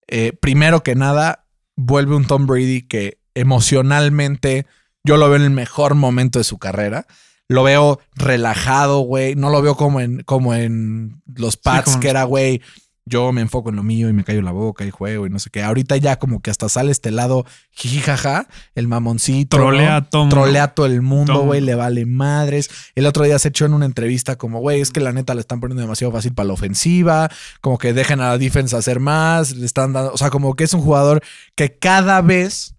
Eh, 0.08 0.34
primero 0.34 0.84
que 0.84 0.96
nada, 0.96 1.46
vuelve 1.76 2.16
un 2.16 2.26
Tom 2.26 2.48
Brady 2.48 2.82
que 2.82 3.20
emocionalmente 3.34 4.66
yo 5.04 5.18
lo 5.18 5.28
veo 5.30 5.38
en 5.38 5.44
el 5.44 5.52
mejor 5.52 5.96
momento 5.96 6.40
de 6.40 6.44
su 6.44 6.58
carrera. 6.58 7.06
Lo 7.52 7.64
veo 7.64 8.00
relajado, 8.16 9.00
güey. 9.00 9.36
No 9.36 9.50
lo 9.50 9.62
veo 9.62 9.76
como 9.76 10.00
en, 10.00 10.24
como 10.24 10.54
en 10.54 11.22
los 11.36 11.60
en 11.66 12.00
que 12.00 12.10
era, 12.10 12.24
güey, 12.24 12.62
yo 13.06 13.32
me 13.32 13.42
enfoco 13.42 13.70
en 13.70 13.76
lo 13.76 13.84
mío 13.84 14.08
y 14.10 14.14
me 14.14 14.24
callo 14.24 14.42
la 14.42 14.52
boca 14.52 14.86
y 14.86 14.90
juego 14.92 15.26
y 15.26 15.30
no 15.30 15.38
sé 15.38 15.50
qué. 15.50 15.62
Ahorita 15.62 15.98
ya 15.98 16.18
como 16.18 16.42
que 16.42 16.50
hasta 16.50 16.70
sale 16.70 16.92
este 16.92 17.12
lado 17.12 17.46
jijijaja, 17.72 18.48
el 18.74 18.88
mamoncito. 18.88 19.58
Trolea 19.58 20.00
¿no? 20.00 20.06
todo. 20.08 20.30
Trolea 20.30 20.74
todo 20.74 20.86
el 20.86 21.02
mundo, 21.02 21.42
güey, 21.42 21.62
le 21.62 21.76
vale 21.76 22.06
madres. 22.06 22.70
El 22.96 23.06
otro 23.06 23.26
día 23.26 23.38
se 23.38 23.50
echó 23.50 23.66
en 23.66 23.74
una 23.74 23.86
entrevista 23.86 24.38
como, 24.38 24.60
güey, 24.60 24.80
es 24.80 24.92
que 24.92 25.02
la 25.02 25.12
neta 25.12 25.34
le 25.34 25.42
están 25.42 25.60
poniendo 25.60 25.82
demasiado 25.82 26.14
fácil 26.14 26.34
para 26.34 26.48
la 26.48 26.54
ofensiva, 26.54 27.30
como 27.60 27.78
que 27.78 27.92
dejen 27.92 28.22
a 28.22 28.30
la 28.30 28.38
defensa 28.38 28.78
hacer 28.78 29.00
más, 29.00 29.56
le 29.56 29.66
están 29.66 29.94
dando, 29.94 30.14
o 30.14 30.18
sea, 30.18 30.30
como 30.30 30.56
que 30.56 30.64
es 30.64 30.74
un 30.74 30.82
jugador 30.82 31.22
que 31.56 31.78
cada 31.78 32.22
vez 32.22 32.76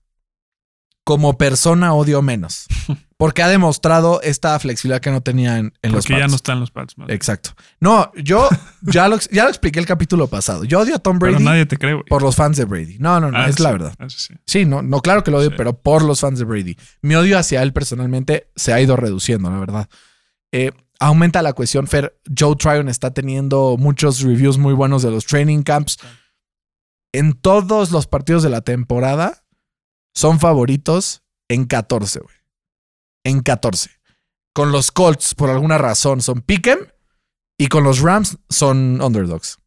como 1.04 1.36
persona 1.36 1.94
odio 1.94 2.22
menos, 2.22 2.66
porque 3.22 3.40
ha 3.40 3.46
demostrado 3.46 4.20
esta 4.22 4.58
flexibilidad 4.58 5.00
que 5.00 5.12
no 5.12 5.20
tenía 5.20 5.58
en, 5.58 5.72
en 5.80 5.92
los 5.92 6.06
Porque 6.06 6.18
ya 6.20 6.26
no 6.26 6.34
están 6.34 6.58
los 6.58 6.74
más 6.74 6.88
bien. 6.96 7.08
Exacto. 7.08 7.50
No, 7.78 8.10
yo 8.16 8.48
ya 8.82 9.06
lo, 9.06 9.16
ya 9.30 9.44
lo 9.44 9.48
expliqué 9.50 9.78
el 9.78 9.86
capítulo 9.86 10.26
pasado. 10.26 10.64
Yo 10.64 10.80
odio 10.80 10.96
a 10.96 10.98
Tom 10.98 11.20
Pero 11.20 11.30
Brady 11.34 11.44
nadie 11.44 11.66
te 11.66 11.76
cree, 11.76 11.92
güey. 11.94 12.04
por 12.06 12.20
los 12.20 12.34
fans 12.34 12.56
de 12.56 12.64
Brady. 12.64 12.98
No, 12.98 13.20
no, 13.20 13.30
no, 13.30 13.38
Ah, 13.38 13.46
es 13.48 13.54
sí, 13.54 13.62
la 13.62 13.70
verdad. 13.70 13.94
eso 14.00 14.18
sí. 14.18 14.34
Sí, 14.44 14.64
no, 14.64 14.82
no, 14.82 15.00
claro 15.02 15.22
que 15.22 15.30
lo 15.30 15.38
odio, 15.38 15.50
Sí. 15.50 15.54
pero 15.56 15.72
por 15.80 16.02
los 16.02 16.18
fans 16.18 16.40
de 16.40 16.44
Brady. 16.44 16.76
Mi 17.00 17.14
odio 17.14 17.38
hacia 17.38 17.62
él 17.62 17.72
personalmente 17.72 18.50
se 18.56 18.72
ha 18.72 18.80
ido 18.80 18.96
reduciendo, 18.96 19.48
la 19.52 19.58
verdad. 19.60 19.88
Eh, 20.50 20.72
aumenta 20.98 21.42
la 21.42 21.52
cuestión, 21.52 21.86
Fer. 21.86 22.18
Joe 22.36 22.56
Tryon 22.56 22.88
está 22.88 23.12
teniendo 23.12 23.76
muchos 23.78 24.20
reviews 24.22 24.58
muy 24.58 24.74
buenos 24.74 25.00
de 25.02 25.12
los 25.12 25.26
training 25.26 25.62
camps. 25.62 25.96
En 27.12 27.34
todos 27.34 27.92
los 27.92 28.08
partidos 28.08 28.42
de 28.42 28.50
la 28.50 28.62
temporada 28.62 29.44
son 30.12 30.40
favoritos 30.40 31.22
en 31.48 31.66
14, 31.66 32.18
güey. 32.18 32.34
En 33.24 33.40
14. 33.40 33.90
Con 34.54 34.72
los 34.72 34.90
Colts, 34.92 35.34
por 35.34 35.50
alguna 35.50 35.78
razón, 35.78 36.20
son 36.20 36.42
pick'em 36.42 36.78
y 37.58 37.68
con 37.68 37.84
los 37.84 38.00
Rams 38.00 38.38
son 38.48 39.00
underdogs. 39.00 39.58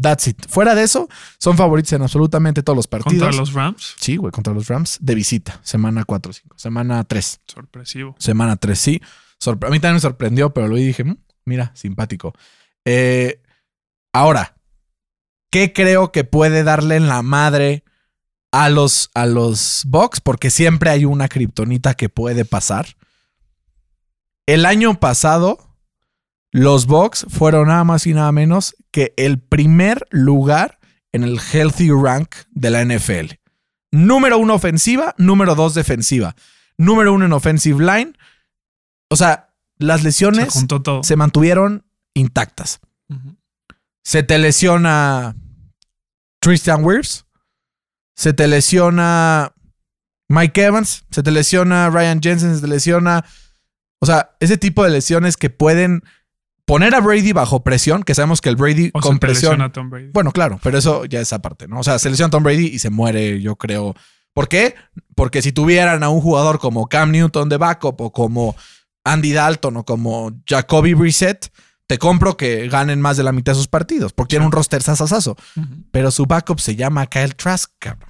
That's 0.00 0.28
it. 0.28 0.46
Fuera 0.48 0.74
de 0.74 0.84
eso, 0.84 1.08
son 1.38 1.56
favoritos 1.56 1.92
en 1.92 2.02
absolutamente 2.02 2.62
todos 2.62 2.76
los 2.76 2.86
partidos. 2.86 3.22
Contra 3.24 3.38
los 3.40 3.52
Rams, 3.52 3.96
Sí, 4.00 4.16
güey, 4.16 4.30
contra 4.32 4.54
los 4.54 4.68
Rams 4.68 4.98
de 5.00 5.14
visita. 5.14 5.60
Semana 5.62 6.04
4 6.04 6.32
5. 6.32 6.56
Semana 6.58 7.04
3. 7.04 7.40
sorpresivo. 7.46 8.14
Semana 8.18 8.56
3, 8.56 8.78
sí. 8.78 9.02
Sorpre- 9.42 9.66
a 9.66 9.70
mí 9.70 9.78
también 9.80 9.94
me 9.94 10.00
sorprendió, 10.00 10.54
pero 10.54 10.76
y 10.78 10.86
dije, 10.86 11.04
"Mm, 11.04 11.16
mira, 11.44 11.72
simpático. 11.74 12.32
Eh, 12.86 13.42
ahora, 14.14 14.54
¿qué 15.50 15.72
creo 15.72 16.12
que 16.12 16.24
puede 16.24 16.62
darle 16.62 16.96
en 16.96 17.08
la 17.08 17.22
madre 17.22 17.84
a 18.52 18.68
los, 18.68 19.10
a 19.14 19.26
los 19.26 19.82
Bucks? 19.86 20.20
Porque 20.20 20.50
siempre 20.50 20.90
hay 20.90 21.04
una 21.04 21.28
kriptonita 21.28 21.94
que 21.94 22.08
puede 22.08 22.44
pasar. 22.44 22.96
El 24.46 24.66
año 24.66 24.98
pasado, 24.98 25.76
los 26.50 26.86
Bucks 26.86 27.26
fueron 27.28 27.68
nada 27.68 27.84
más 27.84 28.06
y 28.06 28.14
nada 28.14 28.32
menos 28.32 28.74
que 28.90 29.14
el 29.16 29.38
primer 29.38 30.06
lugar 30.10 30.78
en 31.12 31.24
el 31.24 31.38
healthy 31.40 31.90
rank 31.90 32.34
de 32.50 32.70
la 32.70 32.84
NFL. 32.84 33.34
Número 33.92 34.38
uno 34.38 34.54
ofensiva, 34.54 35.14
número 35.18 35.54
dos 35.54 35.74
defensiva. 35.74 36.34
Número 36.76 37.12
uno 37.12 37.26
en 37.26 37.32
offensive 37.32 37.84
line. 37.84 38.12
O 39.08 39.16
sea, 39.16 39.52
las 39.78 40.02
lesiones 40.02 40.66
se 41.02 41.16
mantuvieron 41.16 41.84
intactas. 42.14 42.80
Se 44.02 44.22
te 44.22 44.38
lesiona 44.38 45.36
Tristan 46.40 46.84
Wirfs. 46.84 47.26
Se 48.20 48.34
te 48.34 48.46
lesiona 48.48 49.54
Mike 50.28 50.62
Evans. 50.62 51.04
Se 51.10 51.22
te 51.22 51.30
lesiona 51.30 51.88
Ryan 51.88 52.20
Jensen. 52.20 52.54
Se 52.54 52.60
te 52.60 52.68
lesiona. 52.68 53.24
O 53.98 54.04
sea, 54.04 54.36
ese 54.40 54.58
tipo 54.58 54.84
de 54.84 54.90
lesiones 54.90 55.38
que 55.38 55.48
pueden 55.48 56.02
poner 56.66 56.94
a 56.94 57.00
Brady 57.00 57.32
bajo 57.32 57.64
presión, 57.64 58.02
que 58.02 58.14
sabemos 58.14 58.42
que 58.42 58.50
el 58.50 58.56
Brady 58.56 58.90
O 58.92 59.00
con 59.00 59.14
se 59.14 59.20
presión. 59.20 59.52
lesiona 59.52 59.72
Tom 59.72 59.88
Brady. 59.88 60.10
Bueno, 60.12 60.32
claro, 60.32 60.60
pero 60.62 60.76
eso 60.76 61.06
ya 61.06 61.18
es 61.22 61.32
aparte, 61.32 61.66
¿no? 61.66 61.80
O 61.80 61.82
sea, 61.82 61.98
se 61.98 62.10
lesiona 62.10 62.30
Tom 62.30 62.42
Brady 62.42 62.66
y 62.66 62.78
se 62.78 62.90
muere, 62.90 63.40
yo 63.40 63.56
creo. 63.56 63.94
¿Por 64.34 64.48
qué? 64.48 64.74
Porque 65.14 65.40
si 65.40 65.52
tuvieran 65.52 66.02
a 66.02 66.10
un 66.10 66.20
jugador 66.20 66.58
como 66.58 66.88
Cam 66.88 67.12
Newton 67.12 67.48
de 67.48 67.56
backup 67.56 67.98
o 68.02 68.12
como 68.12 68.54
Andy 69.02 69.32
Dalton 69.32 69.78
o 69.78 69.84
como 69.86 70.30
Jacoby 70.46 70.92
Brissett, 70.92 71.50
te 71.86 71.96
compro 71.96 72.36
que 72.36 72.68
ganen 72.68 73.00
más 73.00 73.16
de 73.16 73.22
la 73.22 73.32
mitad 73.32 73.52
de 73.52 73.56
sus 73.56 73.68
partidos, 73.68 74.12
porque 74.12 74.32
tienen 74.32 74.44
un 74.46 74.52
roster 74.52 74.82
sasasazo. 74.82 75.38
Pero 75.90 76.10
su 76.10 76.26
backup 76.26 76.60
se 76.60 76.76
llama 76.76 77.06
Kyle 77.06 77.34
Trask, 77.34 77.72
cabrón. 77.78 78.09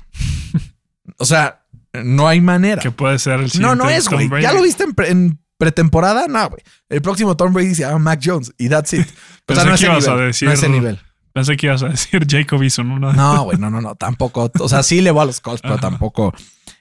O 1.19 1.25
sea, 1.25 1.63
no 1.93 2.29
hay 2.29 2.41
manera. 2.41 2.81
Que 2.81 2.91
puede 2.91 3.19
ser 3.19 3.35
el 3.41 3.43
No, 3.45 3.49
siguiente 3.49 3.77
no 3.85 3.91
es, 3.91 4.09
güey. 4.09 4.29
¿Ya 4.43 4.53
lo 4.53 4.63
viste 4.63 4.85
en, 4.85 4.95
pre- 4.95 5.11
en 5.11 5.39
pretemporada? 5.59 6.27
No, 6.29 6.49
güey. 6.51 6.63
El 6.89 7.03
próximo 7.03 7.37
Tom 7.37 7.53
Brady 7.53 7.75
se 7.75 7.83
llama 7.83 7.99
Mac 7.99 8.21
Jones 8.25 8.53
y 8.59 8.69
that's 8.69 8.93
it. 8.95 9.07
O 9.49 9.55
sea, 9.55 9.65
no 9.65 9.75
ese 9.75 9.87
ibas 9.87 10.07
a 10.09 10.17
decir- 10.17 10.47
No 10.49 10.53
ese 10.55 10.69
nivel. 10.69 10.99
Pensé 11.33 11.57
que 11.57 11.67
ibas 11.67 11.83
a 11.85 11.89
decir 11.89 12.27
Jacob 12.29 12.63
Eason. 12.63 13.01
No, 13.01 13.43
güey, 13.45 13.57
no, 13.59 13.71
no, 13.71 13.81
no, 13.81 13.95
tampoco. 13.95 14.51
O 14.59 14.69
sea, 14.69 14.83
sí 14.83 15.01
le 15.01 15.11
voy 15.13 15.23
a 15.23 15.27
los 15.27 15.41
Colts, 15.41 15.63
pero 15.63 15.79
tampoco. 15.79 16.35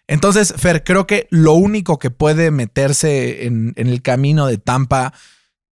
Entonces, 0.08 0.56
Fer, 0.58 0.84
creo 0.84 1.06
que 1.06 1.28
lo 1.30 1.54
único 1.54 2.00
que 2.00 2.10
puede 2.10 2.50
meterse 2.50 3.46
en, 3.46 3.74
en 3.76 3.88
el 3.88 4.02
camino 4.02 4.48
de 4.48 4.58
Tampa 4.58 5.14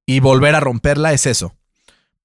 y 0.05 0.20
volver 0.20 0.53
a 0.53 0.60
romperla 0.60 1.12
es 1.12 1.26
eso. 1.26 1.55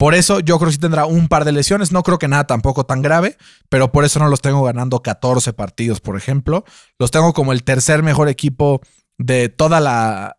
Por 0.02 0.16
eso 0.16 0.40
yo 0.40 0.58
creo 0.58 0.66
que 0.66 0.72
sí 0.72 0.80
tendrá 0.80 1.06
un 1.06 1.28
par 1.28 1.44
de 1.44 1.52
lesiones. 1.52 1.92
No 1.92 2.02
creo 2.02 2.18
que 2.18 2.26
nada 2.26 2.44
tampoco 2.44 2.82
tan 2.82 3.02
grave, 3.02 3.36
pero 3.68 3.92
por 3.92 4.04
eso 4.04 4.18
no 4.18 4.26
los 4.26 4.40
tengo 4.40 4.64
ganando 4.64 5.00
14 5.00 5.52
partidos, 5.52 6.00
por 6.00 6.16
ejemplo. 6.16 6.64
Los 6.98 7.12
tengo 7.12 7.32
como 7.32 7.52
el 7.52 7.62
tercer 7.62 8.02
mejor 8.02 8.28
equipo 8.28 8.80
de 9.16 9.48
toda 9.48 9.78
la, 9.78 10.34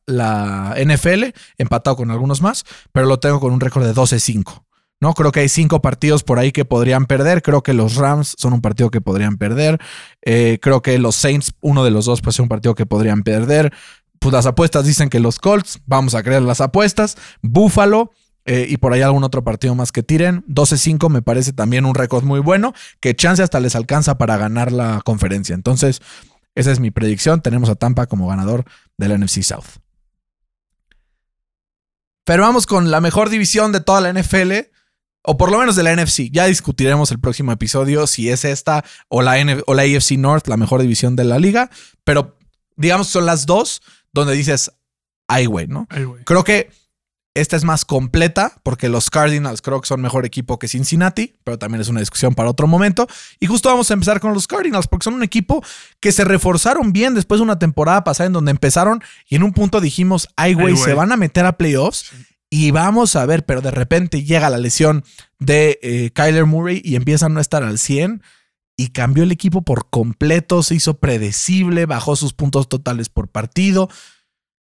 NFL, 0.75 1.27
empatado 1.57 1.95
con 1.95 2.11
algunos 2.11 2.41
más, 2.41 2.65
pero 2.91 3.05
lo 3.05 3.21
tengo 3.21 3.39
con 3.39 3.53
un 3.53 3.61
récord 3.61 3.85
de 3.85 3.93
12-5. 3.93 4.65
¿no? 4.99 5.13
Creo 5.13 5.31
que 5.31 5.39
hay 5.39 5.47
cinco 5.47 5.81
partidos 5.81 6.23
por 6.23 6.39
ahí 6.39 6.51
que 6.51 6.65
podrían 6.65 7.05
perder. 7.05 7.41
Creo 7.41 7.63
que 7.63 7.71
los 7.71 7.95
Rams 7.95 8.35
son 8.37 8.51
un 8.51 8.59
partido 8.59 8.91
que 8.91 8.99
podrían 8.99 9.37
perder. 9.37 9.79
Eh, 10.23 10.59
creo 10.61 10.81
que 10.81 10.99
los 10.99 11.15
Saints, 11.15 11.53
uno 11.61 11.85
de 11.85 11.91
los 11.91 12.03
dos, 12.03 12.19
puede 12.19 12.33
ser 12.33 12.43
un 12.43 12.49
partido 12.49 12.75
que 12.75 12.85
podrían 12.85 13.23
perder. 13.23 13.71
pues 14.19 14.33
las 14.33 14.45
apuestas 14.45 14.83
dicen 14.83 15.07
que 15.07 15.21
los 15.21 15.39
Colts, 15.39 15.79
vamos 15.85 16.15
a 16.15 16.21
creer 16.21 16.41
las 16.41 16.59
apuestas. 16.59 17.15
Buffalo, 17.41 18.11
eh, 18.45 18.65
y 18.69 18.77
por 18.77 18.93
ahí 18.93 19.01
algún 19.01 19.23
otro 19.23 19.43
partido 19.43 19.75
más 19.75 19.91
que 19.91 20.03
tiren. 20.03 20.43
12-5 20.47 21.09
me 21.09 21.21
parece 21.21 21.53
también 21.53 21.85
un 21.85 21.95
récord 21.95 22.23
muy 22.23 22.39
bueno, 22.39 22.73
que 22.99 23.15
chance 23.15 23.41
hasta 23.41 23.59
les 23.59 23.75
alcanza 23.75 24.17
para 24.17 24.37
ganar 24.37 24.71
la 24.71 25.01
conferencia. 25.03 25.55
Entonces, 25.55 26.01
esa 26.55 26.71
es 26.71 26.79
mi 26.79 26.91
predicción. 26.91 27.41
Tenemos 27.41 27.69
a 27.69 27.75
Tampa 27.75 28.05
como 28.05 28.27
ganador 28.27 28.65
del 28.97 29.19
NFC 29.19 29.41
South. 29.41 29.79
Pero 32.25 32.43
vamos 32.43 32.65
con 32.65 32.91
la 32.91 33.01
mejor 33.01 33.29
división 33.29 33.71
de 33.71 33.81
toda 33.81 33.99
la 33.99 34.13
NFL, 34.13 34.51
o 35.23 35.37
por 35.37 35.51
lo 35.51 35.59
menos 35.59 35.75
de 35.75 35.83
la 35.83 35.95
NFC. 35.95 36.29
Ya 36.31 36.45
discutiremos 36.45 37.11
el 37.11 37.19
próximo 37.19 37.51
episodio 37.51 38.07
si 38.07 38.29
es 38.29 38.45
esta 38.45 38.83
o 39.09 39.21
la, 39.21 39.35
o 39.65 39.73
la 39.73 39.83
AFC 39.83 40.11
North, 40.17 40.47
la 40.47 40.57
mejor 40.57 40.81
división 40.81 41.15
de 41.15 41.25
la 41.25 41.39
liga. 41.39 41.69
Pero 42.03 42.37
digamos 42.75 43.07
son 43.07 43.25
las 43.25 43.45
dos 43.45 43.81
donde 44.13 44.33
dices, 44.33 44.71
ay, 45.27 45.45
güey, 45.47 45.67
¿no? 45.67 45.87
Creo 46.25 46.43
que 46.43 46.69
esta 47.35 47.55
es 47.55 47.63
más 47.63 47.83
completa 47.83 48.53
porque 48.63 48.89
los 48.89 49.09
Cardinals 49.09 49.61
creo 49.61 49.81
que 49.81 49.87
son 49.87 50.01
mejor 50.01 50.25
equipo 50.25 50.59
que 50.59 50.67
Cincinnati, 50.67 51.35
pero 51.43 51.57
también 51.57 51.81
es 51.81 51.89
una 51.89 51.99
discusión 51.99 52.35
para 52.35 52.49
otro 52.49 52.67
momento. 52.67 53.07
Y 53.39 53.47
justo 53.47 53.69
vamos 53.69 53.89
a 53.89 53.95
empezar 53.95 54.19
con 54.19 54.33
los 54.33 54.47
Cardinals 54.47 54.87
porque 54.87 55.05
son 55.05 55.15
un 55.15 55.23
equipo 55.23 55.63
que 55.99 56.11
se 56.11 56.23
reforzaron 56.23 56.93
bien 56.93 57.15
después 57.15 57.39
de 57.39 57.43
una 57.43 57.57
temporada 57.57 58.03
pasada 58.03 58.27
en 58.27 58.33
donde 58.33 58.51
empezaron 58.51 59.03
y 59.27 59.35
en 59.35 59.43
un 59.43 59.53
punto 59.53 59.81
dijimos, 59.81 60.29
ay 60.35 60.53
güey, 60.53 60.77
se 60.77 60.93
van 60.93 61.11
a 61.11 61.17
meter 61.17 61.45
a 61.45 61.57
playoffs 61.57 62.11
y 62.49 62.69
vamos 62.69 63.15
a 63.15 63.25
ver, 63.25 63.45
pero 63.45 63.61
de 63.61 63.71
repente 63.71 64.23
llega 64.23 64.49
la 64.51 64.59
lesión 64.59 65.03
de 65.39 65.79
eh, 65.81 66.11
Kyler 66.13 66.45
Murray 66.45 66.81
y 66.85 66.95
empieza 66.95 67.25
a 67.25 67.29
no 67.29 67.39
estar 67.39 67.63
al 67.63 67.79
100 67.79 68.21
y 68.77 68.89
cambió 68.89 69.23
el 69.23 69.31
equipo 69.31 69.63
por 69.63 69.89
completo, 69.89 70.61
se 70.61 70.75
hizo 70.75 70.99
predecible, 70.99 71.87
bajó 71.87 72.15
sus 72.15 72.33
puntos 72.33 72.69
totales 72.69 73.09
por 73.09 73.27
partido. 73.27 73.89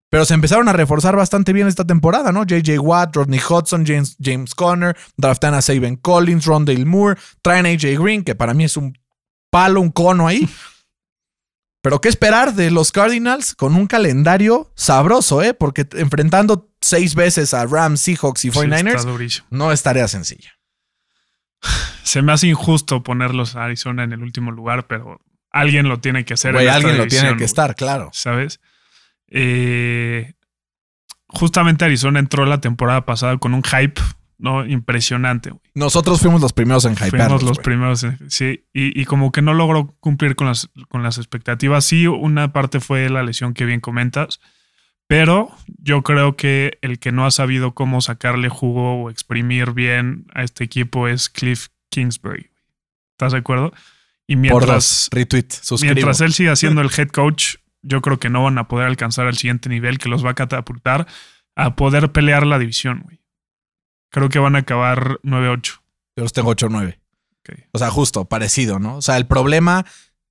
Pero 0.09 0.25
se 0.25 0.33
empezaron 0.33 0.69
a 0.69 0.73
reforzar 0.73 1.15
bastante 1.15 1.51
bien 1.51 1.67
esta 1.67 1.85
temporada, 1.85 2.31
¿no? 2.31 2.45
JJ 2.45 2.79
Watt, 2.79 3.15
Rodney 3.15 3.41
Hudson, 3.41 3.85
James, 3.85 4.15
James 4.21 4.55
Conner, 4.55 4.95
draftan 5.17 5.53
a 5.53 5.61
Saban 5.61 5.97
Collins, 5.97 6.45
Rondale 6.45 6.85
Moore, 6.85 7.19
traen 7.41 7.65
a 7.65 7.69
AJ 7.69 8.01
Green, 8.01 8.23
que 8.23 8.35
para 8.35 8.53
mí 8.53 8.63
es 8.63 8.77
un 8.77 8.97
palo, 9.49 9.81
un 9.81 9.91
cono 9.91 10.27
ahí. 10.27 10.47
Pero 11.81 12.01
qué 12.01 12.09
esperar 12.09 12.53
de 12.53 12.71
los 12.71 12.91
Cardinals 12.91 13.55
con 13.55 13.75
un 13.75 13.87
calendario 13.87 14.71
sabroso, 14.75 15.41
¿eh? 15.41 15.53
Porque 15.53 15.87
enfrentando 15.93 16.69
seis 16.81 17.15
veces 17.15 17.53
a 17.53 17.65
Rams, 17.65 18.01
Seahawks 18.01 18.45
y 18.45 18.51
49ers 18.51 19.43
no 19.49 19.71
es 19.71 19.83
tarea 19.83 20.07
sencilla. 20.07 20.57
Se 22.03 22.21
me 22.21 22.31
hace 22.31 22.47
injusto 22.47 23.03
ponerlos 23.03 23.55
a 23.55 23.65
Arizona 23.65 24.03
en 24.03 24.13
el 24.13 24.21
último 24.21 24.51
lugar, 24.51 24.87
pero 24.87 25.21
alguien 25.51 25.87
lo 25.89 25.99
tiene 25.99 26.25
que 26.25 26.33
hacer. 26.33 26.55
alguien 26.55 26.97
lo 26.97 27.07
tiene 27.07 27.35
que 27.37 27.43
estar, 27.43 27.75
claro. 27.75 28.09
¿Sabes? 28.13 28.59
Eh, 29.29 30.33
justamente 31.27 31.85
Arizona 31.85 32.19
entró 32.19 32.45
la 32.45 32.61
temporada 32.61 33.05
pasada 33.05 33.37
con 33.37 33.53
un 33.53 33.63
hype 33.63 34.01
¿no? 34.37 34.65
Impresionante. 34.65 35.51
Nosotros 35.73 36.21
fuimos 36.21 36.41
los 36.41 36.53
primeros 36.53 36.85
en 36.85 36.95
hype. 36.95 37.09
Fuimos 37.09 37.43
los 37.43 37.59
primeros, 37.59 38.05
sí. 38.29 38.63
Y, 38.73 39.05
como 39.05 39.31
que 39.31 39.41
no 39.41 39.53
logró 39.53 39.95
cumplir 39.99 40.35
con 40.35 40.47
las, 40.47 40.69
con 40.89 41.03
las 41.03 41.17
expectativas. 41.17 41.85
Sí, 41.85 42.07
una 42.07 42.53
parte 42.53 42.79
fue 42.79 43.09
la 43.09 43.23
lesión 43.23 43.53
que 43.53 43.65
bien 43.65 43.79
comentas. 43.79 44.39
Pero 45.07 45.49
yo 45.77 46.03
creo 46.03 46.35
que 46.35 46.79
el 46.81 46.99
que 46.99 47.13
no 47.13 47.25
ha 47.25 47.31
sabido 47.31 47.73
cómo 47.73 48.01
sacarle 48.01 48.49
jugo 48.49 49.03
o 49.03 49.09
exprimir 49.09 49.71
bien 49.71 50.27
a 50.33 50.43
este 50.43 50.65
equipo 50.65 51.07
es 51.07 51.29
Cliff 51.29 51.67
Kingsbury. 51.89 52.51
¿Estás 53.13 53.31
de 53.31 53.39
acuerdo? 53.39 53.71
Y 54.27 54.35
mientras, 54.35 55.07
retweet, 55.11 55.47
mientras 55.81 56.19
él 56.19 56.33
siga 56.33 56.57
siendo 56.57 56.81
el 56.81 56.89
head 56.95 57.07
coach, 57.07 57.55
yo 57.87 58.01
creo 58.01 58.19
que 58.19 58.29
no 58.29 58.43
van 58.43 58.57
a 58.57 58.67
poder 58.67 58.87
alcanzar 58.87 59.27
el 59.27 59.37
siguiente 59.37 59.69
nivel 59.69 59.97
que 59.97 60.09
los 60.09 60.25
va 60.25 60.31
a 60.31 60.35
catapultar 60.35 61.07
a 61.55 61.75
poder 61.75 62.11
pelear 62.11 62.45
la 62.45 62.59
división, 62.59 63.01
güey. 63.03 63.21
Creo 64.09 64.29
que 64.29 64.39
van 64.39 64.55
a 64.55 64.59
acabar 64.59 65.19
9-8. 65.23 65.79
Yo 66.15 66.23
los 66.23 66.33
tengo 66.33 66.53
8-9. 66.53 66.99
O 67.71 67.79
sea, 67.79 67.89
justo, 67.89 68.25
parecido, 68.25 68.79
¿no? 68.79 68.97
O 68.97 69.01
sea, 69.01 69.17
el 69.17 69.25
problema 69.25 69.85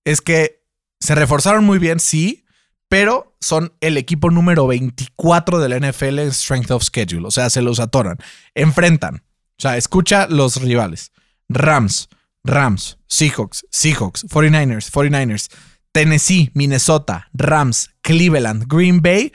es 0.04 0.20
que 0.20 0.62
se 1.00 1.14
reforzaron 1.14 1.64
muy 1.64 1.78
bien, 1.78 1.98
sí, 1.98 2.44
pero 2.88 3.36
son 3.40 3.72
el 3.80 3.96
equipo 3.96 4.30
número 4.30 4.66
24 4.66 5.58
de 5.58 5.68
la 5.68 5.78
NFL 5.78 6.18
en 6.18 6.32
Strength 6.32 6.70
of 6.72 6.84
Schedule. 6.84 7.26
O 7.26 7.30
sea, 7.30 7.50
se 7.50 7.62
los 7.62 7.80
atoran. 7.80 8.18
Enfrentan. 8.54 9.16
O 9.58 9.60
sea, 9.62 9.76
escucha 9.76 10.26
los 10.28 10.60
rivales. 10.60 11.12
Rams, 11.48 12.08
Rams, 12.44 12.98
Seahawks, 13.06 13.66
Seahawks, 13.70 14.26
49ers, 14.26 14.90
49ers, 14.90 15.48
Tennessee, 15.96 16.50
Minnesota, 16.52 17.30
Rams, 17.32 17.88
Cleveland, 18.02 18.66
Green 18.68 19.00
Bay, 19.00 19.32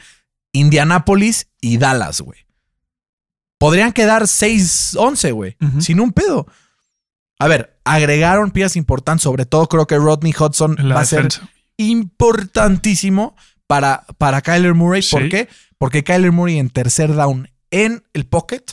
Indianapolis 0.51 1.47
y 1.59 1.79
Dallas, 1.79 2.21
güey. 2.21 2.45
Podrían 3.57 3.93
quedar 3.93 4.23
6-11, 4.23 5.33
güey, 5.33 5.57
sin 5.79 5.99
un 5.99 6.11
pedo. 6.11 6.45
A 7.39 7.47
ver, 7.47 7.79
agregaron 7.83 8.51
piezas 8.51 8.75
importantes, 8.75 9.23
sobre 9.23 9.47
todo 9.47 9.67
creo 9.67 9.87
que 9.87 9.97
Rodney 9.97 10.35
Hudson 10.39 10.75
va 10.75 10.99
a 10.99 11.05
ser 11.05 11.29
importantísimo 11.77 13.35
para, 13.65 14.05
para 14.19 14.41
Kyler 14.41 14.75
Murray. 14.75 15.01
¿Por 15.09 15.29
qué? 15.29 15.49
Porque 15.79 16.03
Kyler 16.03 16.31
Murray 16.31 16.59
en 16.59 16.69
tercer 16.69 17.15
down 17.15 17.49
en 17.71 18.03
el 18.13 18.27
pocket 18.27 18.65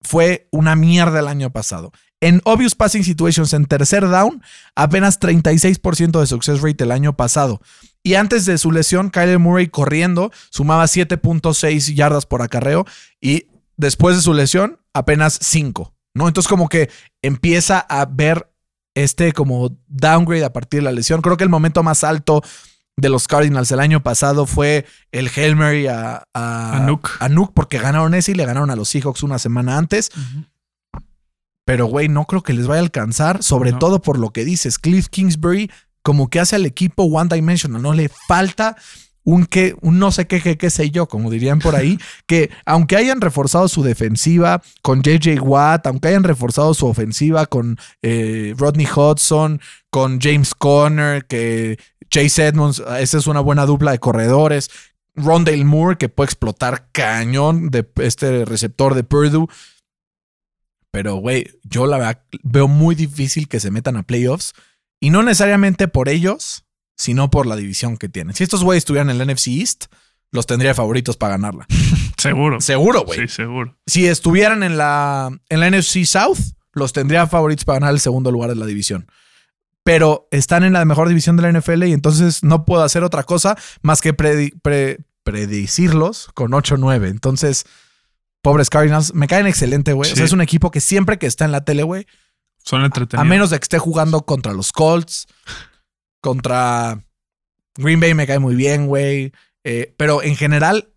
fue 0.00 0.46
una 0.52 0.76
mierda 0.76 1.18
el 1.18 1.26
año 1.26 1.50
pasado. 1.50 1.90
En 2.20 2.40
obvious 2.44 2.74
passing 2.74 3.04
situations 3.04 3.52
en 3.52 3.66
tercer 3.66 4.08
down, 4.08 4.42
apenas 4.74 5.20
36% 5.20 6.18
de 6.18 6.26
success 6.26 6.60
rate 6.62 6.84
el 6.84 6.92
año 6.92 7.16
pasado. 7.16 7.60
Y 8.02 8.14
antes 8.14 8.46
de 8.46 8.56
su 8.56 8.72
lesión, 8.72 9.10
Kyler 9.10 9.38
Murray 9.38 9.68
corriendo 9.68 10.30
sumaba 10.50 10.84
7.6 10.84 11.94
yardas 11.94 12.24
por 12.24 12.40
acarreo 12.40 12.86
y 13.20 13.46
después 13.76 14.16
de 14.16 14.22
su 14.22 14.32
lesión, 14.32 14.78
apenas 14.94 15.38
5. 15.42 15.94
¿no? 16.14 16.28
Entonces, 16.28 16.48
como 16.48 16.68
que 16.68 16.88
empieza 17.20 17.78
a 17.78 18.06
ver 18.06 18.50
este 18.94 19.32
como 19.32 19.76
downgrade 19.86 20.44
a 20.44 20.52
partir 20.52 20.80
de 20.80 20.84
la 20.84 20.92
lesión. 20.92 21.20
Creo 21.20 21.36
que 21.36 21.44
el 21.44 21.50
momento 21.50 21.82
más 21.82 22.02
alto 22.02 22.42
de 22.96 23.10
los 23.10 23.28
Cardinals 23.28 23.70
el 23.70 23.80
año 23.80 24.02
pasado 24.02 24.46
fue 24.46 24.86
el 25.12 25.28
Hail 25.28 25.54
Mary 25.54 25.86
a, 25.86 26.24
a, 26.32 26.86
Nuke. 27.28 27.52
porque 27.52 27.78
ganaron 27.78 28.14
ese 28.14 28.32
y 28.32 28.34
le 28.34 28.46
ganaron 28.46 28.70
a 28.70 28.76
los 28.76 28.88
Seahawks 28.88 29.22
una 29.22 29.38
semana 29.38 29.76
antes. 29.76 30.10
Pero, 31.66 31.86
güey, 31.86 32.08
no 32.08 32.24
creo 32.24 32.42
que 32.42 32.52
les 32.52 32.66
vaya 32.68 32.80
a 32.80 32.84
alcanzar, 32.84 33.42
sobre 33.42 33.72
todo 33.72 34.00
por 34.00 34.18
lo 34.18 34.30
que 34.30 34.44
dices. 34.44 34.78
Cliff 34.78 35.08
Kingsbury, 35.08 35.70
como 36.02 36.30
que 36.30 36.38
hace 36.40 36.56
al 36.56 36.64
equipo 36.64 37.02
one 37.02 37.28
dimensional, 37.34 37.82
no 37.82 37.92
le 37.92 38.08
falta 38.08 38.76
un 39.24 39.44
que, 39.44 39.74
un 39.80 39.98
no 39.98 40.12
sé 40.12 40.28
qué, 40.28 40.40
qué, 40.40 40.56
qué 40.56 40.70
sé 40.70 40.90
yo, 40.90 41.08
como 41.08 41.28
dirían 41.28 41.58
por 41.58 41.74
ahí, 41.74 41.98
que 42.26 42.50
aunque 42.64 42.94
hayan 42.94 43.20
reforzado 43.20 43.66
su 43.66 43.82
defensiva 43.82 44.62
con 44.80 45.02
JJ 45.02 45.40
Watt, 45.42 45.88
aunque 45.88 46.08
hayan 46.08 46.22
reforzado 46.22 46.72
su 46.72 46.86
ofensiva 46.86 47.46
con 47.46 47.76
eh, 48.02 48.54
Rodney 48.56 48.86
Hudson, 48.86 49.60
con 49.90 50.20
James 50.20 50.54
Conner, 50.54 51.24
que 51.26 51.78
Chase 52.08 52.46
Edmonds, 52.46 52.80
esa 53.00 53.18
es 53.18 53.26
una 53.26 53.40
buena 53.40 53.66
dupla 53.66 53.90
de 53.90 53.98
corredores. 53.98 54.70
Rondale 55.16 55.64
Moore, 55.64 55.96
que 55.96 56.08
puede 56.08 56.26
explotar 56.26 56.88
cañón 56.92 57.70
de 57.70 57.84
este 57.96 58.44
receptor 58.44 58.94
de 58.94 59.02
Purdue. 59.02 59.48
Pero, 60.96 61.16
güey, 61.16 61.46
yo 61.62 61.86
la 61.86 61.98
verdad 61.98 62.22
veo 62.42 62.68
muy 62.68 62.94
difícil 62.94 63.48
que 63.48 63.60
se 63.60 63.70
metan 63.70 63.98
a 63.98 64.02
playoffs. 64.02 64.54
Y 64.98 65.10
no 65.10 65.22
necesariamente 65.22 65.88
por 65.88 66.08
ellos, 66.08 66.64
sino 66.96 67.28
por 67.28 67.44
la 67.44 67.54
división 67.54 67.98
que 67.98 68.08
tienen. 68.08 68.34
Si 68.34 68.44
estos 68.44 68.64
güeyes 68.64 68.80
estuvieran 68.80 69.10
en 69.10 69.20
el 69.20 69.30
NFC 69.30 69.48
East, 69.48 69.84
los 70.32 70.46
tendría 70.46 70.72
favoritos 70.72 71.18
para 71.18 71.32
ganarla. 71.32 71.66
seguro. 72.16 72.62
Seguro, 72.62 73.04
güey. 73.04 73.18
Sí, 73.18 73.28
seguro. 73.28 73.76
Si 73.86 74.06
estuvieran 74.06 74.62
en 74.62 74.78
la, 74.78 75.38
en 75.50 75.60
la 75.60 75.68
NFC 75.68 76.06
South, 76.06 76.38
los 76.72 76.94
tendría 76.94 77.26
favoritos 77.26 77.66
para 77.66 77.80
ganar 77.80 77.92
el 77.92 78.00
segundo 78.00 78.32
lugar 78.32 78.48
de 78.48 78.56
la 78.56 78.64
división. 78.64 79.06
Pero 79.84 80.28
están 80.30 80.64
en 80.64 80.72
la 80.72 80.82
mejor 80.86 81.08
división 81.08 81.36
de 81.36 81.42
la 81.42 81.52
NFL 81.52 81.84
y 81.84 81.92
entonces 81.92 82.42
no 82.42 82.64
puedo 82.64 82.82
hacer 82.82 83.04
otra 83.04 83.24
cosa 83.24 83.54
más 83.82 84.00
que 84.00 84.14
predecirlos 85.24 86.30
con 86.32 86.52
8-9. 86.52 87.10
Entonces, 87.10 87.66
pobres 88.46 88.70
Cardinals, 88.70 89.12
me 89.12 89.26
caen 89.26 89.48
excelente, 89.48 89.92
güey. 89.92 90.12
O 90.12 90.14
sea, 90.14 90.24
es 90.24 90.30
un 90.30 90.40
equipo 90.40 90.70
que 90.70 90.80
siempre 90.80 91.18
que 91.18 91.26
está 91.26 91.44
en 91.44 91.50
la 91.50 91.64
tele, 91.64 91.82
güey. 91.82 92.06
Son 92.58 92.84
entretenidos. 92.84 93.20
A, 93.20 93.28
menos 93.28 93.50
de 93.50 93.58
que 93.58 93.64
esté 93.64 93.80
jugando 93.80 94.24
contra 94.24 94.52
los 94.52 94.70
Colts, 94.70 95.26
contra 96.20 97.04
Green 97.74 97.98
Bay 97.98 98.14
me 98.14 98.24
cae 98.24 98.38
muy 98.38 98.54
bien, 98.54 98.86
güey. 98.86 99.32
Eh, 99.64 99.92
pero 99.96 100.22
en 100.22 100.36
general 100.36 100.92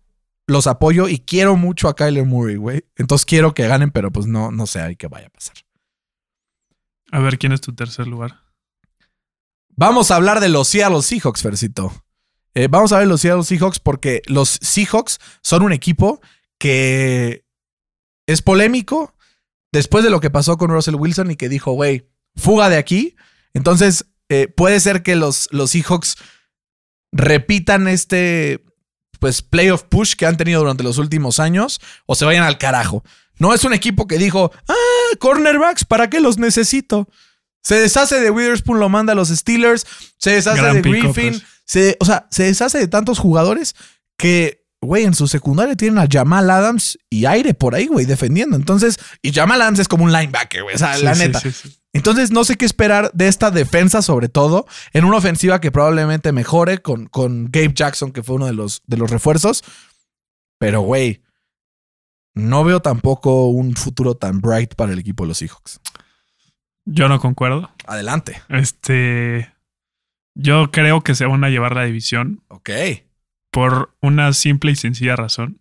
los 0.46 0.68
apoyo 0.68 1.08
y 1.08 1.18
quiero 1.18 1.56
mucho 1.56 1.88
a 1.88 1.96
Kyler 1.96 2.24
Murray, 2.24 2.54
güey. 2.54 2.84
Entonces 2.94 3.26
quiero 3.26 3.52
que 3.52 3.66
ganen, 3.66 3.90
pero 3.90 4.12
pues 4.12 4.28
no, 4.28 4.52
no 4.52 4.68
sé 4.68 4.80
ahí 4.80 4.94
qué 4.94 5.08
vaya 5.08 5.26
a 5.26 5.30
pasar. 5.30 5.56
A 7.10 7.18
ver, 7.18 7.36
¿quién 7.36 7.50
es 7.50 7.60
tu 7.60 7.74
tercer 7.74 8.06
lugar? 8.06 8.42
Vamos 9.70 10.12
a 10.12 10.14
hablar 10.14 10.38
de 10.38 10.50
los 10.50 10.68
Seattle 10.68 11.02
Seahawks, 11.02 11.42
Fercito. 11.42 11.92
Eh, 12.54 12.68
vamos 12.70 12.92
a 12.92 12.98
ver 13.00 13.08
los 13.08 13.22
Seattle 13.22 13.42
Seahawks 13.42 13.80
porque 13.80 14.22
los 14.26 14.60
Seahawks 14.62 15.18
son 15.42 15.64
un 15.64 15.72
equipo 15.72 16.20
que 16.60 17.44
es 18.26 18.42
polémico 18.42 19.16
después 19.72 20.04
de 20.04 20.10
lo 20.10 20.20
que 20.20 20.30
pasó 20.30 20.58
con 20.58 20.70
Russell 20.70 20.94
Wilson 20.94 21.30
y 21.30 21.36
que 21.36 21.48
dijo, 21.48 21.72
güey, 21.72 22.08
fuga 22.36 22.68
de 22.68 22.76
aquí. 22.76 23.16
Entonces, 23.54 24.06
eh, 24.28 24.46
puede 24.46 24.78
ser 24.78 25.02
que 25.02 25.16
los, 25.16 25.48
los 25.50 25.70
Seahawks 25.70 26.16
repitan 27.10 27.88
este 27.88 28.62
pues 29.18 29.42
playoff 29.42 29.82
push 29.82 30.14
que 30.14 30.24
han 30.24 30.36
tenido 30.36 30.60
durante 30.60 30.82
los 30.82 30.96
últimos 30.96 31.40
años 31.40 31.80
o 32.06 32.14
se 32.14 32.24
vayan 32.24 32.44
al 32.44 32.58
carajo. 32.58 33.04
No 33.38 33.52
es 33.54 33.64
un 33.64 33.74
equipo 33.74 34.06
que 34.06 34.18
dijo, 34.18 34.52
ah, 34.68 35.16
cornerbacks, 35.18 35.84
¿para 35.84 36.08
qué 36.08 36.20
los 36.20 36.38
necesito? 36.38 37.08
Se 37.62 37.74
deshace 37.74 38.20
de 38.20 38.30
Witherspoon, 38.30 38.80
lo 38.80 38.88
manda 38.88 39.12
a 39.12 39.16
los 39.16 39.28
Steelers, 39.28 39.86
se 40.18 40.30
deshace 40.30 40.62
Gran 40.62 40.80
de 40.80 40.90
Griffin, 40.90 41.42
se, 41.64 41.96
o 42.00 42.04
sea, 42.04 42.26
se 42.30 42.44
deshace 42.44 42.78
de 42.78 42.88
tantos 42.88 43.18
jugadores 43.18 43.74
que, 44.16 44.59
güey, 44.82 45.04
en 45.04 45.14
su 45.14 45.28
secundaria 45.28 45.76
tienen 45.76 45.98
a 45.98 46.06
Jamal 46.10 46.50
Adams 46.50 46.98
y 47.10 47.26
aire 47.26 47.54
por 47.54 47.74
ahí, 47.74 47.86
güey, 47.86 48.06
defendiendo. 48.06 48.56
Entonces, 48.56 48.98
y 49.22 49.32
Jamal 49.32 49.60
Adams 49.62 49.78
es 49.78 49.88
como 49.88 50.04
un 50.04 50.12
linebacker, 50.12 50.62
güey, 50.62 50.74
o 50.74 50.78
sea, 50.78 50.94
Sí, 50.94 51.04
la 51.04 51.14
neta. 51.14 51.40
sí, 51.40 51.52
sí. 51.52 51.76
Entonces 51.92 52.30
no 52.30 52.44
sé 52.44 52.56
qué 52.56 52.64
esperar 52.64 53.10
de 53.14 53.26
esta 53.26 53.50
defensa, 53.50 54.00
sobre 54.00 54.28
todo, 54.28 54.66
en 54.92 55.04
una 55.04 55.16
ofensiva 55.16 55.60
que 55.60 55.72
probablemente 55.72 56.30
mejore 56.32 56.78
con, 56.78 57.06
con 57.06 57.46
Gabe 57.50 57.72
Jackson, 57.74 58.12
que 58.12 58.22
fue 58.22 58.36
uno 58.36 58.46
de 58.46 58.52
los, 58.52 58.82
de 58.86 58.96
los 58.96 59.10
refuerzos. 59.10 59.64
Pero, 60.58 60.82
güey, 60.82 61.20
no 62.34 62.62
veo 62.62 62.80
tampoco 62.80 63.48
un 63.48 63.74
futuro 63.74 64.14
tan 64.14 64.40
bright 64.40 64.74
para 64.76 64.92
el 64.92 64.98
equipo 65.00 65.24
de 65.24 65.28
los 65.28 65.38
Seahawks. 65.38 65.80
Yo 66.84 67.08
no 67.08 67.18
concuerdo. 67.20 67.70
Adelante. 67.86 68.40
Este. 68.48 69.52
Yo 70.36 70.70
creo 70.70 71.00
que 71.02 71.14
se 71.16 71.26
van 71.26 71.42
a 71.44 71.48
llevar 71.50 71.74
la 71.74 71.84
división 71.84 72.42
Ok. 72.48 72.70
Por 73.50 73.94
una 74.00 74.32
simple 74.32 74.72
y 74.72 74.76
sencilla 74.76 75.16
razón, 75.16 75.60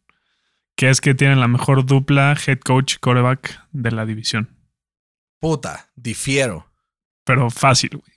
que 0.75 0.89
es 0.89 1.01
que 1.01 1.13
tienen 1.15 1.39
la 1.39 1.47
mejor 1.47 1.85
dupla 1.85 2.35
head 2.47 2.59
coach 2.59 2.97
coreback 2.99 3.61
de 3.71 3.91
la 3.91 4.05
división. 4.05 4.49
Puta, 5.39 5.89
difiero. 5.95 6.67
Pero 7.23 7.49
fácil, 7.49 7.89
güey. 7.91 8.13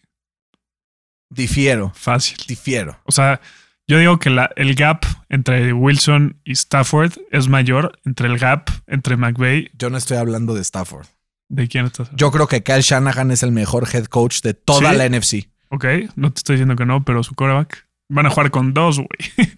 Difiero. 1.31 1.93
Fácil. 1.95 2.37
Difiero. 2.47 2.99
O 3.05 3.13
sea, 3.13 3.41
yo 3.87 3.99
digo 3.99 4.19
que 4.19 4.31
la- 4.31 4.51
el 4.57 4.75
gap 4.75 5.05
entre 5.29 5.73
Wilson 5.73 6.41
y 6.45 6.53
Stafford 6.53 7.13
es 7.31 7.49
mayor 7.49 7.99
entre 8.05 8.29
el 8.29 8.39
gap 8.39 8.69
entre 8.87 9.17
McVay. 9.17 9.71
Yo 9.79 9.91
no 9.91 9.97
estoy 9.97 10.19
hablando 10.19 10.55
de 10.55 10.61
Stafford. 10.63 11.07
¿De 11.49 11.69
quién 11.69 11.87
estás? 11.87 12.09
hablando? 12.09 12.17
Yo 12.19 12.31
creo 12.31 12.47
que 12.49 12.63
Kyle 12.63 12.81
Shanahan 12.83 13.31
es 13.31 13.43
el 13.43 13.53
mejor 13.53 13.89
head 13.93 14.05
coach 14.07 14.41
de 14.43 14.55
toda 14.55 14.91
¿Sí? 14.93 14.97
la 14.97 15.05
NFC. 15.09 15.49
Ok, 15.69 15.85
no 16.17 16.33
te 16.33 16.39
estoy 16.41 16.57
diciendo 16.57 16.77
que 16.77 16.85
no, 16.87 17.05
pero 17.05 17.23
su 17.23 17.35
coreback. 17.35 17.87
Van 18.13 18.27
a 18.27 18.31
jugar 18.31 18.51
con 18.51 18.75
dos, 18.75 18.99
güey. 18.99 19.09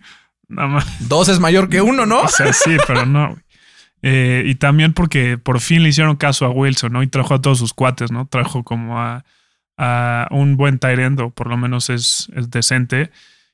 Nada 0.49 0.69
más. 0.69 1.09
Dos 1.09 1.29
es 1.29 1.41
mayor 1.41 1.69
que 1.69 1.81
uno, 1.81 2.07
¿no? 2.07 2.23
O 2.23 2.29
sea, 2.29 2.53
sí, 2.53 2.77
pero 2.87 3.05
no. 3.05 3.31
güey. 3.31 3.45
Eh, 4.07 4.43
y 4.45 4.57
también 4.57 4.93
porque 4.93 5.39
por 5.39 5.61
fin 5.61 5.83
le 5.83 5.89
hicieron 5.89 6.17
caso 6.17 6.45
a 6.45 6.51
Wilson, 6.51 6.93
¿no? 6.93 7.03
Y 7.03 7.07
trajo 7.07 7.33
a 7.33 7.41
todos 7.41 7.59
sus 7.59 7.73
cuates, 7.73 8.13
¿no? 8.13 8.27
Trajo 8.27 8.63
como 8.63 9.01
a, 9.01 9.25
a 9.79 10.29
un 10.31 10.59
buen 10.59 10.79
tight 10.79 10.99
end, 10.99 11.21
o 11.21 11.31
por 11.31 11.49
lo 11.49 11.57
menos 11.57 11.89
es, 11.89 12.29
es 12.37 12.51
decente, 12.51 13.11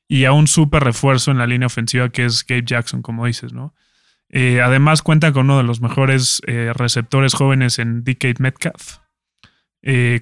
y 0.08 0.24
a 0.24 0.32
un 0.32 0.48
súper 0.48 0.82
refuerzo 0.82 1.30
en 1.30 1.38
la 1.38 1.46
línea 1.46 1.66
ofensiva 1.66 2.08
que 2.08 2.24
es 2.24 2.44
Gabe 2.44 2.64
Jackson, 2.66 3.00
como 3.00 3.26
dices, 3.26 3.52
¿no? 3.52 3.76
Eh, 4.28 4.60
además 4.60 5.02
cuenta 5.02 5.32
con 5.32 5.46
uno 5.46 5.58
de 5.58 5.62
los 5.62 5.80
mejores 5.80 6.42
eh, 6.48 6.72
receptores 6.74 7.34
jóvenes 7.34 7.78
en 7.78 8.02
DK 8.02 8.40
Metcalf, 8.40 8.98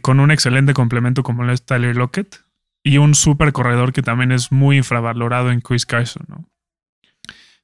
con 0.02 0.20
un 0.20 0.30
excelente 0.30 0.74
complemento 0.74 1.22
como 1.22 1.42
lo 1.42 1.54
es 1.54 1.64
Tyler 1.64 1.96
Lockett, 1.96 2.42
y 2.84 2.98
un 2.98 3.14
súper 3.14 3.52
corredor 3.52 3.92
que 3.92 4.02
también 4.02 4.32
es 4.32 4.52
muy 4.52 4.78
infravalorado 4.78 5.50
en 5.50 5.60
Chris 5.60 5.86
Carson, 5.86 6.24
¿no? 6.28 6.48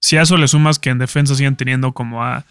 Si 0.00 0.16
a 0.18 0.22
eso 0.22 0.36
le 0.36 0.48
sumas 0.48 0.78
que 0.78 0.90
en 0.90 0.98
defensa 0.98 1.34
siguen 1.34 1.56
teniendo 1.56 1.92
como 1.94 2.22
a 2.24 2.44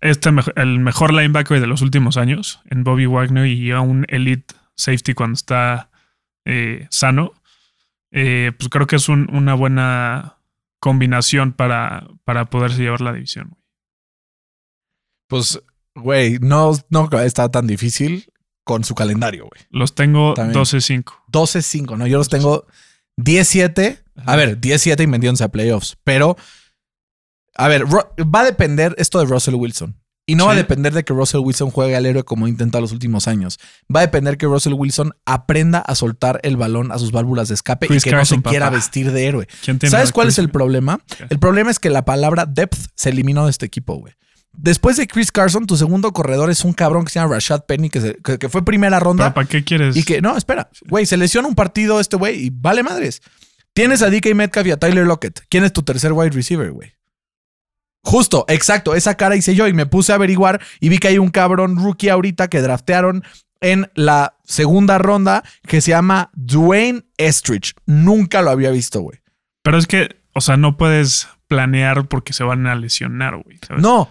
este 0.00 0.30
el 0.56 0.78
mejor 0.80 1.12
linebacker 1.12 1.60
de 1.60 1.66
los 1.66 1.82
últimos 1.82 2.16
años, 2.16 2.60
en 2.70 2.84
Bobby 2.84 3.04
Wagner, 3.04 3.46
y 3.46 3.70
a 3.70 3.80
un 3.80 4.06
elite 4.08 4.54
safety 4.76 5.12
cuando 5.12 5.34
está 5.34 5.90
eh, 6.46 6.86
sano, 6.90 7.34
eh, 8.12 8.52
pues 8.58 8.70
creo 8.70 8.86
que 8.86 8.96
es 8.96 9.10
un- 9.10 9.28
una 9.34 9.52
buena 9.52 10.38
combinación 10.80 11.52
para, 11.52 12.08
para 12.24 12.46
poderse 12.46 12.80
llevar 12.82 13.02
la 13.02 13.12
división. 13.12 13.58
Pues, 15.28 15.62
güey, 15.94 16.38
no, 16.40 16.72
no 16.88 17.08
está 17.20 17.50
tan 17.50 17.66
difícil 17.66 18.29
con 18.70 18.84
su 18.84 18.94
calendario, 18.94 19.48
güey. 19.48 19.66
Los 19.70 19.96
tengo 19.96 20.32
También. 20.34 20.56
12-5. 20.62 21.02
12-5, 21.32 21.98
¿no? 21.98 22.06
Yo 22.06 22.18
los 22.18 22.28
tengo 22.28 22.66
17. 23.16 23.98
A 24.26 24.36
ver, 24.36 24.60
17 24.60 25.02
y 25.02 25.06
metiéndose 25.08 25.42
a 25.42 25.48
playoffs. 25.48 25.96
Pero, 26.04 26.36
a 27.56 27.66
ver, 27.66 27.84
va 27.84 28.40
a 28.42 28.44
depender 28.44 28.94
esto 28.96 29.18
de 29.18 29.24
Russell 29.24 29.56
Wilson. 29.56 29.96
Y 30.24 30.36
no 30.36 30.46
va 30.46 30.52
a 30.52 30.54
depender 30.54 30.92
de 30.92 31.02
que 31.02 31.12
Russell 31.12 31.40
Wilson 31.40 31.72
juegue 31.72 31.96
al 31.96 32.06
héroe 32.06 32.22
como 32.22 32.46
intenta 32.46 32.80
los 32.80 32.92
últimos 32.92 33.26
años. 33.26 33.58
Va 33.92 33.98
a 33.98 34.02
depender 34.02 34.38
que 34.38 34.46
Russell 34.46 34.74
Wilson 34.74 35.14
aprenda 35.26 35.80
a 35.80 35.96
soltar 35.96 36.38
el 36.44 36.56
balón 36.56 36.92
a 36.92 36.98
sus 37.00 37.10
válvulas 37.10 37.48
de 37.48 37.54
escape 37.54 37.88
Chris 37.88 38.06
y 38.06 38.10
que 38.10 38.14
no 38.14 38.24
se 38.24 38.40
quiera 38.40 38.66
papá. 38.66 38.76
vestir 38.76 39.10
de 39.10 39.26
héroe. 39.26 39.48
¿Quién 39.64 39.80
tiene 39.80 39.90
¿Sabes 39.90 40.12
cuál 40.12 40.28
es 40.28 40.38
el 40.38 40.48
problema? 40.48 41.00
El 41.28 41.40
problema 41.40 41.72
es 41.72 41.80
que 41.80 41.90
la 41.90 42.04
palabra 42.04 42.46
depth 42.46 42.78
se 42.94 43.10
eliminó 43.10 43.46
de 43.46 43.50
este 43.50 43.66
equipo, 43.66 43.96
güey. 43.96 44.14
Después 44.52 44.96
de 44.96 45.06
Chris 45.06 45.30
Carson, 45.32 45.66
tu 45.66 45.76
segundo 45.76 46.12
corredor 46.12 46.50
es 46.50 46.64
un 46.64 46.72
cabrón 46.72 47.04
que 47.04 47.10
se 47.12 47.20
llama 47.20 47.34
Rashad 47.34 47.64
Penny, 47.66 47.88
que, 47.88 48.00
se- 48.00 48.16
que- 48.16 48.38
que 48.38 48.48
fue 48.48 48.64
primera 48.64 48.98
ronda. 49.00 49.24
¿Pero 49.26 49.34
¿Para 49.34 49.48
qué 49.48 49.64
quieres? 49.64 49.96
Y 49.96 50.02
que, 50.02 50.20
no, 50.20 50.36
espera, 50.36 50.68
güey, 50.88 51.06
se 51.06 51.16
lesiona 51.16 51.48
un 51.48 51.54
partido 51.54 52.00
este 52.00 52.16
güey 52.16 52.46
y 52.46 52.50
vale 52.52 52.82
madres. 52.82 53.22
Tienes 53.72 54.02
a 54.02 54.10
DK 54.10 54.34
Metcalf 54.34 54.66
y 54.66 54.72
a 54.72 54.76
Tyler 54.76 55.06
Lockett. 55.06 55.40
¿Quién 55.48 55.64
es 55.64 55.72
tu 55.72 55.82
tercer 55.82 56.12
wide 56.12 56.30
receiver, 56.30 56.72
güey? 56.72 56.92
Justo, 58.02 58.44
exacto, 58.48 58.94
esa 58.94 59.14
cara 59.16 59.36
hice 59.36 59.54
yo 59.54 59.68
y 59.68 59.72
me 59.74 59.86
puse 59.86 60.12
a 60.12 60.14
averiguar 60.16 60.60
y 60.80 60.88
vi 60.88 60.98
que 60.98 61.08
hay 61.08 61.18
un 61.18 61.30
cabrón 61.30 61.76
rookie 61.76 62.08
ahorita 62.08 62.48
que 62.48 62.60
draftearon 62.62 63.22
en 63.60 63.90
la 63.94 64.36
segunda 64.42 64.96
ronda 64.98 65.44
que 65.66 65.80
se 65.82 65.90
llama 65.90 66.30
Dwayne 66.34 67.02
Estrich. 67.18 67.74
Nunca 67.86 68.40
lo 68.40 68.50
había 68.50 68.70
visto, 68.70 69.00
güey. 69.02 69.20
Pero 69.62 69.76
es 69.76 69.86
que, 69.86 70.16
o 70.32 70.40
sea, 70.40 70.56
no 70.56 70.78
puedes 70.78 71.28
planear 71.46 72.08
porque 72.08 72.32
se 72.32 72.42
van 72.42 72.66
a 72.66 72.74
lesionar, 72.74 73.36
güey. 73.42 73.58
¿sabes? 73.66 73.82
No, 73.82 74.10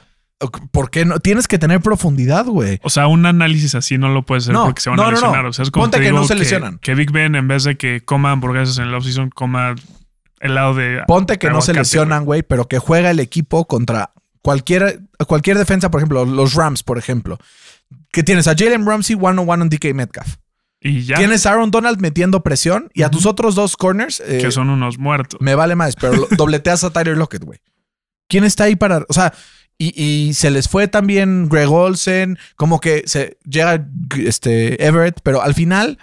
¿por 0.71 0.89
qué 0.89 1.05
no? 1.05 1.19
Tienes 1.19 1.47
que 1.47 1.57
tener 1.59 1.81
profundidad, 1.81 2.45
güey. 2.45 2.79
O 2.83 2.89
sea, 2.89 3.07
un 3.07 3.25
análisis 3.25 3.75
así 3.75 3.97
no 3.97 4.09
lo 4.09 4.25
puedes 4.25 4.45
hacer 4.45 4.53
No, 4.53 4.65
porque 4.65 4.81
se 4.81 4.89
van 4.89 4.97
no, 4.97 5.03
a 5.03 5.05
no, 5.07 5.11
no. 5.11 5.15
lesionar. 5.17 5.45
O 5.45 5.53
sea, 5.53 5.63
es 5.63 5.71
como 5.71 5.83
Ponte 5.83 5.97
te 5.97 6.03
que 6.03 6.11
no 6.11 6.25
se 6.25 6.35
lesionan. 6.35 6.79
Que 6.79 6.95
Big 6.95 7.11
Ben, 7.11 7.35
en 7.35 7.47
vez 7.47 7.63
de 7.65 7.77
que 7.77 8.01
coma 8.05 8.31
hamburguesas 8.31 8.77
en 8.77 8.85
el 8.85 8.93
offseason, 8.93 9.29
coma 9.29 9.75
helado 10.39 10.73
de. 10.75 11.01
Ponte 11.07 11.37
que 11.37 11.49
no 11.49 11.61
se 11.61 11.73
lesionan, 11.73 12.25
güey, 12.25 12.43
pero 12.43 12.67
que 12.67 12.79
juega 12.79 13.11
el 13.11 13.19
equipo 13.19 13.65
contra 13.67 14.11
cualquier, 14.41 15.01
cualquier 15.27 15.57
defensa, 15.57 15.91
por 15.91 15.99
ejemplo, 15.99 16.25
los 16.25 16.53
Rams, 16.53 16.83
por 16.83 16.97
ejemplo. 16.97 17.37
Que 18.11 18.23
tienes 18.23 18.47
a 18.47 18.55
Jalen 18.57 18.85
Ramsey 18.85 19.17
one-on-one 19.19 19.63
en 19.63 19.69
DK 19.69 19.93
Metcalf. 19.93 20.35
Y 20.81 21.03
ya. 21.03 21.17
Tienes 21.17 21.45
a 21.45 21.51
Aaron 21.51 21.71
Donald 21.71 21.99
metiendo 21.99 22.41
presión 22.41 22.89
y 22.93 23.03
a 23.03 23.09
tus 23.11 23.25
otros 23.25 23.53
dos 23.55 23.75
corners. 23.75 24.21
eh, 24.25 24.37
que 24.41 24.51
son 24.51 24.69
unos 24.69 24.97
muertos. 24.97 25.41
Me 25.41 25.53
vale 25.53 25.75
más, 25.75 25.95
pero 25.97 26.27
dobleteas 26.37 26.83
a 26.85 26.91
Tyler 26.91 27.17
Lockett, 27.17 27.43
güey. 27.43 27.59
¿Quién 28.29 28.45
está 28.45 28.63
ahí 28.65 28.75
para.? 28.75 29.03
O 29.09 29.13
sea, 29.13 29.33
y, 29.79 29.99
y 29.99 30.33
se 30.35 30.51
les 30.51 30.67
fue 30.67 30.87
también 30.87 31.49
Greg 31.49 31.71
Olsen, 31.71 32.37
como 32.55 32.79
que 32.79 33.03
se 33.07 33.37
llega 33.45 33.87
este 34.17 34.85
Everett, 34.85 35.21
pero 35.23 35.41
al 35.41 35.55
final 35.55 35.97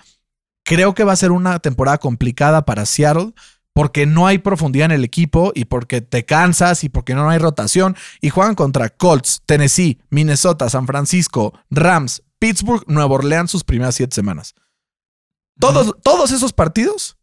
creo 0.65 0.95
que 0.95 1.05
va 1.05 1.13
a 1.13 1.17
ser 1.17 1.31
una 1.31 1.61
temporada 1.61 1.99
complicada 1.99 2.65
para 2.65 2.87
Seattle 2.87 3.33
porque 3.77 4.07
no 4.07 4.27
hay 4.27 4.39
profundidad 4.39 4.87
en 4.87 4.93
el 4.93 5.05
equipo 5.05 5.53
y 5.55 5.67
porque 5.67 6.01
te 6.01 6.25
cansas 6.25 6.83
y 6.83 6.89
porque 6.89 7.15
no 7.15 7.29
hay 7.29 7.39
rotación 7.39 7.95
y 8.23 8.31
juegan 8.31 8.55
contra 8.55 8.89
Colts, 8.89 9.43
Tennessee, 9.45 10.01
Minnesota, 10.09 10.71
San 10.71 10.87
Francisco, 10.87 11.53
Rams, 11.69 12.23
Pittsburgh, 12.39 12.85
Nueva 12.87 13.15
Orleans 13.15 13.51
sus 13.51 13.65
primeras 13.65 13.95
siete 13.95 14.15
semanas. 14.15 14.55
Todos, 15.61 15.95
todos 16.03 16.31
esos 16.33 16.55
partidos 16.55 17.19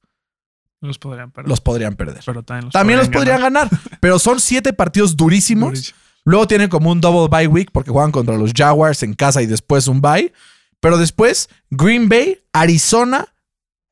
Los 0.80 1.00
podrían 1.00 1.32
perder. 1.32 1.50
los 1.50 1.60
podrían 1.60 1.96
perder. 1.96 2.22
pero 2.24 2.44
también 2.44 2.66
los 2.66 2.74
También 2.74 3.00
los 3.00 3.10
podrían 3.10 3.42
ganar, 3.42 3.70
pero 4.00 4.20
son 4.20 4.40
siete 4.40 4.74
partidos 4.74 5.18
durísimos. 5.18 5.70
Durísimo. 5.70 6.03
Luego 6.26 6.48
tienen 6.48 6.70
como 6.70 6.92
un 6.92 7.02
double 7.02 7.28
bye 7.36 7.48
week 7.48 7.70
porque 7.72 7.92
juegan 7.92 8.12
contra 8.12 8.38
los 8.38 8.52
Jaguars 8.54 9.04
en 9.04 9.14
casa 9.14 9.42
y 9.42 9.46
después 9.46 9.88
un 9.88 10.02
bye. 10.02 10.32
Pero 10.80 10.98
después 10.98 11.50
Green 11.70 12.10
Bay, 12.10 12.40
Arizona, 12.54 13.28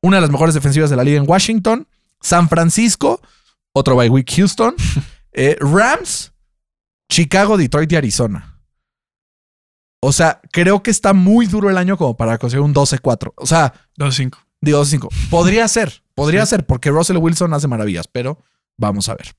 una 0.02 0.16
de 0.16 0.20
las 0.22 0.30
mejores 0.30 0.54
defensivas 0.54 0.90
de 0.90 0.96
la 0.96 1.04
liga 1.04 1.18
en 1.18 1.28
Washington, 1.28 1.86
San 2.20 2.48
Francisco, 2.48 3.20
otro 3.72 3.96
bye 3.96 4.08
week 4.08 4.30
Houston, 4.36 4.74
eh, 5.32 5.56
Rams, 5.60 6.32
Chicago, 7.10 7.56
Detroit 7.56 7.90
y 7.92 7.96
Arizona. 7.96 8.60
O 10.04 10.12
sea, 10.12 10.40
creo 10.50 10.82
que 10.82 10.90
está 10.90 11.12
muy 11.12 11.46
duro 11.46 11.70
el 11.70 11.78
año 11.78 11.96
como 11.96 12.16
para 12.16 12.36
conseguir 12.38 12.62
un 12.64 12.74
12-4. 12.74 13.32
O 13.36 13.46
sea, 13.46 13.72
2-5. 13.98 14.36
Digo 14.60 14.84
5. 14.84 15.08
Podría 15.30 15.66
ser, 15.68 16.02
podría 16.14 16.44
Sí. 16.44 16.50
ser, 16.50 16.66
porque 16.66 16.90
Russell 16.90 17.16
Wilson 17.18 17.54
hace 17.54 17.68
maravillas, 17.68 18.08
pero 18.08 18.38
vamos 18.76 19.08
a 19.08 19.14
ver. 19.14 19.32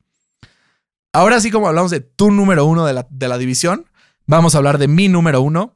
Ahora 1.14 1.40
sí, 1.40 1.52
como 1.52 1.68
hablamos 1.68 1.92
de 1.92 2.00
tu 2.02 2.32
número 2.32 2.66
uno 2.66 2.86
de 2.86 2.94
la, 2.94 3.08
de 3.10 3.28
la 3.28 3.38
división, 3.38 3.86
vamos 4.26 4.56
a 4.56 4.58
hablar 4.58 4.78
de 4.80 4.88
mi 4.88 5.08
número 5.08 5.42
uno, 5.42 5.76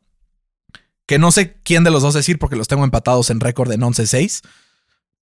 que 1.05 1.19
no 1.19 1.31
sé 1.31 1.57
quién 1.63 1.83
de 1.83 1.91
los 1.91 2.01
dos 2.01 2.13
decir 2.15 2.39
porque 2.39 2.55
los 2.55 2.67
tengo 2.67 2.83
empatados 2.83 3.29
en 3.29 3.39
récord 3.39 3.71
en 3.71 3.81
11-6, 3.81 4.41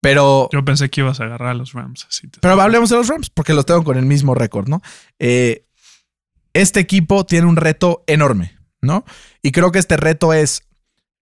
pero, 0.02 0.50
Yo 0.52 0.64
pensé 0.64 0.90
que 0.90 1.02
ibas 1.02 1.20
a 1.20 1.24
agarrar 1.24 1.50
a 1.50 1.54
los 1.56 1.74
Rams. 1.74 2.06
Así 2.08 2.28
te- 2.28 2.40
pero 2.40 2.60
hablemos 2.62 2.90
de 2.90 2.96
los 2.98 3.08
Rams 3.08 3.30
porque 3.30 3.54
los 3.54 3.66
tengo 3.66 3.84
con 3.84 3.98
el 3.98 4.06
mismo 4.06 4.36
récord, 4.36 4.68
¿no? 4.68 4.82
Eh, 5.20 5.66
este 6.54 6.80
equipo 6.80 7.26
tiene 7.26 7.48
un 7.48 7.56
reto 7.56 8.04
enorme, 8.08 8.56
¿no? 8.82 9.04
Y 9.42 9.52
creo 9.52 9.72
que 9.72 9.80
este 9.80 9.98
reto 9.98 10.32
es 10.34 10.64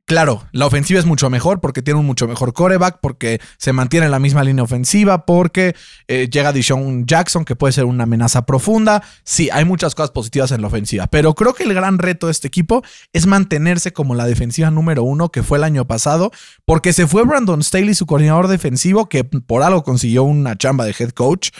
Claro, 0.06 0.44
la 0.52 0.66
ofensiva 0.66 1.00
es 1.00 1.06
mucho 1.06 1.30
mejor 1.30 1.62
porque 1.62 1.82
tiene 1.82 1.98
un 1.98 2.06
mucho 2.06 2.28
mejor 2.28 2.52
coreback, 2.52 3.00
porque 3.02 3.40
se 3.58 3.72
mantiene 3.72 4.08
en 4.08 4.12
la 4.12 4.20
misma 4.20 4.44
línea 4.44 4.62
ofensiva, 4.62 5.26
porque 5.26 5.78
eh, 6.10 6.28
llega 6.30 6.52
Dishon 6.52 7.06
Jackson, 7.06 7.46
que 7.46 7.56
puede 7.56 7.72
ser 7.72 7.86
una 7.86 8.04
amenaza 8.04 8.46
profunda. 8.46 9.02
Sí, 9.24 9.50
hay 9.50 9.64
muchas 9.64 9.96
cosas 9.96 10.12
positivas 10.12 10.52
en 10.52 10.62
la 10.62 10.68
ofensiva, 10.68 11.08
pero 11.08 11.34
creo 11.36 11.54
que 11.54 11.64
el 11.64 11.74
gran 11.74 12.00
reto 12.00 12.28
de 12.28 12.34
este 12.34 12.50
equipo 12.50 12.84
es 13.14 13.28
mantenerse 13.28 13.94
como 13.94 14.14
la 14.14 14.26
defensiva 14.26 14.70
número 14.72 15.04
uno 15.04 15.30
que 15.30 15.42
fue 15.42 15.58
el 15.58 15.64
año 15.64 15.88
pasado, 15.88 16.32
porque 16.66 16.92
se 16.92 17.08
fue 17.08 17.24
Brandon 17.24 17.64
Staley, 17.64 17.96
su 17.96 18.06
coordinador 18.06 18.50
defensivo, 18.50 19.08
que 19.08 19.24
por 19.24 19.64
algo 19.64 19.84
consiguió 19.84 20.24
una 20.24 20.58
chamba 20.58 20.84
de 20.84 20.96
head 21.00 21.12
coach. 21.12 21.52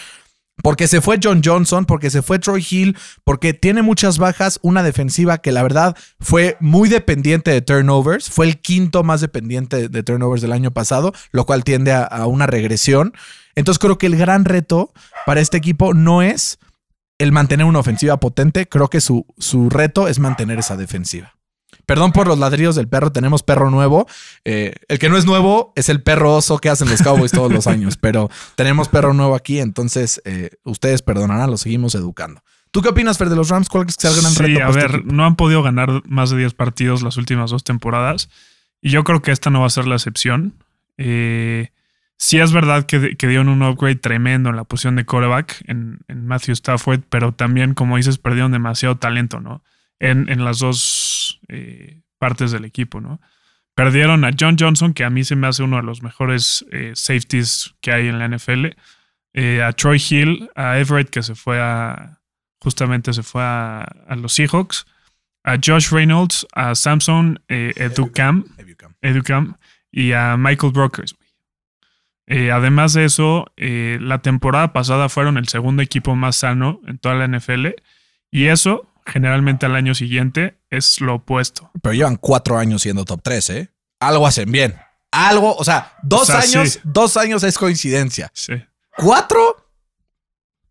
Porque 0.64 0.88
se 0.88 1.02
fue 1.02 1.20
John 1.22 1.42
Johnson, 1.44 1.84
porque 1.84 2.10
se 2.10 2.22
fue 2.22 2.40
Troy 2.40 2.66
Hill, 2.68 2.98
porque 3.26 3.54
tiene 3.54 3.82
muchas 3.82 4.18
bajas, 4.18 4.60
una 4.62 4.82
defensiva 4.82 5.40
que 5.40 5.52
la 5.52 5.62
verdad 5.62 5.98
fue 6.22 6.56
muy 6.62 6.88
dependiente 6.88 7.52
de 7.52 7.62
turnovers, 7.62 8.30
fue 8.30 8.46
el 8.46 8.62
quinto 8.62 9.04
más 9.04 9.20
dependiente 9.20 9.90
de 9.90 10.04
turnovers 10.04 10.42
del 10.42 10.54
año 10.54 10.72
pasado, 10.72 11.12
lo 11.34 11.46
cual 11.46 11.66
tiende 11.66 11.92
a, 11.92 12.26
una 12.28 12.48
regresión. 12.48 13.14
Entonces 13.56 13.78
creo 13.78 13.98
que 13.98 14.06
el 14.06 14.16
gran 14.16 14.46
reto 14.46 14.94
para 15.26 15.42
este 15.42 15.58
equipo 15.58 15.94
no 15.94 16.22
es 16.22 16.60
el 17.18 17.34
mantener 17.34 17.66
una 17.66 17.80
ofensiva 17.80 18.18
potente, 18.22 18.66
creo 18.66 18.90
que 18.90 19.02
su, 19.02 19.26
su 19.38 19.70
reto 19.70 20.08
es 20.08 20.20
mantener 20.20 20.60
esa 20.60 20.78
defensiva. 20.78 21.36
Perdón 21.86 22.12
por 22.12 22.28
los 22.28 22.40
ladrillos 22.40 22.76
del 22.76 22.88
perro, 22.88 23.12
tenemos 23.12 23.44
perro 23.44 23.70
nuevo. 23.70 24.08
Eh, 24.46 24.74
el 24.88 25.00
que 25.00 25.10
no 25.10 25.18
es 25.18 25.26
nuevo 25.26 25.74
es 25.76 25.90
el 25.90 26.02
perro 26.02 26.36
oso 26.36 26.58
que 26.60 26.70
hacen 26.70 26.90
los 26.90 27.02
Cowboys 27.02 27.32
todos 27.32 27.52
los 27.52 27.68
años, 27.68 27.98
pero 27.98 28.30
tenemos 28.56 28.90
perro 28.90 29.14
nuevo 29.14 29.36
aquí, 29.36 29.60
entonces 29.60 30.22
eh, 30.26 30.52
ustedes 30.64 31.02
perdonarán, 31.02 31.50
lo 31.50 31.58
seguimos 31.58 31.96
educando. 31.96 32.42
¿Tú 32.72 32.82
qué 32.82 32.90
opinas, 32.90 33.18
Fer, 33.18 33.30
de 33.30 33.36
los 33.36 33.50
Rams? 33.50 33.70
¿Cuál 33.70 33.88
es 33.88 33.96
que 33.96 34.02
sea 34.02 34.12
el 34.12 34.22
gran 34.22 34.32
sí, 34.32 34.44
reto? 34.44 34.66
a 34.66 34.70
este 34.70 34.80
ver, 34.80 35.06
no 35.06 35.26
han 35.26 35.36
podido 35.36 35.62
ganar 35.62 36.02
más 36.08 36.32
de 36.32 36.38
10 36.38 36.54
partidos 36.56 37.04
las 37.04 37.18
últimas 37.18 37.52
dos 37.52 37.64
temporadas 37.64 38.30
y 38.82 38.90
yo 38.90 39.04
creo 39.04 39.22
que 39.22 39.32
esta 39.32 39.50
no 39.50 39.62
va 39.62 39.68
a 39.68 39.70
ser 39.70 39.86
la 39.86 39.96
excepción. 39.96 40.56
Eh, 40.98 41.70
sí 42.18 42.40
es 42.40 42.52
verdad 42.52 42.86
que, 42.86 43.16
dieron 43.16 43.50
un 43.50 43.62
upgrade 43.62 43.96
tremendo 43.96 44.50
en 44.50 44.56
la 44.56 44.64
posición 44.64 44.96
de 44.96 45.06
quarterback 45.06 45.64
en, 45.68 46.00
en 46.08 46.26
Matthew 46.26 46.54
Stafford, 46.54 47.02
pero 47.10 47.34
también, 47.34 47.74
como 47.74 47.98
dices, 47.98 48.18
perdieron 48.18 48.52
demasiado 48.52 48.98
talento, 48.98 49.40
¿no? 49.40 49.62
en, 50.04 50.44
las 50.44 50.60
dos 50.60 50.80
eh, 51.48 52.02
partes 52.18 52.52
del 52.52 52.66
equipo, 52.66 53.02
¿no? 53.02 53.20
Perdieron 53.76 54.24
a 54.24 54.32
John 54.38 54.56
Johnson, 54.60 54.94
que 54.94 55.04
a 55.04 55.10
mí 55.10 55.24
se 55.24 55.36
me 55.36 55.48
hace 55.48 55.64
uno 55.64 55.78
de 55.78 55.84
los 55.84 56.04
mejores 56.04 56.66
eh, 56.72 56.92
safeties 56.96 57.74
que 57.82 57.92
hay 57.92 58.08
en 58.08 58.20
la 58.20 58.28
NFL. 58.28 58.68
Eh, 59.34 59.64
a 59.64 59.74
Troy 59.74 60.02
Hill, 60.10 60.50
a 60.56 60.78
Everett, 60.78 61.10
que 61.10 61.24
se 61.24 61.36
fue 61.36 61.60
a. 61.60 62.20
Justamente 62.60 63.12
se 63.14 63.24
fue 63.24 63.42
a, 63.44 63.86
los 64.16 64.34
Seahawks. 64.34 64.86
A 65.44 65.58
Josh 65.62 65.90
Reynolds, 65.92 66.48
a 66.54 66.74
Samson 66.76 67.44
Educam, 67.50 68.46
Educam 69.02 69.58
y 69.92 70.14
a 70.14 70.38
Michael 70.38 70.72
Brokers. 70.72 71.18
además 72.30 72.94
de 72.94 73.04
eso, 73.04 73.52
la 73.58 74.22
temporada 74.22 74.72
pasada 74.72 75.10
fueron 75.10 75.38
el 75.38 75.50
segundo 75.50 75.84
equipo 75.84 76.16
más 76.16 76.38
sano 76.38 76.80
en 76.88 76.98
toda 76.98 77.16
la 77.16 77.28
NFL. 77.28 77.72
Y 78.32 78.46
eso 78.46 78.93
generalmente 79.06 79.66
al 79.66 79.76
año 79.76 79.96
siguiente 79.96 80.60
es 80.70 81.02
lo 81.02 81.16
opuesto. 81.16 81.72
Pero 81.82 81.94
llevan 81.94 82.16
cuatro 82.16 82.58
años 82.58 82.82
siendo 82.82 83.06
top 83.06 83.22
3, 83.24 83.50
¿eh? 83.52 83.74
Algo 84.00 84.28
hacen 84.28 84.52
bien. 84.52 84.76
Algo, 85.12 85.56
o 85.56 85.64
sea, 85.64 85.94
dos 86.02 86.30
años, 86.30 86.80
dos 86.84 87.18
años 87.18 87.44
es 87.44 87.58
coincidencia. 87.58 88.32
Sí. 88.34 88.54
¿Cuatro? 88.98 89.70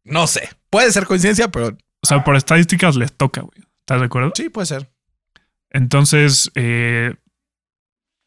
No 0.05 0.27
sé. 0.27 0.49
Puede 0.69 0.91
ser 0.93 1.07
coincidencia, 1.07 1.49
pero. 1.49 1.69
O 1.69 2.07
sea, 2.07 2.25
por 2.25 2.35
estadísticas 2.35 2.97
les 2.97 3.13
toca, 3.13 3.43
güey. 3.43 3.65
¿Estás 3.81 4.01
de 4.01 4.07
acuerdo? 4.07 4.33
Sí, 4.35 4.49
puede 4.49 4.67
ser. 4.67 4.93
Entonces, 5.71 6.51
eh, 6.57 7.15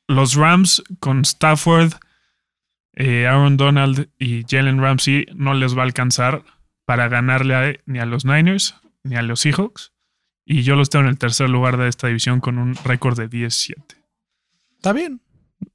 los 0.07 0.35
Rams 0.35 0.83
con 0.99 1.21
Stafford, 1.21 1.93
eh, 2.93 3.27
Aaron 3.27 3.57
Donald 3.57 4.09
y 4.17 4.43
Jalen 4.47 4.81
Ramsey 4.81 5.25
no 5.35 5.53
les 5.53 5.77
va 5.77 5.81
a 5.81 5.85
alcanzar 5.85 6.43
para 6.85 7.09
ganarle 7.09 7.81
ni 7.85 7.99
a 7.99 8.05
los 8.05 8.23
Niners 8.23 8.75
ni 9.03 9.15
a 9.15 9.21
los 9.21 9.41
Seahawks. 9.41 9.91
Y 10.45 10.61
yo 10.61 10.75
los 10.75 10.89
tengo 10.89 11.05
en 11.05 11.09
el 11.09 11.17
tercer 11.17 11.49
lugar 11.49 11.77
de 11.77 11.87
esta 11.87 12.07
división 12.07 12.39
con 12.39 12.59
un 12.59 12.75
récord 12.75 13.17
de 13.17 13.29
10-7. 13.29 13.75
Está 14.75 14.93
bien. 14.93 15.21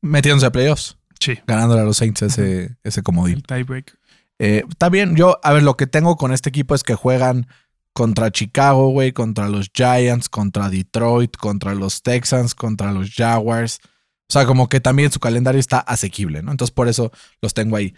Metiéndose 0.00 0.46
a 0.46 0.52
playoffs. 0.52 0.96
Sí. 1.18 1.38
Ganándole 1.46 1.80
a 1.80 1.84
los 1.84 1.96
Saints 1.96 2.22
ese, 2.22 2.76
ese 2.84 3.02
comodín. 3.02 3.36
El 3.36 3.42
tiebreak. 3.42 3.98
Eh, 4.38 4.62
está 4.68 4.88
bien. 4.88 5.16
Yo, 5.16 5.38
a 5.42 5.52
ver, 5.52 5.64
lo 5.64 5.76
que 5.76 5.86
tengo 5.86 6.16
con 6.16 6.32
este 6.32 6.48
equipo 6.48 6.74
es 6.74 6.84
que 6.84 6.94
juegan 6.94 7.48
contra 7.92 8.30
Chicago, 8.30 8.90
güey, 8.90 9.12
contra 9.12 9.48
los 9.48 9.70
Giants, 9.74 10.28
contra 10.28 10.70
Detroit, 10.70 11.36
contra 11.36 11.74
los 11.74 12.02
Texans, 12.02 12.54
contra 12.54 12.92
los 12.92 13.12
Jaguars. 13.12 13.80
O 13.82 14.32
sea, 14.32 14.46
como 14.46 14.68
que 14.68 14.80
también 14.80 15.10
su 15.10 15.18
calendario 15.18 15.58
está 15.58 15.80
asequible, 15.80 16.42
¿no? 16.42 16.52
Entonces 16.52 16.72
por 16.72 16.88
eso 16.88 17.10
los 17.42 17.52
tengo 17.52 17.76
ahí. 17.76 17.94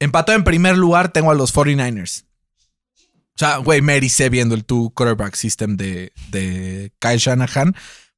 Empatado 0.00 0.36
en 0.36 0.44
primer 0.44 0.76
lugar 0.76 1.12
tengo 1.12 1.30
a 1.30 1.34
los 1.34 1.54
49ers. 1.54 2.24
Sea, 3.42 3.56
güey, 3.56 3.82
me 3.82 3.98
viendo 4.30 4.54
el 4.54 4.64
two 4.64 4.92
quarterback 4.94 5.34
system 5.34 5.76
de, 5.76 6.12
de 6.30 6.92
Kyle 7.00 7.18
Shanahan. 7.18 7.74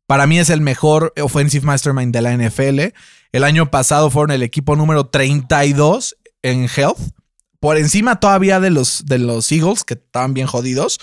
Para 0.07 0.27
mí 0.27 0.39
es 0.39 0.51
el 0.51 0.61
mejor 0.61 1.15
offensive 1.19 1.65
mastermind 1.65 2.13
de 2.13 2.21
la 2.21 2.37
NFL. 2.37 2.95
El 3.33 3.45
año 3.45 3.71
pasado 3.71 4.11
fueron 4.11 4.33
el 4.33 4.43
equipo 4.43 4.77
número 4.77 5.07
32 5.07 6.19
en 6.43 6.69
health. 6.77 6.99
Por 7.59 7.79
encima 7.79 8.21
todavía 8.21 8.61
de 8.61 8.69
los, 8.69 9.07
de 9.07 9.17
los 9.17 9.51
Eagles, 9.51 9.85
que 9.85 9.95
estaban 9.95 10.35
bien 10.35 10.47
jodidos. 10.47 10.99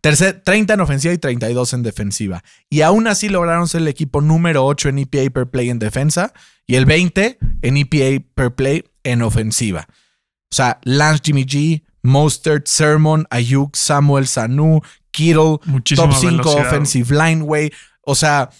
30 0.00 0.72
en 0.72 0.80
ofensiva 0.80 1.12
y 1.12 1.18
32 1.18 1.74
en 1.74 1.82
defensiva. 1.82 2.42
Y 2.70 2.80
aún 2.80 3.06
así 3.06 3.28
lograron 3.28 3.68
ser 3.68 3.82
el 3.82 3.88
equipo 3.88 4.22
número 4.22 4.64
8 4.64 4.88
en 4.88 5.00
EPA 5.00 5.30
per 5.34 5.50
play 5.50 5.68
en 5.68 5.78
defensa 5.78 6.32
y 6.66 6.76
el 6.76 6.86
20 6.86 7.36
en 7.60 7.76
EPA 7.76 8.24
per 8.34 8.54
play 8.54 8.84
en 9.02 9.20
ofensiva. 9.20 9.86
O 9.90 10.54
sea, 10.56 10.78
Lance 10.84 11.20
Jimmy 11.26 11.44
G, 11.44 11.82
Mostert, 12.04 12.68
Sermon, 12.68 13.26
Ayuk, 13.30 13.74
Samuel, 13.74 14.26
Sanu, 14.26 14.80
Kittle, 15.10 15.58
top 15.96 16.12
5 16.12 16.46
offensive 16.46 17.10
line, 17.10 17.42
güey. 17.42 17.72
O 18.02 18.14
sea, 18.14 18.50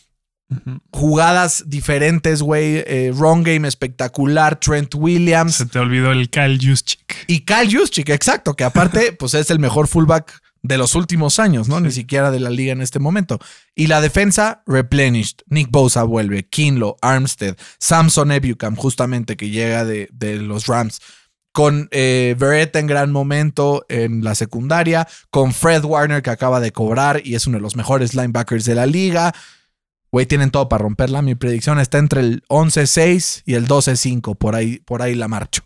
jugadas 0.90 1.64
diferentes, 1.66 2.40
güey. 2.40 2.82
Eh, 2.86 3.12
wrong 3.14 3.44
game 3.44 3.68
espectacular. 3.68 4.58
Trent 4.58 4.94
Williams. 4.94 5.56
Se 5.56 5.66
te 5.66 5.78
olvidó 5.78 6.12
el 6.12 6.30
Kyle 6.30 6.58
Juszczyk. 6.58 7.26
Y 7.26 7.40
Kyle 7.40 7.68
Juszczyk, 7.70 8.08
exacto, 8.08 8.54
que 8.54 8.64
aparte, 8.64 9.12
pues 9.18 9.34
es 9.34 9.50
el 9.50 9.58
mejor 9.58 9.88
fullback 9.88 10.40
de 10.62 10.78
los 10.78 10.94
últimos 10.94 11.38
años, 11.38 11.68
¿no? 11.68 11.78
Ni 11.80 11.90
siquiera 11.90 12.30
de 12.30 12.40
la 12.40 12.48
liga 12.48 12.72
en 12.72 12.80
este 12.80 12.98
momento. 12.98 13.38
Y 13.74 13.88
la 13.88 14.00
defensa, 14.00 14.62
replenished. 14.66 15.40
Nick 15.46 15.70
Bosa 15.70 16.04
vuelve, 16.04 16.48
Kinlo, 16.48 16.96
Armstead, 17.02 17.56
Samson 17.78 18.32
Ebucam, 18.32 18.74
justamente 18.74 19.36
que 19.36 19.50
llega 19.50 19.84
de, 19.84 20.08
de 20.10 20.36
los 20.36 20.66
Rams 20.66 21.02
con 21.54 21.88
eh, 21.92 22.36
en 22.74 22.86
gran 22.88 23.12
momento 23.12 23.86
en 23.88 24.24
la 24.24 24.34
secundaria, 24.34 25.06
con 25.30 25.52
Fred 25.52 25.84
Warner 25.84 26.20
que 26.20 26.30
acaba 26.30 26.58
de 26.58 26.72
cobrar 26.72 27.22
y 27.24 27.36
es 27.36 27.46
uno 27.46 27.58
de 27.58 27.62
los 27.62 27.76
mejores 27.76 28.12
linebackers 28.12 28.64
de 28.64 28.74
la 28.74 28.86
liga. 28.86 29.32
Güey, 30.10 30.26
tienen 30.26 30.50
todo 30.50 30.68
para 30.68 30.82
romperla. 30.82 31.22
Mi 31.22 31.36
predicción 31.36 31.78
está 31.78 31.98
entre 31.98 32.22
el 32.22 32.42
11-6 32.48 33.42
y 33.46 33.54
el 33.54 33.68
12-5. 33.68 34.36
Por 34.36 34.56
ahí, 34.56 34.80
por 34.80 35.00
ahí 35.00 35.14
la 35.14 35.28
marcho. 35.28 35.62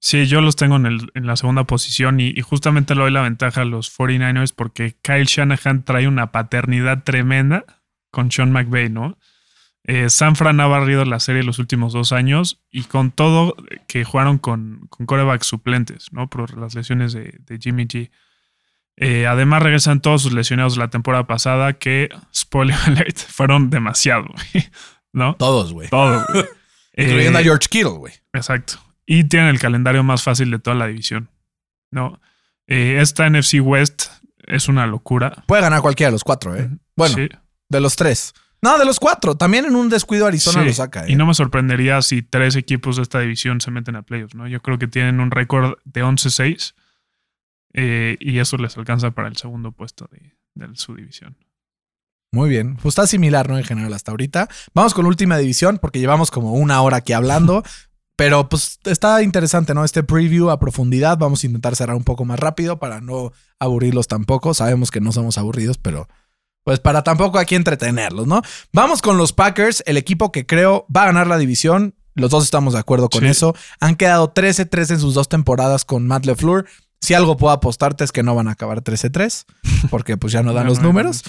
Sí, 0.00 0.24
yo 0.24 0.40
los 0.40 0.56
tengo 0.56 0.76
en, 0.76 0.86
el, 0.86 1.10
en 1.12 1.26
la 1.26 1.36
segunda 1.36 1.64
posición 1.64 2.18
y, 2.18 2.28
y, 2.30 2.40
justamente 2.40 2.94
le 2.94 3.02
doy 3.02 3.10
la 3.10 3.20
ventaja 3.20 3.60
a 3.60 3.64
los 3.66 3.94
49ers 3.94 4.54
porque 4.56 4.96
Kyle 5.02 5.26
Shanahan 5.26 5.84
trae 5.84 6.08
una 6.08 6.32
paternidad 6.32 7.04
tremenda 7.04 7.66
con 8.10 8.32
Sean 8.32 8.50
McVay, 8.50 8.88
¿no? 8.88 9.18
Eh, 9.84 10.10
Sanfran 10.10 10.60
ha 10.60 10.66
barrido 10.66 11.04
la 11.04 11.18
serie 11.18 11.42
los 11.42 11.58
últimos 11.58 11.92
dos 11.92 12.12
años 12.12 12.60
y 12.70 12.84
con 12.84 13.10
todo 13.10 13.56
que 13.88 14.04
jugaron 14.04 14.38
con, 14.38 14.86
con 14.88 15.06
corebacks 15.06 15.46
suplentes, 15.46 16.12
¿no? 16.12 16.30
Por 16.30 16.56
las 16.56 16.74
lesiones 16.74 17.12
de, 17.12 17.58
Jimmy 17.60 17.86
G. 17.86 18.10
Eh, 18.96 19.26
además 19.26 19.62
regresan 19.62 20.00
todos 20.00 20.22
sus 20.22 20.32
lesionados 20.32 20.74
de 20.74 20.80
la 20.80 20.90
temporada 20.90 21.26
pasada 21.26 21.72
que, 21.72 22.10
spoiler 22.32 22.76
alert, 22.86 23.18
fueron 23.18 23.70
demasiado, 23.70 24.26
¿no? 25.12 25.34
Todos, 25.34 25.72
güey. 25.72 25.88
Todos, 25.88 26.24
Incluyendo 26.96 27.38
a 27.38 27.40
eh, 27.40 27.44
George 27.44 27.66
Kittle, 27.68 27.98
güey. 27.98 28.12
Exacto. 28.32 28.74
Y 29.04 29.24
tienen 29.24 29.48
el 29.48 29.58
calendario 29.58 30.04
más 30.04 30.22
fácil 30.22 30.50
de 30.50 30.60
toda 30.60 30.76
la 30.76 30.86
división, 30.86 31.30
¿no? 31.90 32.20
esta 32.68 33.28
NFC 33.28 33.56
West 33.60 34.04
es 34.46 34.68
una 34.68 34.86
locura. 34.86 35.44
Puede 35.46 35.60
ganar 35.60 35.82
cualquiera 35.82 36.08
de 36.08 36.12
los 36.12 36.24
cuatro, 36.24 36.56
¿eh? 36.56 36.70
Bueno, 36.96 37.16
de 37.68 37.80
los 37.80 37.96
tres. 37.96 38.32
No, 38.62 38.78
de 38.78 38.84
los 38.84 39.00
cuatro. 39.00 39.34
También 39.34 39.64
en 39.64 39.74
un 39.74 39.88
descuido 39.88 40.26
Arizona 40.26 40.64
lo 40.64 40.72
saca. 40.72 41.08
Y 41.08 41.14
¿eh? 41.14 41.16
no 41.16 41.26
me 41.26 41.34
sorprendería 41.34 42.00
si 42.00 42.22
tres 42.22 42.54
equipos 42.54 42.96
de 42.96 43.02
esta 43.02 43.18
división 43.18 43.60
se 43.60 43.72
meten 43.72 43.96
a 43.96 44.02
playoffs, 44.02 44.36
¿no? 44.36 44.46
Yo 44.46 44.62
creo 44.62 44.78
que 44.78 44.86
tienen 44.86 45.18
un 45.18 45.32
récord 45.32 45.78
de 45.84 46.04
11-6 46.04 46.74
eh, 47.74 48.16
y 48.20 48.38
eso 48.38 48.56
les 48.58 48.76
alcanza 48.78 49.10
para 49.10 49.26
el 49.26 49.36
segundo 49.36 49.72
puesto 49.72 50.08
de, 50.12 50.68
su 50.74 50.94
división. 50.94 51.36
Muy 52.30 52.48
bien. 52.48 52.76
Pues 52.76 52.92
está 52.92 53.06
similar, 53.08 53.48
¿no? 53.48 53.58
En 53.58 53.64
general, 53.64 53.92
hasta 53.92 54.12
ahorita. 54.12 54.48
Vamos 54.74 54.94
con 54.94 55.04
la 55.04 55.08
última 55.08 55.36
división 55.38 55.78
porque 55.78 55.98
llevamos 55.98 56.30
como 56.30 56.52
una 56.52 56.80
hora 56.82 56.98
aquí 56.98 57.12
hablando. 57.12 57.64
Pero 58.14 58.48
pues 58.48 58.78
está 58.84 59.22
interesante, 59.22 59.74
¿no? 59.74 59.84
Este 59.84 60.04
preview 60.04 60.50
a 60.50 60.60
profundidad. 60.60 61.18
Vamos 61.18 61.42
a 61.42 61.46
intentar 61.46 61.74
cerrar 61.74 61.96
un 61.96 62.04
poco 62.04 62.24
más 62.24 62.38
rápido 62.38 62.78
para 62.78 63.00
no 63.00 63.32
aburrirlos 63.58 64.06
tampoco. 64.06 64.54
Sabemos 64.54 64.92
que 64.92 65.00
no 65.00 65.10
somos 65.12 65.38
aburridos, 65.38 65.78
pero 65.78 66.08
pues 66.64 66.80
para 66.80 67.02
tampoco 67.02 67.38
aquí 67.38 67.54
entretenerlos, 67.54 68.26
¿no? 68.26 68.42
Vamos 68.72 69.02
con 69.02 69.16
los 69.18 69.32
Packers, 69.32 69.82
el 69.86 69.96
equipo 69.96 70.30
que 70.32 70.46
creo 70.46 70.86
va 70.94 71.02
a 71.02 71.06
ganar 71.06 71.26
la 71.26 71.38
división. 71.38 71.94
Los 72.14 72.30
dos 72.30 72.44
estamos 72.44 72.74
de 72.74 72.78
acuerdo 72.80 73.08
con 73.08 73.22
Sí. 73.22 73.26
eso. 73.28 73.54
Han 73.80 73.96
quedado 73.96 74.32
13-3 74.32 74.90
en 74.90 75.00
sus 75.00 75.14
dos 75.14 75.28
temporadas 75.28 75.84
con 75.84 76.06
Matt 76.06 76.26
LeFleur. 76.26 76.66
Si 77.00 77.14
algo 77.14 77.36
puedo 77.36 77.52
apostarte 77.52 78.04
es 78.04 78.12
que 78.12 78.22
no 78.22 78.34
van 78.34 78.46
a 78.48 78.52
acabar 78.52 78.82
13-3, 78.82 79.44
porque 79.90 80.16
pues 80.16 80.32
ya 80.32 80.42
no 80.42 80.52
dan 80.52 80.64
No, 80.64 80.70
los 80.70 80.78
no, 80.78 80.84
números. 80.84 81.22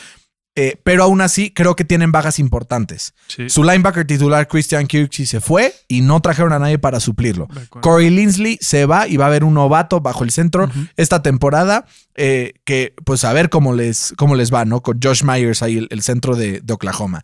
Eh, 0.56 0.80
pero 0.84 1.04
aún 1.04 1.20
así, 1.22 1.52
creo 1.52 1.76
que 1.76 1.84
tienen 1.84 2.12
bajas 2.12 2.38
importantes. 2.38 3.16
Sí. 3.28 3.50
Su 3.50 3.64
linebacker 3.64 4.06
titular, 4.06 4.48
Christian 4.48 4.86
Kirksey, 4.86 5.26
se 5.26 5.42
fue 5.42 5.74
y 5.88 6.02
no 6.02 6.20
trajeron 6.22 6.54
a 6.54 6.60
nadie 6.60 6.78
para 6.78 7.00
suplirlo. 7.00 7.48
Corey 7.82 8.12
Linsley 8.12 8.60
se 8.62 8.86
va 8.86 9.08
y 9.08 9.18
va 9.18 9.26
a 9.26 9.28
haber 9.30 9.44
un 9.44 9.56
novato 9.56 10.00
bajo 10.00 10.24
el 10.24 10.30
centro 10.30 10.70
esta 10.96 11.24
temporada. 11.24 11.86
eh, 12.16 12.54
que 12.66 12.94
pues 13.04 13.26
a 13.26 13.34
ver 13.34 13.50
cómo 13.50 13.74
les, 13.74 14.14
cómo 14.18 14.36
les 14.36 14.54
va, 14.54 14.66
¿no? 14.66 14.82
Con 14.82 15.00
Josh 15.02 15.24
Myers 15.24 15.64
ahí, 15.64 15.78
el, 15.80 15.88
el 15.90 16.04
centro 16.04 16.36
de, 16.36 16.62
de 16.62 16.74
Oklahoma. 16.74 17.24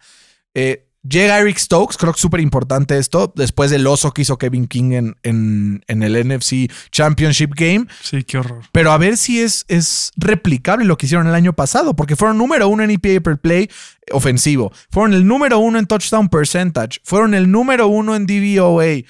Eh, 0.55 0.88
llega 1.07 1.39
Eric 1.39 1.57
Stokes, 1.57 1.97
creo 1.97 2.11
que 2.13 2.17
es 2.17 2.21
súper 2.21 2.39
importante 2.39 2.97
esto, 2.97 3.31
después 3.35 3.71
del 3.71 3.87
oso 3.87 4.11
que 4.11 4.23
hizo 4.23 4.37
Kevin 4.37 4.67
King 4.67 4.91
en, 4.91 5.15
en, 5.23 5.83
en 5.87 6.03
el 6.03 6.27
NFC 6.27 6.71
Championship 6.91 7.51
Game. 7.55 7.87
Sí, 8.01 8.23
qué 8.23 8.37
horror. 8.37 8.63
Pero 8.71 8.91
a 8.91 8.97
ver 8.97 9.17
si 9.17 9.39
es, 9.39 9.65
es 9.67 10.11
replicable 10.17 10.85
lo 10.85 10.97
que 10.97 11.05
hicieron 11.05 11.27
el 11.27 11.35
año 11.35 11.53
pasado, 11.53 11.95
porque 11.95 12.15
fueron 12.15 12.37
número 12.37 12.67
uno 12.67 12.83
en 12.83 12.91
EPA 12.91 13.21
per 13.21 13.39
play 13.39 13.69
ofensivo, 14.11 14.71
fueron 14.89 15.13
el 15.13 15.25
número 15.27 15.59
uno 15.59 15.79
en 15.79 15.85
touchdown 15.85 16.29
percentage, 16.29 16.99
fueron 17.03 17.33
el 17.33 17.51
número 17.51 17.87
uno 17.87 18.15
en 18.15 18.25
DVOA. 18.25 19.03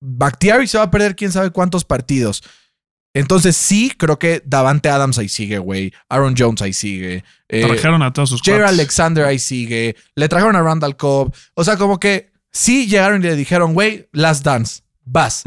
Bakhtiari 0.00 0.66
se 0.66 0.78
va 0.78 0.84
a 0.84 0.90
perder 0.90 1.16
quién 1.16 1.32
sabe 1.32 1.50
cuántos 1.50 1.84
partidos. 1.84 2.42
Entonces 3.18 3.56
sí, 3.56 3.92
creo 3.96 4.18
que 4.18 4.42
Davante 4.44 4.88
Adams 4.90 5.16
ahí 5.18 5.28
sigue, 5.28 5.58
güey. 5.58 5.92
Aaron 6.08 6.34
Jones 6.36 6.60
ahí 6.62 6.72
sigue. 6.72 7.24
Eh, 7.48 7.64
Trajeron 7.66 8.02
a 8.02 8.12
todos 8.12 8.28
sus 8.28 8.42
cuates. 8.42 8.66
Alexander 8.68 9.24
ahí 9.24 9.38
sigue. 9.38 9.96
Le 10.14 10.28
trajeron 10.28 10.54
a 10.56 10.62
Randall 10.62 10.96
Cobb. 10.96 11.32
O 11.54 11.64
sea, 11.64 11.76
como 11.76 11.98
que 11.98 12.30
sí 12.52 12.86
llegaron 12.88 13.20
y 13.22 13.26
le 13.26 13.36
dijeron, 13.36 13.72
güey, 13.74 14.08
last 14.12 14.44
dance, 14.44 14.82
vas. 15.04 15.44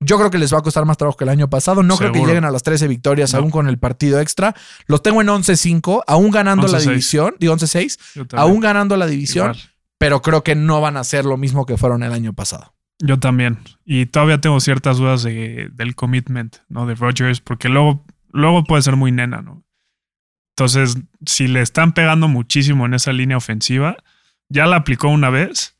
Yo 0.00 0.18
creo 0.18 0.30
que 0.30 0.38
les 0.38 0.52
va 0.52 0.58
a 0.58 0.62
costar 0.62 0.84
más 0.84 0.96
trabajo 0.98 1.16
que 1.16 1.24
el 1.24 1.30
año 1.30 1.48
pasado. 1.48 1.82
No 1.82 1.96
creo 1.96 2.12
que 2.12 2.18
lleguen 2.20 2.44
a 2.44 2.50
las 2.50 2.62
13 2.62 2.86
victorias 2.88 3.32
No. 3.32 3.38
aún 3.40 3.50
con 3.50 3.68
el 3.68 3.78
partido 3.78 4.20
extra. 4.20 4.54
Los 4.86 5.02
tengo 5.02 5.22
en 5.22 5.28
11-5, 5.28 6.02
aún 6.06 6.30
ganando 6.30 6.68
la 6.68 6.78
11-6. 6.78 6.88
división. 6.90 7.34
Digo 7.40 7.54
11-6, 7.56 7.98
Yo 8.14 8.26
también. 8.26 8.38
aún 8.50 8.60
ganando 8.60 8.96
la 8.96 9.06
división. 9.06 9.52
Igual. 9.54 9.70
Pero 9.96 10.20
creo 10.20 10.44
que 10.44 10.54
no 10.54 10.80
van 10.82 10.96
a 10.98 11.04
ser 11.04 11.24
lo 11.24 11.38
mismo 11.38 11.64
que 11.64 11.78
fueron 11.78 12.02
el 12.02 12.12
año 12.12 12.34
pasado. 12.34 12.73
Yo 13.00 13.18
también. 13.18 13.58
Y 13.84 14.06
todavía 14.06 14.40
tengo 14.40 14.60
ciertas 14.60 14.98
dudas 14.98 15.22
de, 15.22 15.68
del 15.72 15.94
commitment, 15.94 16.56
¿no? 16.68 16.86
De 16.86 16.94
Rodgers, 16.94 17.40
porque 17.40 17.68
luego, 17.68 18.04
luego 18.30 18.64
puede 18.64 18.82
ser 18.82 18.96
muy 18.96 19.12
nena, 19.12 19.42
¿no? 19.42 19.64
Entonces, 20.56 20.96
si 21.26 21.48
le 21.48 21.60
están 21.60 21.92
pegando 21.92 22.28
muchísimo 22.28 22.86
en 22.86 22.94
esa 22.94 23.12
línea 23.12 23.36
ofensiva, 23.36 23.96
ya 24.48 24.66
la 24.66 24.76
aplicó 24.76 25.08
una 25.08 25.28
vez. 25.30 25.76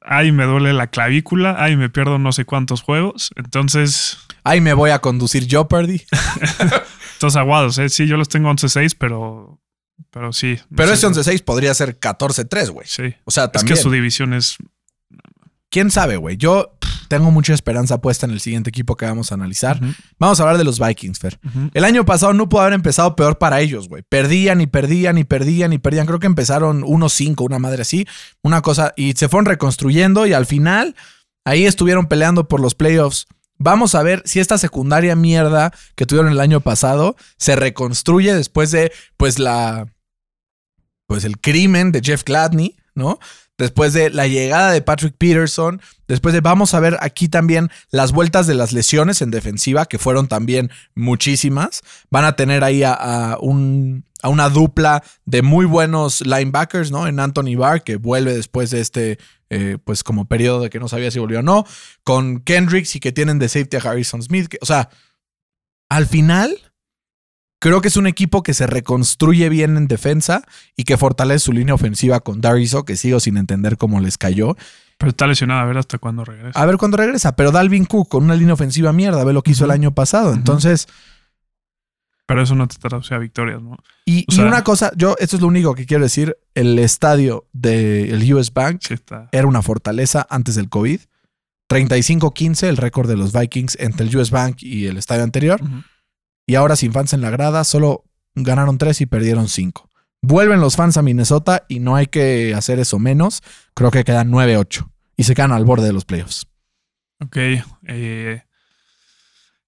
Ay, 0.00 0.32
me 0.32 0.44
duele 0.44 0.72
la 0.72 0.86
clavícula. 0.86 1.56
Ay, 1.58 1.76
me 1.76 1.90
pierdo 1.90 2.18
no 2.18 2.32
sé 2.32 2.46
cuántos 2.46 2.80
juegos. 2.80 3.30
Entonces, 3.36 4.18
Ahí 4.42 4.60
me 4.60 4.72
voy 4.74 4.90
a 4.90 4.98
conducir 5.00 5.46
Jeopardy. 5.46 6.02
estos 7.14 7.36
aguados, 7.36 7.78
¿eh? 7.78 7.88
Sí, 7.88 8.06
yo 8.06 8.16
los 8.16 8.28
tengo 8.28 8.50
11-6, 8.50 8.94
pero, 8.98 9.60
pero 10.10 10.32
sí. 10.32 10.58
no 10.70 10.76
Pero 10.76 10.88
sé. 10.96 11.06
ese 11.06 11.08
11-6 11.08 11.44
podría 11.44 11.72
ser 11.74 11.98
14-3, 11.98 12.70
güey. 12.70 12.86
Sí. 12.86 13.14
O 13.24 13.30
sea, 13.30 13.44
Es 13.44 13.52
también. 13.52 13.76
que 13.76 13.82
su 13.82 13.90
división 13.90 14.32
es. 14.34 14.56
¿Quién 15.74 15.90
sabe, 15.90 16.18
güey? 16.18 16.36
Yo 16.36 16.78
tengo 17.08 17.32
mucha 17.32 17.52
esperanza 17.52 18.00
puesta 18.00 18.26
en 18.26 18.30
el 18.30 18.38
siguiente 18.38 18.70
equipo 18.70 18.96
que 18.96 19.06
vamos 19.06 19.32
a 19.32 19.34
analizar. 19.34 19.80
Vamos 20.20 20.38
a 20.38 20.44
hablar 20.44 20.56
de 20.56 20.62
los 20.62 20.78
Vikings, 20.78 21.18
Fer. 21.18 21.40
El 21.72 21.84
año 21.84 22.04
pasado 22.04 22.32
no 22.32 22.48
pudo 22.48 22.60
haber 22.60 22.74
empezado 22.74 23.16
peor 23.16 23.38
para 23.38 23.60
ellos, 23.60 23.88
güey. 23.88 24.04
Perdían 24.08 24.60
y 24.60 24.68
perdían 24.68 25.18
y 25.18 25.24
perdían 25.24 25.72
y 25.72 25.78
perdían. 25.78 26.06
Creo 26.06 26.20
que 26.20 26.28
empezaron 26.28 26.82
1-5, 26.82 27.44
una 27.44 27.58
madre 27.58 27.82
así. 27.82 28.06
Una 28.40 28.62
cosa. 28.62 28.92
Y 28.96 29.14
se 29.14 29.28
fueron 29.28 29.46
reconstruyendo 29.46 30.26
y 30.26 30.32
al 30.32 30.46
final 30.46 30.94
ahí 31.44 31.66
estuvieron 31.66 32.06
peleando 32.06 32.46
por 32.46 32.60
los 32.60 32.76
playoffs. 32.76 33.26
Vamos 33.58 33.96
a 33.96 34.04
ver 34.04 34.22
si 34.26 34.38
esta 34.38 34.58
secundaria 34.58 35.16
mierda 35.16 35.72
que 35.96 36.06
tuvieron 36.06 36.30
el 36.30 36.38
año 36.38 36.60
pasado 36.60 37.16
se 37.36 37.56
reconstruye 37.56 38.32
después 38.32 38.70
de, 38.70 38.92
pues, 39.16 39.40
la. 39.40 39.88
Pues 41.08 41.24
el 41.24 41.40
crimen 41.40 41.90
de 41.90 42.00
Jeff 42.00 42.22
Gladney, 42.22 42.76
¿no? 42.94 43.18
Después 43.56 43.92
de 43.92 44.10
la 44.10 44.26
llegada 44.26 44.72
de 44.72 44.82
Patrick 44.82 45.14
Peterson, 45.16 45.80
después 46.08 46.34
de 46.34 46.40
vamos 46.40 46.74
a 46.74 46.80
ver 46.80 46.96
aquí 47.00 47.28
también 47.28 47.70
las 47.90 48.10
vueltas 48.10 48.48
de 48.48 48.54
las 48.54 48.72
lesiones 48.72 49.22
en 49.22 49.30
defensiva, 49.30 49.86
que 49.86 49.98
fueron 49.98 50.26
también 50.26 50.70
muchísimas. 50.96 51.82
Van 52.10 52.24
a 52.24 52.34
tener 52.34 52.64
ahí 52.64 52.82
a, 52.82 53.36
un, 53.40 54.04
a 54.22 54.28
una 54.28 54.48
dupla 54.48 55.04
de 55.24 55.42
muy 55.42 55.66
buenos 55.66 56.20
linebackers, 56.22 56.90
¿no? 56.90 57.06
En 57.06 57.20
Anthony 57.20 57.56
Barr, 57.56 57.84
que 57.84 57.94
vuelve 57.94 58.34
después 58.34 58.70
de 58.70 58.80
este, 58.80 59.18
eh, 59.50 59.78
pues 59.84 60.02
como 60.02 60.24
periodo 60.24 60.62
de 60.62 60.70
que 60.70 60.80
no 60.80 60.88
sabía 60.88 61.12
si 61.12 61.20
volvió 61.20 61.38
o 61.38 61.42
no, 61.42 61.64
con 62.02 62.40
Kendricks 62.40 62.96
y 62.96 63.00
que 63.00 63.12
tienen 63.12 63.38
de 63.38 63.48
safety 63.48 63.76
a 63.76 63.80
Harrison 63.80 64.20
Smith. 64.20 64.52
o 64.60 64.66
sea, 64.66 64.90
al 65.88 66.06
final, 66.06 66.63
creo 67.64 67.80
que 67.80 67.88
es 67.88 67.96
un 67.96 68.06
equipo 68.06 68.42
que 68.42 68.52
se 68.52 68.66
reconstruye 68.66 69.48
bien 69.48 69.78
en 69.78 69.88
defensa 69.88 70.42
y 70.76 70.84
que 70.84 70.98
fortalece 70.98 71.38
su 71.46 71.52
línea 71.54 71.74
ofensiva 71.74 72.20
con 72.20 72.42
Dariso, 72.42 72.84
que 72.84 72.94
sigo 72.94 73.20
sin 73.20 73.38
entender 73.38 73.78
cómo 73.78 74.00
les 74.00 74.18
cayó. 74.18 74.54
Pero 74.98 75.08
está 75.08 75.26
lesionada, 75.26 75.62
a 75.62 75.64
ver 75.64 75.78
hasta 75.78 75.96
cuándo 75.96 76.26
regresa. 76.26 76.60
A 76.60 76.66
ver 76.66 76.76
cuándo 76.76 76.98
regresa. 76.98 77.34
Pero 77.36 77.52
Dalvin 77.52 77.86
Cook 77.86 78.10
con 78.10 78.22
una 78.24 78.34
línea 78.34 78.52
ofensiva 78.52 78.92
mierda, 78.92 79.24
ve 79.24 79.32
lo 79.32 79.42
que 79.42 79.52
hizo 79.52 79.64
el 79.64 79.70
año 79.70 79.94
pasado. 79.94 80.34
Entonces, 80.34 80.86
Pero 82.26 82.42
eso 82.42 82.54
no 82.54 82.68
te 82.68 82.76
traduce 82.76 83.14
a 83.14 83.18
victorias, 83.18 83.62
¿no? 83.62 83.78
y, 84.04 84.20
O 84.20 84.24
y 84.28 84.34
sea- 84.36 84.44
una 84.46 84.62
cosa, 84.62 84.92
yo, 84.94 85.16
esto 85.18 85.36
es 85.36 85.42
lo 85.42 85.48
único 85.48 85.74
que 85.74 85.86
quiero 85.86 86.04
decir: 86.04 86.36
el 86.54 86.78
estadio 86.78 87.46
del 87.54 88.32
US 88.34 88.52
Bank 88.52 88.80
Sí, 88.86 88.94
era 89.32 89.46
una 89.46 89.62
fortaleza 89.62 90.26
antes 90.28 90.54
del 90.54 90.68
COVID. 90.68 91.00
35-15, 91.70 92.68
el 92.68 92.76
récord 92.76 93.08
de 93.08 93.16
los 93.16 93.32
Vikings 93.32 93.76
entre 93.80 94.06
el 94.06 94.14
US 94.16 94.30
Bank 94.30 94.58
y 94.62 94.86
el 94.86 94.96
estadio 94.98 95.22
anterior. 95.24 95.60
Y 96.46 96.56
ahora 96.56 96.76
sin 96.76 96.92
fans 96.92 97.12
en 97.12 97.20
la 97.20 97.30
grada, 97.30 97.64
solo 97.64 98.04
ganaron 98.34 98.78
3 98.78 99.00
y 99.02 99.06
perdieron 99.06 99.48
5. 99.48 99.88
Vuelven 100.22 100.60
los 100.60 100.76
fans 100.76 100.96
a 100.96 101.02
Minnesota 101.02 101.64
y 101.68 101.80
no 101.80 101.96
hay 101.96 102.06
que 102.06 102.54
hacer 102.54 102.78
eso 102.78 102.98
menos. 102.98 103.42
Creo 103.74 103.90
que 103.90 104.04
quedan 104.04 104.30
9-8 104.30 104.90
y 105.16 105.24
se 105.24 105.34
quedan 105.34 105.52
al 105.52 105.64
borde 105.64 105.86
de 105.86 105.92
los 105.92 106.04
playoffs. 106.04 106.46
Ok. 107.20 107.36
eh, 107.86 108.42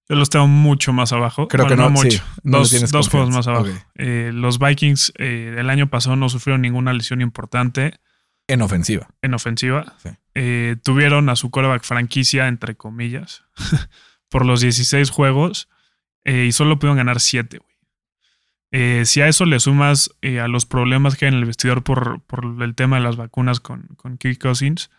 yo 0.09 0.15
los 0.15 0.29
tengo 0.29 0.47
mucho 0.47 0.93
más 0.93 1.11
abajo. 1.11 1.47
Creo 1.47 1.65
Bueno, 1.65 1.75
que 1.75 1.81
no, 1.83 1.89
mucho. 1.89 2.23
sí, 2.69 2.79
no 2.79 2.87
dos 2.91 3.09
juegos 3.09 3.29
más 3.29 3.47
abajo. 3.47 3.67
Eh, 3.95 4.31
los 4.33 4.57
Vikings 4.57 5.11
eh, 5.17 5.55
el 5.57 5.69
año 5.69 5.89
pasado 5.89 6.15
no 6.15 6.29
sufrieron 6.29 6.61
ninguna 6.61 6.93
lesión 6.93 7.19
importante 7.21 7.99
En 8.47 8.61
ofensiva. 8.61 9.09
en 9.21 9.33
ofensiva. 9.33 9.95
Sí. 10.01 10.09
Tuvieron 10.83 11.27
a 11.29 11.35
su 11.35 11.49
coreback 11.51 11.83
franquicia, 11.83 12.47
entre 12.47 12.75
comillas, 12.75 13.43
por 14.29 14.45
los 14.45 14.61
16 14.61 15.09
juegos 15.09 15.67
eh, 16.27 16.45
y 16.45 16.51
solo 16.51 16.77
pudieron 16.77 16.97
ganar 16.97 17.21
7. 17.21 17.61
Eh, 18.71 19.03
si 19.05 19.21
a 19.21 19.29
eso 19.29 19.45
le 19.45 19.61
sumas 19.61 20.11
eh, 20.21 20.41
a 20.41 20.49
los 20.49 20.65
problemas 20.65 21.15
que 21.15 21.25
hay 21.25 21.29
en 21.31 21.37
el 21.37 21.45
vestidor 21.45 21.83
por, 21.83 22.21
por 22.23 22.61
el 22.61 22.75
tema 22.75 22.97
de 22.97 23.03
las 23.03 23.15
vacunas 23.15 23.61
con, 23.61 23.83
con 23.95 24.17
Kirk 24.17 24.37
Cousins 24.37 24.91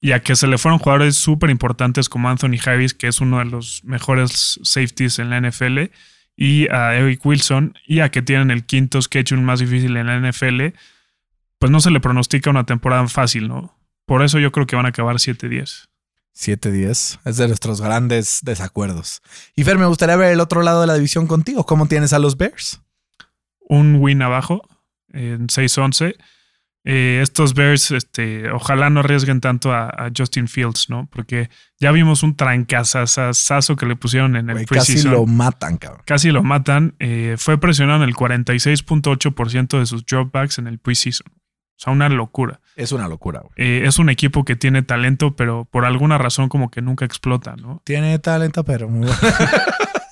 y 0.00 0.12
a 0.12 0.20
que 0.20 0.36
se 0.36 0.46
le 0.46 0.56
fueron 0.56 0.78
jugadores 0.78 1.16
súper 1.16 1.50
importantes 1.50 2.08
como 2.08 2.28
Anthony 2.28 2.56
Harris, 2.64 2.94
que 2.94 3.08
es 3.08 3.20
uno 3.20 3.40
de 3.40 3.46
los 3.46 3.82
mejores 3.82 4.60
safeties 4.62 5.18
en 5.18 5.30
la 5.30 5.40
NFL, 5.40 5.90
y 6.36 6.68
a 6.70 6.94
Eric 6.94 7.24
Wilson, 7.26 7.74
y 7.86 8.00
a 8.00 8.10
que 8.10 8.22
tienen 8.22 8.50
el 8.50 8.64
quinto 8.64 9.00
schedule 9.02 9.42
más 9.42 9.60
difícil 9.60 9.96
en 9.96 10.06
la 10.06 10.20
NFL, 10.20 10.76
pues 11.58 11.72
no 11.72 11.80
se 11.80 11.90
le 11.90 12.00
pronostica 12.00 12.50
una 12.50 12.64
temporada 12.64 13.08
fácil, 13.08 13.48
¿no? 13.48 13.76
Por 14.04 14.22
eso 14.22 14.38
yo 14.38 14.52
creo 14.52 14.66
que 14.66 14.76
van 14.76 14.86
a 14.86 14.90
acabar 14.90 15.16
7-10. 15.16 15.88
7-10. 16.36 17.20
Es 17.24 17.36
de 17.36 17.46
nuestros 17.48 17.80
grandes 17.80 18.40
desacuerdos. 18.42 19.22
Y 19.54 19.64
Fer, 19.64 19.78
me 19.78 19.86
gustaría 19.86 20.16
ver 20.16 20.32
el 20.32 20.40
otro 20.40 20.62
lado 20.62 20.80
de 20.80 20.86
la 20.86 20.94
división 20.94 21.26
contigo. 21.26 21.64
¿Cómo 21.64 21.86
tienes 21.86 22.12
a 22.12 22.18
los 22.18 22.36
Bears? 22.36 22.80
Un 23.60 23.96
win 23.96 24.22
abajo 24.22 24.62
en 25.12 25.46
6-11. 25.46 26.16
Eh, 26.86 27.20
estos 27.22 27.54
Bears, 27.54 27.92
este, 27.92 28.50
ojalá 28.50 28.90
no 28.90 29.00
arriesguen 29.00 29.40
tanto 29.40 29.72
a, 29.72 29.88
a 29.88 30.10
Justin 30.14 30.48
Fields, 30.48 30.90
¿no? 30.90 31.08
Porque 31.10 31.48
ya 31.80 31.92
vimos 31.92 32.22
un 32.22 32.36
trancazazazo 32.36 33.76
que 33.76 33.86
le 33.86 33.96
pusieron 33.96 34.36
en 34.36 34.50
el 34.50 34.56
Güey, 34.56 34.66
casi 34.66 35.02
lo 35.02 35.24
matan, 35.24 35.78
cabrón. 35.78 36.02
Casi 36.04 36.30
lo 36.30 36.42
matan. 36.42 36.94
Eh, 36.98 37.36
fue 37.38 37.58
presionado 37.58 38.02
en 38.02 38.10
el 38.10 38.14
46.8% 38.14 39.78
de 39.78 39.86
sus 39.86 40.04
dropbacks 40.04 40.58
en 40.58 40.66
el 40.66 40.78
preseason. 40.78 41.26
O 41.76 41.80
sea, 41.84 41.92
una 41.92 42.08
locura. 42.08 42.60
Es 42.76 42.92
una 42.92 43.08
locura, 43.08 43.40
güey. 43.40 43.52
Eh, 43.56 43.86
es 43.86 43.98
un 43.98 44.08
equipo 44.08 44.44
que 44.44 44.56
tiene 44.56 44.82
talento, 44.82 45.34
pero 45.34 45.64
por 45.64 45.84
alguna 45.84 46.18
razón 46.18 46.48
como 46.48 46.70
que 46.70 46.82
nunca 46.82 47.04
explota, 47.04 47.56
¿no? 47.56 47.82
Tiene 47.84 48.18
talento, 48.18 48.64
pero 48.64 48.88
muy 48.88 49.06
bueno. 49.06 49.18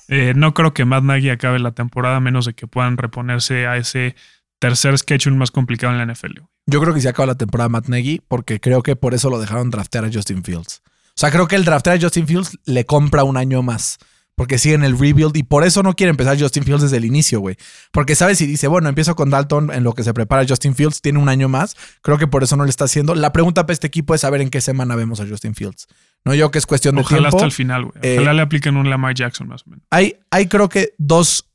Eh, 0.09 0.33
no 0.35 0.53
creo 0.53 0.73
que 0.73 0.85
Matt 0.85 1.05
Nagy 1.05 1.29
acabe 1.29 1.59
la 1.59 1.71
temporada 1.71 2.17
a 2.17 2.19
menos 2.19 2.45
de 2.45 2.53
que 2.53 2.67
puedan 2.67 2.97
reponerse 2.97 3.67
a 3.67 3.77
ese 3.77 4.15
tercer 4.59 4.97
schedule 4.97 5.37
más 5.37 5.49
complicado 5.49 5.93
en 5.93 6.05
la 6.05 6.13
NFL. 6.13 6.41
Yo 6.67 6.81
creo 6.81 6.93
que 6.93 7.01
se 7.01 7.09
acaba 7.09 7.27
la 7.27 7.35
temporada 7.35 7.69
Matt 7.69 7.87
Nagy 7.87 8.21
porque 8.27 8.59
creo 8.59 8.83
que 8.83 8.95
por 8.95 9.13
eso 9.13 9.29
lo 9.29 9.39
dejaron 9.39 9.71
draftear 9.71 10.05
a 10.05 10.11
Justin 10.13 10.43
Fields. 10.43 10.83
O 10.85 11.15
sea, 11.15 11.31
creo 11.31 11.47
que 11.47 11.55
el 11.55 11.65
draftear 11.65 11.97
a 11.97 12.01
Justin 12.01 12.27
Fields 12.27 12.59
le 12.65 12.85
compra 12.85 13.23
un 13.23 13.37
año 13.37 13.63
más. 13.63 13.97
Porque 14.35 14.57
siguen 14.57 14.83
el 14.83 14.97
rebuild 14.97 15.35
y 15.37 15.43
por 15.43 15.63
eso 15.63 15.83
no 15.83 15.95
quiere 15.95 16.09
empezar 16.09 16.39
Justin 16.39 16.63
Fields 16.63 16.83
desde 16.83 16.97
el 16.97 17.05
inicio, 17.05 17.39
güey. 17.39 17.55
Porque 17.91 18.15
sabes 18.15 18.37
si 18.37 18.47
dice, 18.47 18.67
bueno, 18.67 18.89
empiezo 18.89 19.15
con 19.15 19.29
Dalton 19.29 19.71
en 19.71 19.83
lo 19.83 19.93
que 19.93 20.03
se 20.03 20.13
prepara 20.13 20.45
Justin 20.47 20.75
Fields, 20.75 21.01
tiene 21.01 21.19
un 21.19 21.29
año 21.29 21.49
más, 21.49 21.75
creo 22.01 22.17
que 22.17 22.27
por 22.27 22.43
eso 22.43 22.55
no 22.55 22.63
le 22.63 22.69
está 22.69 22.85
haciendo. 22.85 23.15
La 23.15 23.31
pregunta 23.31 23.65
para 23.65 23.73
este 23.73 23.87
equipo 23.87 24.15
es 24.15 24.21
saber 24.21 24.41
en 24.41 24.49
qué 24.49 24.61
semana 24.61 24.95
vemos 24.95 25.19
a 25.19 25.27
Justin 25.27 25.55
Fields. 25.55 25.87
No 26.25 26.33
yo 26.33 26.51
que 26.51 26.57
es 26.57 26.65
cuestión 26.65 26.95
de 26.95 27.01
Ojalá 27.01 27.21
tiempo. 27.21 27.37
hasta 27.37 27.45
el 27.45 27.51
final, 27.51 27.85
güey. 27.85 27.95
Eh, 28.01 28.15
Ojalá 28.17 28.33
le 28.33 28.41
apliquen 28.41 28.77
un 28.77 28.89
Lamar 28.89 29.13
Jackson 29.13 29.47
más 29.47 29.63
o 29.67 29.69
menos. 29.69 29.85
Hay, 29.89 30.15
hay 30.31 30.47
creo 30.47 30.69
que 30.69 30.93
dos 30.97 31.49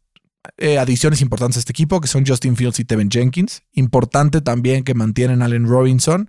eh, 0.57 0.79
adiciones 0.79 1.21
importantes 1.21 1.57
a 1.57 1.61
este 1.61 1.73
equipo, 1.73 2.01
que 2.01 2.09
son 2.09 2.27
Justin 2.27 2.57
Fields 2.57 2.79
y 2.81 2.85
Tevin 2.85 3.11
Jenkins. 3.11 3.63
Importante 3.73 4.41
también 4.41 4.85
que 4.85 4.95
mantienen 4.95 5.43
a 5.43 5.47
Allen 5.47 5.67
Robinson. 5.67 6.29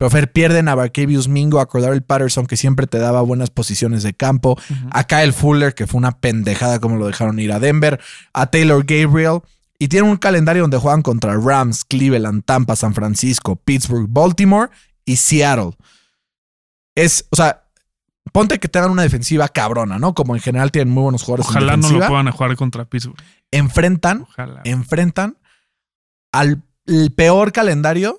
Pero 0.00 0.08
Fer, 0.08 0.32
pierden 0.32 0.66
a 0.68 0.74
Barkevius 0.74 1.28
Mingo, 1.28 1.60
a 1.60 1.68
Cordell 1.68 2.00
Patterson, 2.00 2.46
que 2.46 2.56
siempre 2.56 2.86
te 2.86 2.98
daba 2.98 3.20
buenas 3.20 3.50
posiciones 3.50 4.02
de 4.02 4.14
campo. 4.14 4.58
A 4.92 5.04
Kyle 5.04 5.34
Fuller, 5.34 5.74
que 5.74 5.86
fue 5.86 5.98
una 5.98 6.12
pendejada 6.12 6.78
como 6.80 6.96
lo 6.96 7.06
dejaron 7.06 7.38
ir 7.38 7.52
a 7.52 7.60
Denver. 7.60 8.00
A 8.32 8.46
Taylor 8.46 8.82
Gabriel. 8.86 9.40
Y 9.78 9.88
tienen 9.88 10.10
un 10.10 10.16
calendario 10.16 10.62
donde 10.62 10.78
juegan 10.78 11.02
contra 11.02 11.36
Rams, 11.36 11.84
Cleveland, 11.84 12.46
Tampa, 12.46 12.76
San 12.76 12.94
Francisco, 12.94 13.56
Pittsburgh, 13.56 14.06
Baltimore 14.08 14.70
y 15.04 15.16
Seattle. 15.16 15.72
Es, 16.94 17.26
o 17.28 17.36
sea, 17.36 17.64
ponte 18.32 18.58
que 18.58 18.68
tengan 18.68 18.92
una 18.92 19.02
defensiva 19.02 19.48
cabrona, 19.48 19.98
¿no? 19.98 20.14
Como 20.14 20.34
en 20.34 20.40
general 20.40 20.72
tienen 20.72 20.94
muy 20.94 21.02
buenos 21.02 21.24
jugadores. 21.24 21.44
en 21.50 21.56
Ojalá 21.58 21.76
no 21.76 21.90
lo 21.90 22.08
puedan 22.08 22.30
jugar 22.30 22.56
contra 22.56 22.86
Pittsburgh. 22.86 23.22
Enfrentan 23.50 24.22
Ojalá. 24.22 24.62
enfrentan 24.64 25.36
al 26.32 26.62
el 26.86 27.12
peor 27.12 27.52
calendario 27.52 28.18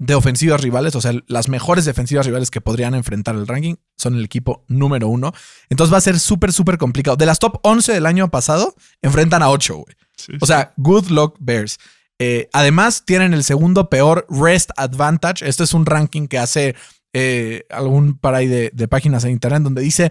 de 0.00 0.14
ofensivas 0.14 0.62
rivales, 0.62 0.96
o 0.96 1.00
sea, 1.02 1.12
las 1.26 1.50
mejores 1.50 1.84
defensivas 1.84 2.24
rivales 2.24 2.50
que 2.50 2.62
podrían 2.62 2.94
enfrentar 2.94 3.34
el 3.34 3.46
ranking 3.46 3.74
son 3.98 4.14
el 4.14 4.24
equipo 4.24 4.64
número 4.66 5.08
uno. 5.08 5.32
Entonces 5.68 5.92
va 5.92 5.98
a 5.98 6.00
ser 6.00 6.18
súper, 6.18 6.54
súper 6.54 6.78
complicado. 6.78 7.18
De 7.18 7.26
las 7.26 7.38
top 7.38 7.60
11 7.62 7.92
del 7.92 8.06
año 8.06 8.30
pasado, 8.30 8.74
enfrentan 9.02 9.42
a 9.42 9.50
8, 9.50 9.74
güey. 9.76 9.94
Sí, 10.16 10.32
O 10.40 10.46
sea, 10.46 10.72
good 10.78 11.08
luck 11.08 11.36
Bears. 11.38 11.78
Eh, 12.18 12.48
además, 12.54 13.04
tienen 13.04 13.34
el 13.34 13.44
segundo 13.44 13.90
peor 13.90 14.26
rest 14.30 14.70
advantage. 14.78 15.46
Esto 15.46 15.64
es 15.64 15.74
un 15.74 15.84
ranking 15.84 16.28
que 16.28 16.38
hace 16.38 16.76
eh, 17.12 17.66
algún 17.68 18.16
par 18.16 18.34
ahí 18.34 18.46
de, 18.46 18.70
de 18.72 18.88
páginas 18.88 19.24
en 19.24 19.32
internet 19.32 19.62
donde 19.62 19.82
dice 19.82 20.10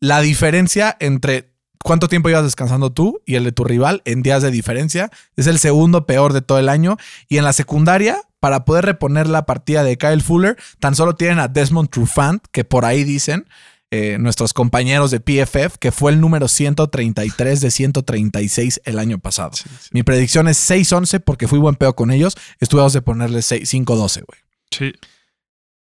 la 0.00 0.20
diferencia 0.20 0.96
entre 1.00 1.49
cuánto 1.82 2.08
tiempo 2.08 2.28
ibas 2.28 2.44
descansando 2.44 2.90
tú 2.90 3.20
y 3.26 3.36
el 3.36 3.44
de 3.44 3.52
tu 3.52 3.64
rival 3.64 4.02
en 4.04 4.22
días 4.22 4.42
de 4.42 4.50
diferencia. 4.50 5.10
Es 5.36 5.46
el 5.46 5.58
segundo 5.58 6.06
peor 6.06 6.32
de 6.32 6.42
todo 6.42 6.58
el 6.58 6.68
año. 6.68 6.96
Y 7.28 7.38
en 7.38 7.44
la 7.44 7.52
secundaria, 7.52 8.20
para 8.40 8.64
poder 8.64 8.84
reponer 8.84 9.28
la 9.28 9.46
partida 9.46 9.82
de 9.84 9.98
Kyle 9.98 10.22
Fuller, 10.22 10.56
tan 10.78 10.94
solo 10.94 11.14
tienen 11.14 11.38
a 11.38 11.48
Desmond 11.48 11.90
Trufant, 11.90 12.44
que 12.52 12.64
por 12.64 12.84
ahí 12.84 13.04
dicen 13.04 13.46
eh, 13.90 14.18
nuestros 14.20 14.52
compañeros 14.52 15.10
de 15.10 15.20
PFF, 15.20 15.76
que 15.78 15.90
fue 15.90 16.12
el 16.12 16.20
número 16.20 16.46
133 16.46 17.60
de 17.60 17.70
136 17.70 18.82
el 18.84 18.98
año 18.98 19.18
pasado. 19.18 19.50
sí, 19.54 19.64
sí. 19.80 19.88
Mi 19.92 20.02
predicción 20.02 20.46
es 20.48 20.70
6-11 20.70 21.20
porque 21.24 21.48
fui 21.48 21.58
buen 21.58 21.74
pedo 21.74 21.96
con 21.96 22.10
ellos. 22.10 22.36
Estuvimos 22.60 22.92
de 22.92 23.02
ponerle 23.02 23.42
6 23.42 23.72
5-12, 23.72 24.24
güey. 24.26 24.40
Sí. 24.70 24.92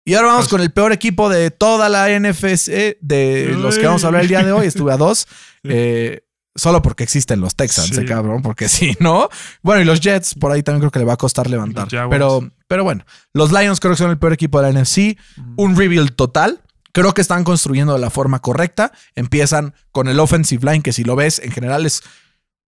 Y 0.05 0.15
ahora 0.15 0.29
vamos 0.29 0.45
Pues- 0.47 0.51
con 0.51 0.61
el 0.63 0.71
peor 0.73 0.93
equipo 0.93 1.29
de 1.29 1.51
toda 1.51 1.89
la 1.89 2.09
NFC, 2.11 2.97
de 3.01 3.55
los 3.59 3.79
que 3.79 3.87
vamos 3.87 4.03
a 4.05 4.09
hablar 4.09 4.23
el 4.23 4.29
día 4.29 4.43
de 4.43 4.53
hoy. 4.53 4.67
Estuve 4.67 4.93
a 4.93 4.97
dos. 4.97 5.27
eh, 5.65 6.23
solo 6.57 6.83
porque 6.83 7.05
existen 7.05 7.41
los 7.41 7.55
Texans, 7.55 7.89
Sí. 7.95 8.01
eh, 8.01 8.05
cabrón. 8.07 8.43
Porque 8.43 8.69
si 8.69 8.97
no. 8.99 9.29
Bueno, 9.63 9.83
y 9.83 9.85
los 9.85 10.01
Jets, 10.01 10.35
por 10.35 10.53
ahí 10.53 10.63
también 10.63 10.81
creo 10.81 10.91
que 10.91 10.99
le 10.99 11.05
va 11.05 11.13
a 11.15 11.17
costar 11.19 11.49
levantar. 11.49 11.87
Pero, 12.11 12.51
pero 12.67 12.83
bueno, 12.85 13.05
los 13.35 13.53
Lions 13.53 13.79
creo 13.79 13.93
que 13.93 13.99
son 13.99 14.11
el 14.11 14.19
peor 14.19 14.33
equipo 14.33 14.61
de 14.61 14.65
la 14.73 14.81
NFC. 14.81 15.17
Un 15.57 15.77
rebuild 15.77 16.15
total. 16.17 16.61
Creo 16.93 17.15
que 17.15 17.21
están 17.21 17.45
construyendo 17.45 17.93
de 17.93 18.01
la 18.01 18.11
forma 18.11 18.41
correcta. 18.41 18.91
Empiezan 19.15 19.75
con 19.93 20.09
el 20.09 20.19
offensive 20.19 20.65
line, 20.69 20.83
que 20.83 20.93
si 20.93 21.05
lo 21.05 21.15
ves, 21.15 21.39
en 21.39 21.53
general 21.53 21.87
es. 21.87 22.03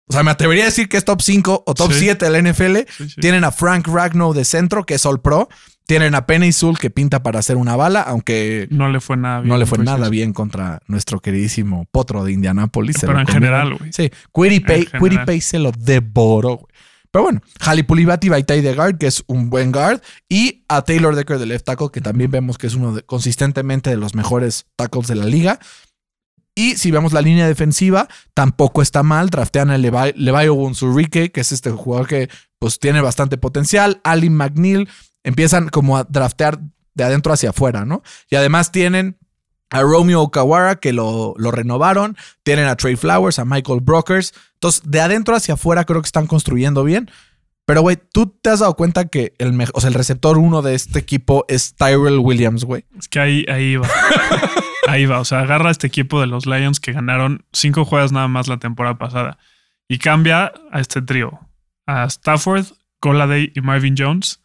O 0.07 0.13
sea, 0.13 0.21
me 0.23 0.31
atrevería 0.31 0.63
a 0.63 0.67
decir 0.67 0.89
que 0.89 0.97
es 0.97 1.05
top 1.05 1.21
5 1.21 1.63
o 1.65 1.73
top 1.73 1.91
Sí. 1.93 1.99
7 2.01 2.25
de 2.25 2.31
la 2.31 2.37
NFL. 2.39 2.85
Sí. 2.97 3.15
Tienen 3.21 3.43
a 3.45 3.51
Frank 3.51 3.87
Ragnow 3.87 4.33
de 4.33 4.45
centro, 4.45 4.85
que 4.85 4.95
es 4.95 5.05
All 5.05 5.21
Pro. 5.21 5.47
Tienen 5.87 6.15
a 6.15 6.25
Penny 6.25 6.51
Sewell, 6.53 6.77
que 6.77 6.89
pinta 6.89 7.21
para 7.21 7.39
hacer 7.39 7.57
una 7.57 7.75
bala, 7.75 8.01
aunque 8.01 8.67
No 8.69 8.89
le 8.89 9.01
fue 9.01 9.17
nada 9.17 9.39
bien. 9.41 9.49
no 9.49 9.57
le 9.57 9.65
fue 9.65 9.79
nada 9.79 10.09
bien 10.09 10.31
contra 10.31 10.79
nuestro 10.87 11.19
queridísimo 11.19 11.85
potro 11.91 12.23
de 12.23 12.31
Indianápolis. 12.31 12.97
Pero 13.01 13.19
en 13.19 13.25
comió. 13.25 13.33
general, 13.33 13.77
güey. 13.77 13.91
Sí, 13.91 14.09
Quiripay, 14.33 15.41
se 15.41 15.59
lo 15.59 15.71
devoró, 15.71 16.57
güey. 16.57 16.73
Pero 17.11 17.23
bueno, 17.23 17.41
Halipulibati 17.59 18.29
Baitai 18.29 18.61
de 18.61 18.73
guard, 18.73 18.97
que 18.97 19.07
es 19.07 19.23
un 19.27 19.49
buen 19.49 19.73
guard, 19.73 19.99
y 20.29 20.63
a 20.69 20.81
Taylor 20.83 21.13
Decker 21.13 21.39
de 21.39 21.45
left 21.45 21.65
tackle, 21.65 21.89
que 21.91 21.99
también 21.99 22.31
vemos 22.31 22.57
que 22.57 22.67
es 22.67 22.75
uno 22.75 22.93
de, 22.93 23.03
consistentemente 23.03 23.89
de 23.89 23.97
los 23.97 24.15
mejores 24.15 24.67
tackles 24.77 25.07
de 25.07 25.15
la 25.15 25.25
liga. 25.25 25.59
Y 26.55 26.77
si 26.77 26.91
vemos 26.91 27.11
la 27.11 27.21
línea 27.21 27.47
defensiva, 27.47 28.07
tampoco 28.33 28.81
está 28.81 29.03
mal. 29.03 29.29
Draftean 29.29 29.71
a 29.71 29.77
Levi, 29.77 30.47
Ogunsurike, 30.47 31.31
que 31.31 31.41
es 31.41 31.51
este 31.51 31.71
jugador 31.71 32.07
que 32.07 32.29
pues 32.59 32.79
tiene 32.79 33.01
bastante 33.01 33.37
potencial. 33.37 33.99
Ali 34.03 34.29
McNeil. 34.29 34.87
Empiezan 35.23 35.69
como 35.69 35.97
a 35.97 36.03
draftear 36.03 36.59
de 36.93 37.03
adentro 37.03 37.33
hacia 37.33 37.51
afuera, 37.51 37.85
¿no? 37.85 38.03
Y 38.29 38.35
además 38.35 38.71
tienen 38.71 39.17
a 39.69 39.81
Romeo 39.81 40.21
Okawara, 40.21 40.75
que 40.75 40.93
lo, 40.93 41.33
lo 41.37 41.51
renovaron. 41.51 42.17
Tienen 42.43 42.65
a 42.67 42.75
Trey 42.75 42.95
Flowers, 42.95 43.39
a 43.39 43.45
Michael 43.45 43.79
Brokers. 43.81 44.33
Entonces, 44.55 44.83
de 44.85 44.99
adentro 44.99 45.35
hacia 45.35 45.53
afuera 45.53 45.85
creo 45.85 46.01
que 46.01 46.07
están 46.07 46.27
construyendo 46.27 46.83
bien. 46.83 47.09
Pero, 47.65 47.81
güey, 47.81 47.97
tú 48.11 48.27
te 48.41 48.49
has 48.49 48.59
dado 48.59 48.75
cuenta 48.75 49.07
que 49.07 49.33
el, 49.37 49.57
o 49.73 49.79
sea, 49.79 49.87
el 49.87 49.93
receptor 49.93 50.37
uno 50.37 50.61
de 50.61 50.75
este 50.75 50.99
equipo 50.99 51.45
es 51.47 51.73
Tyrell 51.75 52.19
Williams, 52.19 52.65
güey. 52.65 52.85
Es 52.99 53.07
que 53.07 53.19
ahí, 53.19 53.45
ahí 53.47 53.77
va. 53.77 53.87
ahí 54.87 55.05
va. 55.05 55.21
O 55.21 55.25
sea, 55.25 55.39
agarra 55.39 55.69
a 55.69 55.71
este 55.71 55.87
equipo 55.87 56.19
de 56.19 56.27
los 56.27 56.45
Lions 56.45 56.81
que 56.81 56.91
ganaron 56.91 57.45
cinco 57.53 57.85
juegos 57.85 58.11
nada 58.11 58.27
más 58.27 58.49
la 58.49 58.57
temporada 58.57 58.97
pasada 58.97 59.37
y 59.87 59.99
cambia 59.99 60.51
a 60.71 60.81
este 60.81 61.01
trío: 61.01 61.39
a 61.85 62.03
Stafford, 62.05 62.65
Goladay 62.99 63.53
y 63.55 63.61
Marvin 63.61 63.95
Jones 63.97 64.40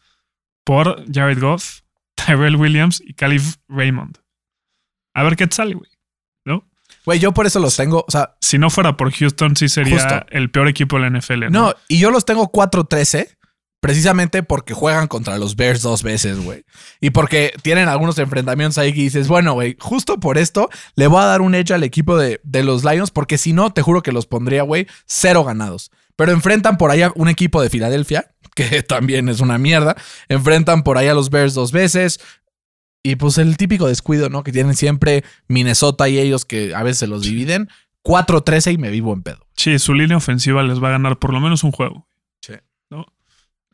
por 0.67 1.05
Jared 1.09 1.39
Goff, 1.39 1.79
Tyrell 2.15 2.57
Williams 2.57 3.01
y 3.03 3.13
Calif 3.13 3.55
Raymond. 3.69 4.17
A 5.15 5.23
ver 5.23 5.37
qué 5.37 5.47
sale, 5.49 5.75
güey. 5.75 5.89
¿No? 6.45 6.67
Güey, 7.05 7.19
yo 7.19 7.33
por 7.33 7.47
eso 7.47 7.59
los 7.61 7.77
tengo, 7.77 8.03
o 8.05 8.11
sea, 8.11 8.35
Si 8.41 8.57
no 8.57 8.69
fuera 8.69 8.97
por 8.97 9.11
Houston, 9.13 9.55
sí 9.55 9.69
sería 9.69 9.97
Justo. 9.97 10.25
el 10.29 10.51
peor 10.51 10.67
equipo 10.67 10.99
de 10.99 11.09
la 11.09 11.17
NFL. 11.17 11.45
No, 11.45 11.49
no, 11.49 11.73
y 11.87 11.99
yo 11.99 12.11
los 12.11 12.25
tengo 12.25 12.51
4-13 12.51 13.37
precisamente 13.79 14.43
porque 14.43 14.73
juegan 14.73 15.07
contra 15.07 15.37
los 15.37 15.55
Bears 15.55 15.81
dos 15.81 16.03
veces, 16.03 16.43
güey. 16.43 16.65
Y 16.99 17.11
porque 17.11 17.53
tienen 17.61 17.87
algunos 17.87 18.17
enfrentamientos 18.19 18.77
ahí 18.77 18.91
que 18.91 18.99
dices, 18.99 19.29
bueno, 19.29 19.53
güey, 19.53 19.77
justo 19.79 20.19
por 20.19 20.37
esto 20.37 20.69
le 20.95 21.07
voy 21.07 21.21
a 21.21 21.27
dar 21.27 21.39
un 21.39 21.55
edge 21.55 21.71
al 21.71 21.83
equipo 21.83 22.17
de, 22.17 22.41
de 22.43 22.63
los 22.63 22.83
Lions 22.83 23.11
porque 23.11 23.37
si 23.37 23.53
no, 23.53 23.71
te 23.71 23.81
juro 23.81 24.01
que 24.03 24.11
los 24.11 24.25
pondría, 24.25 24.63
güey, 24.63 24.85
cero 25.05 25.45
ganados. 25.45 25.91
Pero 26.17 26.33
enfrentan 26.33 26.77
por 26.77 26.91
allá 26.91 27.11
un 27.15 27.29
equipo 27.29 27.61
de 27.61 27.69
Filadelfia, 27.69 28.35
que 28.57 28.81
también 28.87 29.29
es 29.29 29.39
una 29.39 29.57
mierda. 29.57 29.95
Enfrentan 30.27 30.83
por 30.83 30.97
ahí 30.97 31.07
a 31.07 31.13
los 31.13 31.29
Bears 31.29 31.53
dos 31.53 31.71
veces. 31.71 32.19
Y 33.03 33.15
pues 33.15 33.37
el 33.37 33.55
típico 33.55 33.87
descuido, 33.87 34.29
¿no? 34.29 34.43
Que 34.43 34.51
tienen 34.51 34.75
siempre 34.75 35.23
Minnesota 35.47 36.09
y 36.09 36.17
ellos 36.19 36.43
que 36.43 36.75
a 36.75 36.83
veces 36.83 36.97
se 36.99 37.07
los 37.07 37.21
dividen. 37.21 37.69
4-13 38.03 38.73
y 38.73 38.77
me 38.77 38.89
vivo 38.89 39.13
en 39.13 39.21
pedo. 39.21 39.45
Sí, 39.55 39.77
su 39.79 39.93
línea 39.93 40.17
ofensiva 40.17 40.63
les 40.63 40.81
va 40.81 40.87
a 40.89 40.91
ganar 40.91 41.17
por 41.19 41.31
lo 41.33 41.39
menos 41.39 41.63
un 41.63 41.71
juego. 41.71 42.07
Sí. 42.41 42.53
¿no? 42.89 43.05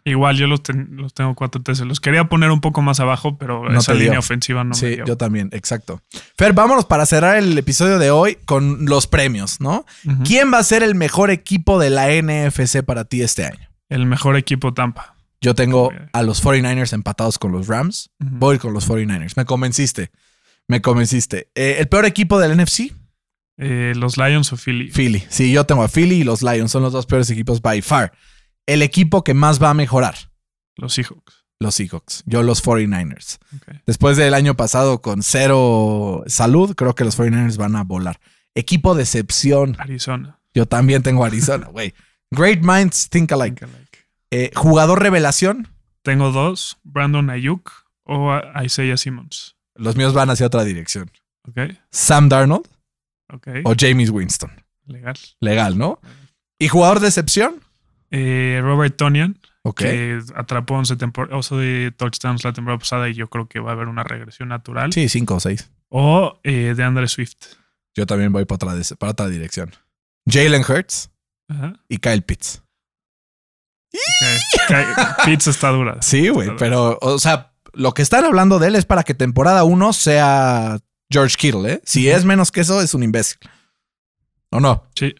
Igual 0.05 0.38
yo 0.38 0.47
los, 0.47 0.61
ten- 0.61 0.89
los 0.97 1.13
tengo 1.13 1.34
4-13. 1.36 1.86
Los 1.86 1.99
quería 1.99 2.25
poner 2.25 2.51
un 2.51 2.59
poco 2.61 2.81
más 2.81 2.99
abajo, 2.99 3.38
pero 3.38 3.69
No 3.69 3.79
esa 3.79 3.93
dio. 3.93 4.03
línea 4.03 4.19
ofensiva 4.19 4.63
no 4.63 4.71
me 4.71 4.75
sí, 4.75 4.88
dio. 4.88 5.05
yo 5.05 5.17
también, 5.17 5.49
exacto. 5.53 6.01
Fer, 6.38 6.53
vámonos 6.53 6.86
para 6.86 7.05
cerrar 7.05 7.38
el 7.38 7.57
episodio 7.57 7.99
de 7.99 8.11
hoy 8.11 8.38
con 8.45 8.86
los 8.86 9.07
premios, 9.07 9.61
¿no? 9.61 9.86
¿Quién 10.25 10.51
va 10.53 10.57
a 10.59 10.63
ser 10.63 10.84
el 10.84 10.93
mejor 10.95 11.29
equipo 11.31 11.79
de 11.79 11.89
la 11.91 12.07
NFC 12.11 12.84
para 12.84 13.05
ti 13.05 13.21
este 13.21 13.45
año? 13.45 13.69
El 13.93 14.05
mejor 14.05 14.35
equipo 14.37 14.73
Tampa. 14.73 15.15
Yo 15.41 15.55
tengo 15.55 15.91
a 16.13 16.23
los 16.23 16.43
49ers 16.43 16.93
empatados 16.93 17.37
con 17.37 17.51
los 17.51 17.67
Rams. 17.67 18.09
Voy 18.19 18.57
con 18.59 18.73
los 18.73 18.89
49ers. 18.89 19.33
Me 19.35 19.45
convenciste. 19.45 20.11
Me 20.67 20.81
convenciste. 20.81 21.49
Eh, 21.53 21.75
¿El 21.79 21.87
peor 21.89 22.05
equipo 22.05 22.39
del 22.39 22.57
NFC? 22.57 22.93
Eh, 23.57 23.93
los 23.95 24.17
Lions 24.17 24.51
o 24.53 24.57
Philly. 24.57 24.89
Philly. 24.89 25.23
Sí, 25.29 25.51
yo 25.51 25.65
tengo 25.65 25.83
a 25.83 25.89
Philly 25.89 26.21
y 26.21 26.23
los 26.23 26.41
Lions. 26.41 26.71
Son 26.71 26.81
los 26.81 26.93
dos 26.93 27.05
peores 27.05 27.29
equipos 27.29 27.61
by 27.61 27.81
far. 27.81 28.13
El 28.65 28.81
equipo 28.81 29.23
que 29.23 29.33
más 29.33 29.61
va 29.61 29.69
a 29.71 29.73
mejorar, 29.73 30.15
Los 30.77 30.93
Seahawks. 30.93 31.45
los 31.59 31.75
Seahawks. 31.75 32.23
Yo 32.25 32.41
los 32.41 32.63
49ers. 32.63 33.37
Ok. 33.55 33.75
Después 33.85 34.15
del 34.17 34.33
año 34.33 34.55
pasado 34.55 35.01
con 35.01 35.21
cero 35.23 36.23
salud, 36.27 36.73
creo 36.75 36.95
que 36.95 37.03
los 37.03 37.19
49ers 37.19 37.57
van 37.57 37.75
a 37.75 37.83
volar. 37.83 38.19
Equipo 38.55 38.95
decepción. 38.95 39.75
Arizona. 39.77 40.39
Yo 40.53 40.65
también 40.65 41.03
tengo 41.03 41.25
Arizona, 41.25 41.67
güey. 41.67 41.93
Great 42.31 42.61
minds 42.63 43.09
think 43.09 43.31
alike. 43.33 43.59
Think 43.59 43.63
alike. 43.73 43.82
Eh, 44.34 44.51
jugador 44.55 45.01
revelación. 45.01 45.67
Tengo 46.01 46.31
dos: 46.31 46.77
Brandon 46.84 47.29
Ayuk 47.29 47.71
o 48.03 48.34
Isaiah 48.63 48.97
Simmons. 48.97 49.55
Los 49.75 49.95
míos 49.95 50.13
van 50.13 50.29
hacia 50.29 50.47
otra 50.47 50.63
dirección. 50.63 51.11
Sam 51.91 52.29
Darnold 52.29 52.65
o 53.65 53.73
James 53.77 54.09
Winston. 54.09 54.51
Legal. 54.86 55.15
Legal, 55.39 55.77
¿no? 55.77 55.99
¿Y 56.59 56.67
jugador 56.67 56.99
decepción? 56.99 57.55
Eh, 58.11 58.59
Robert 58.61 58.95
Tonian, 58.95 59.39
Ok. 59.63 59.79
que 59.81 60.19
atrapó 60.36 60.75
11 60.75 60.97
tempor- 60.97 61.29
11 61.31 61.55
de 61.55 61.91
touchdowns 61.91 62.43
la 62.43 62.53
temporada 62.53 62.79
pasada 62.79 63.09
y 63.09 63.13
yo 63.13 63.27
creo 63.29 63.47
que 63.47 63.59
va 63.59 63.71
a 63.71 63.73
haber 63.73 63.88
una 63.88 64.03
regresión 64.03 64.49
natural. 64.49 64.93
Sí, 64.93 65.09
cinco 65.09 65.36
o 65.36 65.39
seis. 65.39 65.71
O 65.89 66.39
eh, 66.43 66.73
de 66.75 66.84
Andre 66.84 67.07
Swift. 67.07 67.38
Yo 67.95 68.05
también 68.05 68.31
voy 68.31 68.45
para 68.45 68.55
otra, 68.55 68.75
de- 68.75 68.95
para 68.95 69.11
otra 69.11 69.27
dirección. 69.29 69.71
Jalen 70.27 70.61
Hurts 70.67 71.09
Ajá. 71.49 71.73
y 71.89 71.97
Kyle 71.97 72.21
Pitts. 72.23 72.62
Ok. 73.93 74.67
Ca- 74.67 75.17
Pitts 75.25 75.47
está 75.47 75.69
dura. 75.69 75.97
Sí, 76.01 76.29
güey, 76.29 76.55
pero, 76.57 76.97
o 77.01 77.19
sea, 77.19 77.53
lo 77.73 77.93
que 77.93 78.01
están 78.01 78.25
hablando 78.25 78.59
de 78.59 78.67
él 78.67 78.75
es 78.75 78.85
para 78.85 79.03
que 79.03 79.13
temporada 79.13 79.63
1 79.63 79.93
sea 79.93 80.77
George 81.09 81.35
Kittle, 81.37 81.73
¿eh? 81.73 81.81
Si 81.85 82.09
es 82.09 82.25
menos 82.25 82.51
que 82.51 82.61
eso, 82.61 82.81
es 82.81 82.93
un 82.93 83.03
imbécil. 83.03 83.37
¿O 84.49 84.59
no? 84.59 84.85
Sí. 84.95 85.15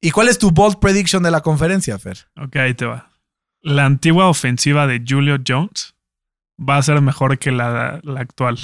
¿Y 0.00 0.10
cuál 0.10 0.28
es 0.28 0.38
tu 0.38 0.50
bold 0.50 0.78
prediction 0.78 1.22
de 1.22 1.30
la 1.30 1.40
conferencia, 1.40 1.98
Fer? 1.98 2.28
Ok, 2.36 2.56
ahí 2.56 2.74
te 2.74 2.84
va. 2.86 3.10
La 3.62 3.84
antigua 3.84 4.28
ofensiva 4.28 4.86
de 4.86 5.02
Julio 5.06 5.38
Jones 5.46 5.94
va 6.58 6.76
a 6.76 6.82
ser 6.82 7.00
mejor 7.00 7.38
que 7.38 7.50
la, 7.50 8.00
la 8.04 8.20
actual. 8.20 8.58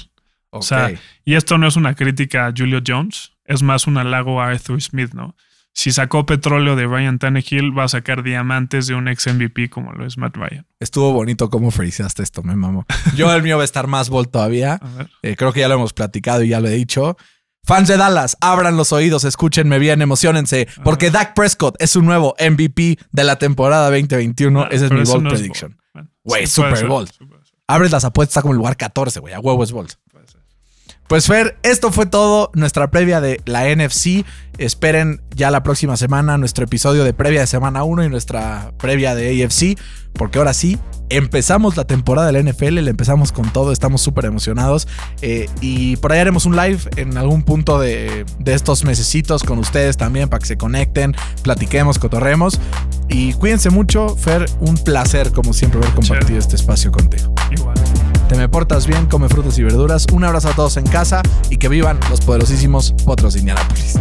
O 0.50 0.62
sea, 0.62 0.92
Y 1.24 1.34
esto 1.34 1.56
no 1.58 1.66
es 1.66 1.76
una 1.76 1.94
crítica 1.94 2.46
a 2.46 2.52
Julio 2.56 2.80
Jones, 2.86 3.32
es 3.44 3.62
más 3.62 3.86
un 3.86 3.96
halago 3.98 4.40
a 4.40 4.48
Arthur 4.48 4.80
Smith, 4.82 5.12
¿no? 5.14 5.34
Si 5.75 5.91
sacó 5.91 6.27
petróleo 6.27 6.77
de 6.77 6.87
Ryan 6.87 7.18
Tannehill, 7.18 7.77
va 7.77 7.85
a 7.85 7.89
sacar 7.89 8.23
diamantes 8.23 8.87
de 8.87 8.95
un 8.95 9.09
ex 9.09 9.27
MVP 9.27 9.70
como 9.70 9.93
lo 9.93 10.07
es 10.07 10.18
Matt 10.18 10.37
Ryan. 10.37 10.66
estuvo 10.81 11.12
bonito 11.12 11.49
cómo 11.49 11.70
friseaste 11.70 12.23
esto, 12.23 12.43
me 12.43 12.55
mamo. 12.57 12.87
Yo 13.16 13.33
el 13.33 13.43
mío 13.43 13.57
va 13.57 13.62
a 13.62 13.64
estar 13.64 13.87
más 13.87 14.11
bold 14.11 14.31
todavía. 14.31 14.79
Eh, 15.23 15.35
creo 15.37 15.53
que 15.53 15.61
ya 15.61 15.68
lo 15.68 15.75
hemos 15.75 15.93
platicado 15.93 16.43
y 16.43 16.49
ya 16.49 16.61
lo 16.61 16.68
he 16.68 16.73
dicho. 16.73 17.16
Fans 17.64 17.89
de 17.89 17.97
Dallas, 17.97 18.37
abran 18.41 18.77
los 18.77 18.93
oídos, 18.93 19.25
escúchenme 19.25 19.79
bien, 19.79 20.03
emocionense, 20.03 20.66
porque 20.83 21.11
Dak 21.12 21.35
Prescott 21.35 21.77
es 21.81 21.91
su 21.91 22.03
nuevo 22.03 22.35
MVP 22.41 22.99
de 23.12 23.25
la 23.25 23.37
temporada 23.37 23.89
2021. 23.89 24.62
Ah, 24.62 24.68
Ese 24.70 24.87
es 24.87 24.91
mi 24.91 25.05
bold 25.05 25.23
no 25.23 25.31
prediction. 25.31 25.79
Güey, 26.25 26.47
super 26.47 26.77
ser, 26.77 26.89
Abres 27.68 27.93
las 27.93 28.05
apuestas, 28.05 28.33
está 28.33 28.43
como 28.43 28.53
el 28.53 28.59
lugar 28.59 28.77
14, 28.77 29.20
güey. 29.20 29.33
A 29.33 29.41
huevo 29.41 29.62
es 29.62 29.73
bold. 29.73 29.93
Pues 31.12 31.26
Fer, 31.26 31.58
esto 31.62 31.92
fue 31.92 32.06
todo 32.06 32.50
nuestra 32.54 32.90
previa 32.90 33.20
de 33.20 33.38
la 33.44 33.64
NFC. 33.68 34.24
Esperen 34.56 35.20
ya 35.36 35.50
la 35.50 35.62
próxima 35.62 35.98
semana 35.98 36.38
nuestro 36.38 36.64
episodio 36.64 37.04
de 37.04 37.12
previa 37.12 37.40
de 37.40 37.46
semana 37.46 37.84
1 37.84 38.04
y 38.04 38.08
nuestra 38.08 38.72
previa 38.78 39.14
de 39.14 39.44
AFC, 39.44 39.78
porque 40.14 40.38
ahora 40.38 40.54
sí, 40.54 40.78
empezamos 41.10 41.76
la 41.76 41.84
temporada 41.84 42.32
del 42.32 42.48
NFL, 42.48 42.76
le 42.76 42.90
empezamos 42.90 43.30
con 43.30 43.52
todo, 43.52 43.72
estamos 43.72 44.00
súper 44.00 44.24
emocionados 44.24 44.88
eh, 45.20 45.50
y 45.60 45.96
por 45.96 46.12
ahí 46.12 46.20
haremos 46.20 46.46
un 46.46 46.56
live 46.56 46.80
en 46.96 47.18
algún 47.18 47.42
punto 47.42 47.78
de, 47.78 48.24
de 48.38 48.54
estos 48.54 48.82
mesecitos 48.84 49.44
con 49.44 49.58
ustedes 49.58 49.98
también 49.98 50.30
para 50.30 50.40
que 50.40 50.46
se 50.46 50.56
conecten, 50.56 51.14
platiquemos, 51.42 51.98
cotorremos 51.98 52.58
y 53.10 53.34
cuídense 53.34 53.68
mucho, 53.68 54.16
Fer, 54.16 54.46
un 54.60 54.78
placer 54.78 55.30
como 55.32 55.52
siempre 55.52 55.78
haber 55.82 55.92
compartido 55.92 56.38
este 56.38 56.56
espacio 56.56 56.90
contigo. 56.90 57.34
Igual. 57.50 57.76
Te 58.33 58.39
me 58.39 58.49
portas 58.49 58.87
bien, 58.87 59.05
come 59.05 59.28
frutas 59.28 59.59
y 59.59 59.62
verduras. 59.62 60.07
Un 60.11 60.24
abrazo 60.24 60.49
a 60.49 60.53
todos 60.53 60.78
en 60.78 60.87
casa 60.87 61.20
y 61.51 61.59
que 61.59 61.68
vivan 61.68 62.01
los 62.09 62.22
poderosísimos 62.22 62.95
Potros 63.05 63.35
de 63.35 63.41
Indianápolis. 63.41 63.99